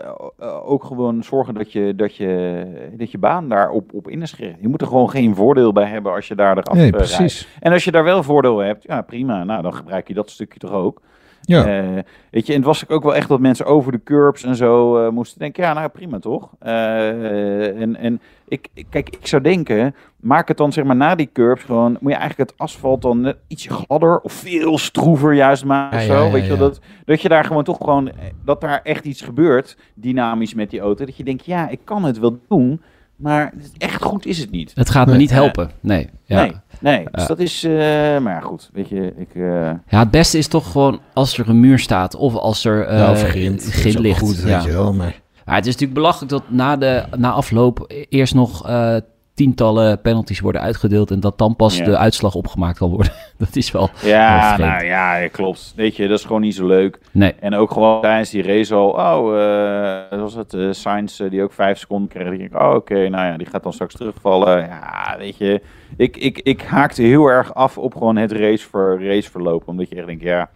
ook 0.65 0.83
gewoon 0.83 1.23
zorgen 1.23 1.53
dat 1.53 1.71
je, 1.71 1.93
dat 1.95 2.15
je, 2.15 2.63
dat 2.97 3.11
je 3.11 3.17
baan 3.17 3.49
daarop 3.49 3.93
op 3.93 4.07
in 4.09 4.21
is 4.21 4.31
gericht. 4.31 4.55
Je 4.61 4.67
moet 4.67 4.81
er 4.81 4.87
gewoon 4.87 5.09
geen 5.09 5.35
voordeel 5.35 5.71
bij 5.73 5.85
hebben 5.87 6.13
als 6.13 6.27
je 6.27 6.35
daar 6.35 6.57
eraf 6.57 6.73
Nee, 6.73 6.85
eh, 6.85 6.91
rijdt. 6.91 7.15
precies. 7.15 7.47
En 7.59 7.71
als 7.71 7.83
je 7.83 7.91
daar 7.91 8.03
wel 8.03 8.23
voordeel 8.23 8.57
hebt, 8.57 8.83
ja 8.83 9.01
prima, 9.01 9.43
nou 9.43 9.61
dan 9.61 9.73
gebruik 9.73 10.07
je 10.07 10.13
dat 10.13 10.29
stukje 10.29 10.59
toch 10.59 10.71
ook. 10.71 11.01
Ja. 11.45 11.65
Eh, 11.65 12.03
weet 12.31 12.45
je, 12.47 12.51
en 12.53 12.57
het 12.57 12.67
was 12.67 12.89
ook 12.89 13.03
wel 13.03 13.15
echt 13.15 13.27
dat 13.27 13.39
mensen 13.39 13.65
over 13.65 13.91
de 13.91 14.01
curbs 14.03 14.43
en 14.43 14.55
zo 14.55 14.97
eh, 15.05 15.11
moesten 15.11 15.39
denken, 15.39 15.63
ja 15.63 15.73
nou 15.73 15.87
prima 15.89 16.19
toch. 16.19 16.49
Eh, 16.59 17.81
en 17.81 17.95
en 17.95 18.21
ik, 18.47 18.67
kijk, 18.89 19.09
ik 19.19 19.27
zou 19.27 19.41
denken, 19.41 19.95
maak 20.19 20.47
het 20.47 20.57
dan 20.57 20.71
zeg 20.73 20.83
maar 20.83 20.95
na 20.95 21.15
die 21.15 21.29
curbs 21.33 21.63
gewoon, 21.63 21.97
moet 21.99 22.11
je 22.11 22.17
eigenlijk 22.17 22.49
het 22.49 22.59
asfalt 22.59 23.01
dan 23.01 23.21
net 23.21 23.37
ietsje 23.47 23.69
gladder 23.69 24.19
of 24.19 24.33
veel 24.33 24.77
stroever 24.77 25.33
juist 25.33 25.65
maken 25.65 25.97
of 25.97 26.03
zo. 26.03 26.13
ja, 26.13 26.25
ja, 26.25 26.31
weet 26.31 26.45
je 26.45 26.57
dat, 26.57 26.79
dat 27.05 27.21
je 27.21 27.29
daar 27.29 27.43
gewoon 27.45 27.63
toch 27.63 27.77
gewoon, 27.77 28.11
dat 28.45 28.61
daar 28.61 28.79
echt 28.83 29.05
iets 29.05 29.21
gebeurt, 29.21 29.77
dynamisch 29.93 30.53
met 30.53 30.69
die 30.69 30.79
auto. 30.79 31.05
Dat 31.05 31.17
je 31.17 31.23
denkt, 31.23 31.45
ja 31.45 31.69
ik 31.69 31.79
kan 31.83 32.03
het 32.03 32.19
wel 32.19 32.39
doen, 32.49 32.81
maar 33.15 33.53
echt 33.77 34.03
goed 34.03 34.25
is 34.25 34.37
het 34.39 34.51
niet. 34.51 34.71
Het 34.75 34.89
gaat 34.89 35.05
me 35.05 35.11
Nee. 35.11 35.21
niet 35.21 35.31
helpen. 35.31 35.71
Nee. 35.79 36.09
Ja. 36.23 36.41
Nee, 36.41 36.51
nee. 36.83 37.07
Dus 37.11 37.27
dat 37.27 37.39
is, 37.39 37.63
eh, 37.63 37.71
maar 38.19 38.33
ja, 38.33 38.39
goed, 38.39 38.69
weet 38.73 38.89
je, 38.89 39.13
ik... 39.17 39.35
eh, 39.35 39.43
Ja, 39.87 39.99
het 39.99 40.11
beste 40.11 40.37
is 40.37 40.47
toch 40.47 40.71
gewoon 40.71 40.99
als 41.13 41.37
er 41.37 41.49
een 41.49 41.59
muur 41.59 41.79
staat 41.79 42.15
of 42.15 42.35
als 42.35 42.65
er 42.65 42.85
eh 42.85 42.97
ja, 42.97 43.11
of 43.11 43.23
grind. 43.23 43.73
Ligt. 43.99 44.19
Goed, 44.19 44.37
ja. 44.37 44.43
weet 44.43 44.63
je 44.63 44.71
wel, 44.71 44.93
maar... 44.93 45.21
Maar 45.45 45.55
het 45.55 45.65
is 45.65 45.71
natuurlijk 45.71 45.99
belachelijk 45.99 46.31
dat 46.31 46.43
na, 46.47 46.77
de, 46.77 47.03
na 47.17 47.31
afloop 47.31 47.93
eerst 48.09 48.33
nog 48.33 48.67
eh, 48.67 48.95
tientallen 49.33 50.01
penalties 50.01 50.39
worden 50.39 50.61
uitgedeeld 50.61 51.11
en 51.11 51.19
dat 51.19 51.37
dan 51.37 51.55
pas 51.55 51.77
Ja. 51.77 51.83
de 51.85 51.97
uitslag 51.97 52.35
opgemaakt 52.35 52.77
kan 52.77 52.89
worden. 52.89 53.11
Dat 53.37 53.55
is 53.55 53.71
wel... 53.71 53.89
Ja, 54.03 54.57
Wel 54.57 54.67
nou 54.67 54.83
ja, 54.85 55.27
klopt. 55.27 55.73
Weet 55.75 55.95
je, 55.95 56.07
dat 56.07 56.19
is 56.19 56.25
gewoon 56.25 56.41
niet 56.41 56.55
zo 56.55 56.67
leuk. 56.67 56.99
Nee. 57.11 57.33
En 57.39 57.55
ook 57.55 57.71
gewoon 57.71 58.01
tijdens 58.01 58.29
die 58.29 58.43
race 58.43 58.73
al, 58.75 58.89
oh, 58.89 60.09
dat 60.09 60.19
was 60.19 60.33
het, 60.33 60.53
eh 60.53 60.67
Sainz 60.71 61.19
eh, 61.19 61.29
die 61.29 61.43
ook 61.43 61.53
vijf 61.53 61.77
seconden 61.77 62.09
kreeg. 62.09 62.29
Die 62.29 62.37
denk 62.37 62.51
ik, 62.51 62.61
oh, 62.61 62.73
oké, 62.75 63.09
nou 63.09 63.25
ja, 63.25 63.37
die 63.37 63.47
gaat 63.47 63.63
dan 63.63 63.73
straks 63.73 63.95
terugvallen. 63.95 64.59
Ja, 64.59 65.15
weet 65.17 65.37
je, 65.37 65.61
ik, 65.97 66.17
ik, 66.17 66.39
ik 66.39 66.61
haakte 66.61 67.01
heel 67.01 67.25
erg 67.27 67.53
af 67.53 67.77
op 67.77 67.93
gewoon 67.93 68.15
het 68.15 68.31
racever, 68.31 69.07
raceverloop. 69.07 69.67
Omdat 69.67 69.89
je 69.89 69.95
echt 69.95 70.05
denkt, 70.05 70.23
ja, 70.23 70.49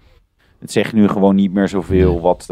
het 0.59 0.71
zegt 0.71 0.93
nu 0.93 1.07
gewoon 1.07 1.35
niet 1.35 1.53
meer 1.53 1.67
zoveel 1.67 2.21
wat, 2.21 2.45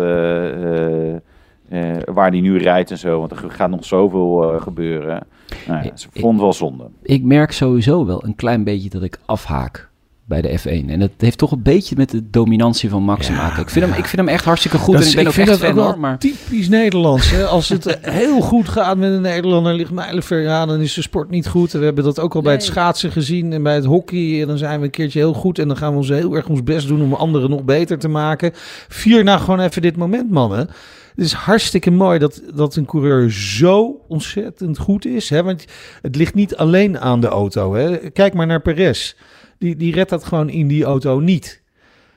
eh, 1.70 1.92
waar 2.14 2.32
die 2.32 2.42
nu 2.42 2.58
rijdt 2.58 2.92
en 2.92 2.98
zo. 2.98 3.20
Want 3.20 3.32
er 3.32 3.52
gaat 3.52 3.70
nog 3.70 3.86
zoveel 3.86 4.54
eh, 4.54 4.62
gebeuren. 4.62 5.28
Nou 5.68 5.84
ja, 5.84 5.92
Ik- 5.92 5.98
ze 5.98 6.08
vond 6.12 6.34
het 6.34 6.42
wel 6.42 6.54
zonde. 6.54 6.88
Ik 7.02 7.24
merk 7.24 7.52
sowieso 7.52 8.06
wel 8.06 8.24
een 8.26 8.36
klein 8.36 8.64
beetje 8.64 8.90
dat 8.90 9.04
ik 9.04 9.20
afhaak 9.26 9.90
bij 10.28 10.42
de 10.42 10.60
F1. 10.60 10.90
En 10.90 11.00
dat 11.00 11.12
heeft 11.18 11.38
toch 11.38 11.52
een 11.52 11.62
beetje 11.62 11.96
met 11.98 12.10
de 12.10 12.30
dominantie 12.30 12.90
van 12.90 13.04
Max 13.04 13.26
te 13.26 13.32
Ja, 13.32 13.38
maken. 13.38 13.62
Ik 13.62 13.70
vind, 13.70 13.86
hem, 13.86 13.94
ik 13.94 14.06
vind 14.06 14.22
hem 14.22 14.28
echt 14.28 14.46
hartstikke 14.46 14.78
goed 14.78 14.94
Dat 14.94 15.04
en 15.04 15.10
ik 15.10 15.16
ben 15.16 15.28
ook 15.28 15.34
vind 15.34 15.50
echt 15.50 15.60
fan. 15.60 16.00
Maar 16.00 16.20
typisch 16.20 16.70
Nederlands. 16.70 17.32
Hè? 17.32 17.46
Als 17.46 17.70
het 17.70 17.98
heel 18.02 18.42
goed 18.42 18.70
gaat 18.70 18.98
met 18.98 19.12
een 19.12 19.22
Nederlander, 19.22 19.74
ligt 19.74 19.92
mijlenver, 19.92 20.42
ja, 20.42 20.66
dan 20.66 20.80
is 20.80 20.94
de 20.94 21.02
sport 21.02 21.30
niet 21.30 21.48
goed. 21.48 21.74
En 21.74 21.80
we 21.80 21.86
hebben 21.86 22.04
dat 22.04 22.20
ook 22.20 22.36
al 22.36 22.42
bij 22.42 22.54
het 22.54 22.64
schaatsen 22.64 23.12
gezien 23.12 23.54
en 23.54 23.64
bij 23.64 23.76
het 23.76 23.86
hockey. 23.86 24.42
En 24.42 24.48
dan 24.48 24.58
zijn 24.58 24.80
we 24.80 24.86
een 24.86 24.92
keertje 24.92 25.20
heel 25.20 25.34
goed 25.34 25.60
en 25.60 25.68
dan 25.68 25.78
gaan 25.78 25.92
we 25.92 25.98
ons 25.98 26.10
heel 26.10 26.36
erg 26.36 26.48
ons 26.48 26.64
best 26.64 26.88
doen 26.88 27.02
om 27.02 27.14
anderen 27.14 27.50
nog 27.50 27.64
beter 27.64 28.00
te 28.00 28.08
maken. 28.08 28.52
Vier 28.88 29.24
nou 29.24 29.40
gewoon 29.40 29.60
even 29.60 29.82
dit 29.82 29.98
moment, 29.98 30.32
mannen. 30.32 30.70
Het 31.16 31.26
is 31.26 31.34
hartstikke 31.34 31.92
mooi 31.92 32.20
dat, 32.20 32.42
dat 32.54 32.76
een 32.76 32.86
coureur 32.86 33.32
zo 33.32 34.02
ontzettend 34.08 34.78
goed 34.78 35.06
is. 35.06 35.30
Hè? 35.30 35.44
Want 35.44 35.66
het 36.02 36.16
ligt 36.16 36.34
niet 36.34 36.56
alleen 36.56 37.00
aan 37.00 37.20
de 37.20 37.28
auto. 37.28 37.74
Hè? 37.74 37.98
Kijk 37.98 38.34
maar 38.34 38.48
naar 38.48 38.62
Perez. 38.62 39.16
Die, 39.58 39.76
die 39.76 39.94
redt 39.94 40.10
dat 40.10 40.24
gewoon 40.24 40.50
in 40.50 40.68
die 40.68 40.84
auto 40.84 41.20
niet. 41.20 41.64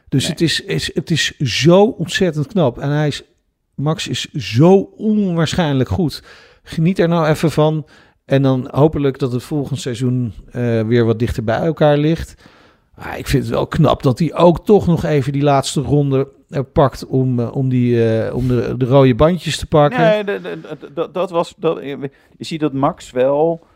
Dus 0.09 0.23
Nee. 0.23 0.31
het, 0.31 0.41
is, 0.41 0.61
is, 0.61 0.95
het 0.95 1.11
is 1.11 1.37
zo 1.39 1.85
ontzettend 1.85 2.47
knap. 2.47 2.79
En 2.79 2.91
hij 2.91 3.07
is, 3.07 3.23
Max 3.75 4.09
is 4.09 4.33
zo 4.33 4.75
onwaarschijnlijk 4.97 5.89
goed. 5.89 6.23
Geniet 6.63 6.99
er 6.99 7.09
nou 7.09 7.27
even 7.27 7.51
van. 7.51 7.87
En 8.25 8.43
dan 8.43 8.69
hopelijk 8.71 9.19
dat 9.19 9.33
het 9.33 9.43
volgend 9.43 9.81
seizoen 9.81 10.33
eh, 10.51 10.81
weer 10.81 11.05
wat 11.05 11.19
dichter 11.19 11.45
bij 11.45 11.59
elkaar 11.59 11.99
ligt. 11.99 12.35
Maar 12.97 13.19
ik 13.19 13.27
vind 13.27 13.43
het 13.43 13.53
wel 13.53 13.67
knap 13.67 14.03
dat 14.03 14.19
hij 14.19 14.35
ook 14.35 14.65
toch 14.65 14.87
nog 14.87 15.05
even 15.05 15.33
die 15.33 15.43
laatste 15.43 15.81
ronde 15.81 16.29
eh, 16.49 16.61
pakt 16.73 17.07
om, 17.07 17.41
eh, 17.41 17.55
om, 17.57 17.69
die, 17.69 17.95
om 18.35 18.49
de, 18.49 18.75
de 18.77 18.85
rode 18.85 19.15
bandjes 19.15 19.59
te 19.59 19.67
pakken. 19.67 20.01
Nee, 20.01 20.41
dat 21.13 21.31
was. 21.31 21.55
Dat, 21.57 21.83
je 21.83 22.11
ziet 22.39 22.61
dat 22.61 22.73
Max 22.73 23.11
wel. 23.11 23.67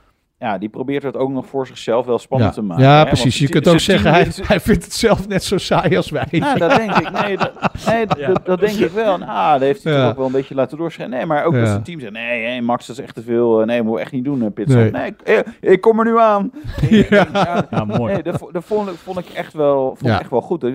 Ja, 0.43 0.59
die 0.59 0.69
probeert 0.69 1.03
het 1.03 1.17
ook 1.17 1.31
nog 1.31 1.47
voor 1.47 1.67
zichzelf 1.67 2.07
wel 2.07 2.19
spannend 2.19 2.55
ja, 2.55 2.61
te 2.61 2.67
maken. 2.67 2.85
ja 2.85 2.99
hè, 2.99 3.05
precies. 3.05 3.23
want 3.25 3.37
Je 3.39 3.49
kunt 3.49 3.69
ook 3.69 3.81
zeggen, 3.81 4.11
hij, 4.11 4.23
is- 4.27 4.41
hij 4.49 4.61
vindt 4.61 4.85
het 4.85 4.93
zelf 4.95 5.29
net 5.29 5.45
zo 5.45 5.59
saai 5.59 5.97
als 5.97 6.11
wij. 6.11 6.27
Nou, 6.31 6.59
dat 6.59 6.77
denk 6.77 6.95
ik. 6.97 7.11
Nee, 7.11 7.37
dat, 7.37 7.53
nee, 7.87 8.07
dat- 8.07 8.19
Ja. 8.19 8.27
dat, 8.27 8.47
dat 8.47 8.61
denk 8.61 8.75
ik 8.79 8.91
wel. 8.91 9.19
Nou, 9.19 9.53
dat 9.53 9.61
heeft 9.61 9.85
hij 9.85 9.93
Ja. 9.93 10.01
toch 10.01 10.11
ook 10.11 10.17
wel 10.17 10.27
een 10.27 10.33
beetje 10.33 10.55
laten 10.55 10.79
doorschijnen. 10.79 11.17
Nee, 11.17 11.27
maar 11.27 11.45
ook 11.45 11.55
Ja. 11.55 11.61
als 11.61 11.71
het 11.71 11.85
team 11.85 12.01
zegt, 12.01 12.13
nee, 12.13 12.45
hé, 12.47 12.61
Max, 12.61 12.87
dat 12.87 12.99
is 12.99 13.03
echt 13.05 13.15
te 13.15 13.23
veel. 13.23 13.61
Eh, 13.61 13.67
Nee, 13.67 13.77
moeten 13.77 13.95
we 13.95 14.01
echt 14.01 14.13
niet 14.13 14.25
doen, 14.25 14.43
eh, 14.43 14.51
pitstop. 14.55 14.81
Nee. 14.81 14.91
Nee, 14.91 15.07
ik, 15.07 15.21
eh, 15.61 15.71
ik 15.73 15.81
kom 15.81 15.99
er 15.99 16.05
nu 16.05 16.19
aan. 16.19 16.51
Ja. 16.91 17.27
Ja, 17.33 17.67
Ja, 17.71 17.85
mooi. 17.85 18.13
Nee, 18.13 18.23
dat, 18.23 18.49
dat 18.53 18.65
vond, 18.65 18.89
ik- 18.89 18.95
vond 19.03 19.19
ik 19.19 19.27
echt 19.29 19.53
wel, 19.53 19.97
vond 19.99 20.11
echt 20.13 20.31
wel 20.31 20.41
goed. 20.41 20.67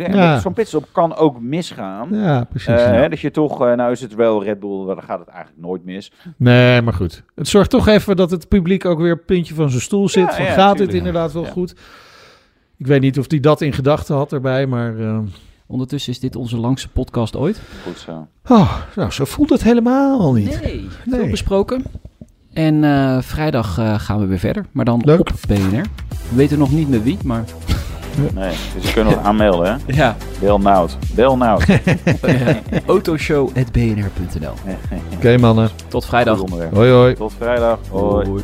Zo'n 0.42 0.54
pitstop 0.54 0.86
kan 0.92 1.16
ook 1.16 1.40
misgaan. 1.42 2.08
Ja, 2.12 2.44
precies. 2.50 2.68
Eh, 2.68 2.86
hè, 2.86 3.10
dat 3.10 3.20
je 3.20 3.32
toch, 3.32 3.60
nou 3.60 3.92
is 3.92 4.02
het 4.02 4.16
wel 4.16 4.44
Red 4.44 4.60
Bull, 4.60 4.86
dan 4.86 5.02
gaat 5.04 5.20
het 5.20 5.28
eigenlijk 5.28 5.62
nooit 5.62 5.86
mis. 5.86 6.12
Nee, 6.38 6.82
maar 6.82 6.94
goed. 6.94 7.24
Het 7.36 7.48
zorgt 7.48 7.70
toch 7.70 7.88
even 7.88 8.16
dat 8.16 8.32
het 8.32 8.48
publiek 8.48 8.86
ook 8.86 9.00
weer 9.00 9.12
een 9.12 9.26
puntje 9.26 9.54
van 9.58 9.70
zijn 9.70 9.82
stoel 9.82 10.10
zit. 10.10 10.24
Ja, 10.30 10.34
van, 10.36 10.46
ja, 10.46 10.52
gaat 10.54 10.78
dit 10.78 10.78
tuurlijk. 10.78 10.98
inderdaad 10.98 11.32
wel 11.34 11.44
Ja. 11.44 11.50
goed? 11.52 11.76
Ik 12.78 12.88
weet 12.88 13.02
niet 13.02 13.20
of 13.20 13.26
hij 13.30 13.40
dat 13.40 13.62
in 13.62 13.74
gedachten 13.74 14.16
had 14.16 14.34
erbij, 14.34 14.66
maar... 14.68 15.00
eh, 15.00 15.20
ondertussen 15.68 16.12
is 16.14 16.20
dit 16.20 16.36
onze 16.36 16.58
langste 16.58 16.90
podcast 16.90 17.36
ooit. 17.36 17.62
Goed 17.84 17.98
zo. 18.00 18.28
oh, 18.48 18.74
nou, 18.96 19.12
zo 19.12 19.26
voelt 19.26 19.50
het 19.50 19.64
helemaal 19.64 20.34
niet. 20.34 20.62
Nee, 20.62 20.88
Nee. 21.06 21.20
veel 21.20 21.30
besproken. 21.30 21.84
En 22.54 22.84
eh, 22.84 23.18
vrijdag 23.22 23.78
eh, 23.78 24.00
gaan 24.00 24.20
we 24.20 24.26
weer 24.26 24.40
verder, 24.40 24.66
maar 24.72 24.86
dan 24.86 25.02
Leuk. 25.06 25.20
op 25.20 25.32
BNR. 25.48 25.82
We 26.30 26.36
weten 26.36 26.58
nog 26.58 26.72
niet 26.72 26.90
met 26.90 27.04
wie, 27.04 27.18
maar 27.24 27.44
Nee, 28.34 28.54
dus 28.76 28.88
je 28.88 28.94
kunt 28.94 29.10
nog 29.10 29.18
aanmelden, 29.24 29.74
hè? 29.86 29.94
ja. 29.96 30.16
Bel 30.40 30.60
Nout. 30.60 30.98
Bel 31.16 31.38
Nout. 31.38 31.66
autoshow.bnr.nl 32.86 34.54
Oké, 35.16 35.38
mannen. 35.38 35.70
Tot 35.88 36.06
vrijdag. 36.06 36.40
Hoi, 36.74 36.92
hoi. 36.92 37.14
Tot 37.14 37.34
vrijdag. 37.38 37.80
Hoi. 37.90 38.44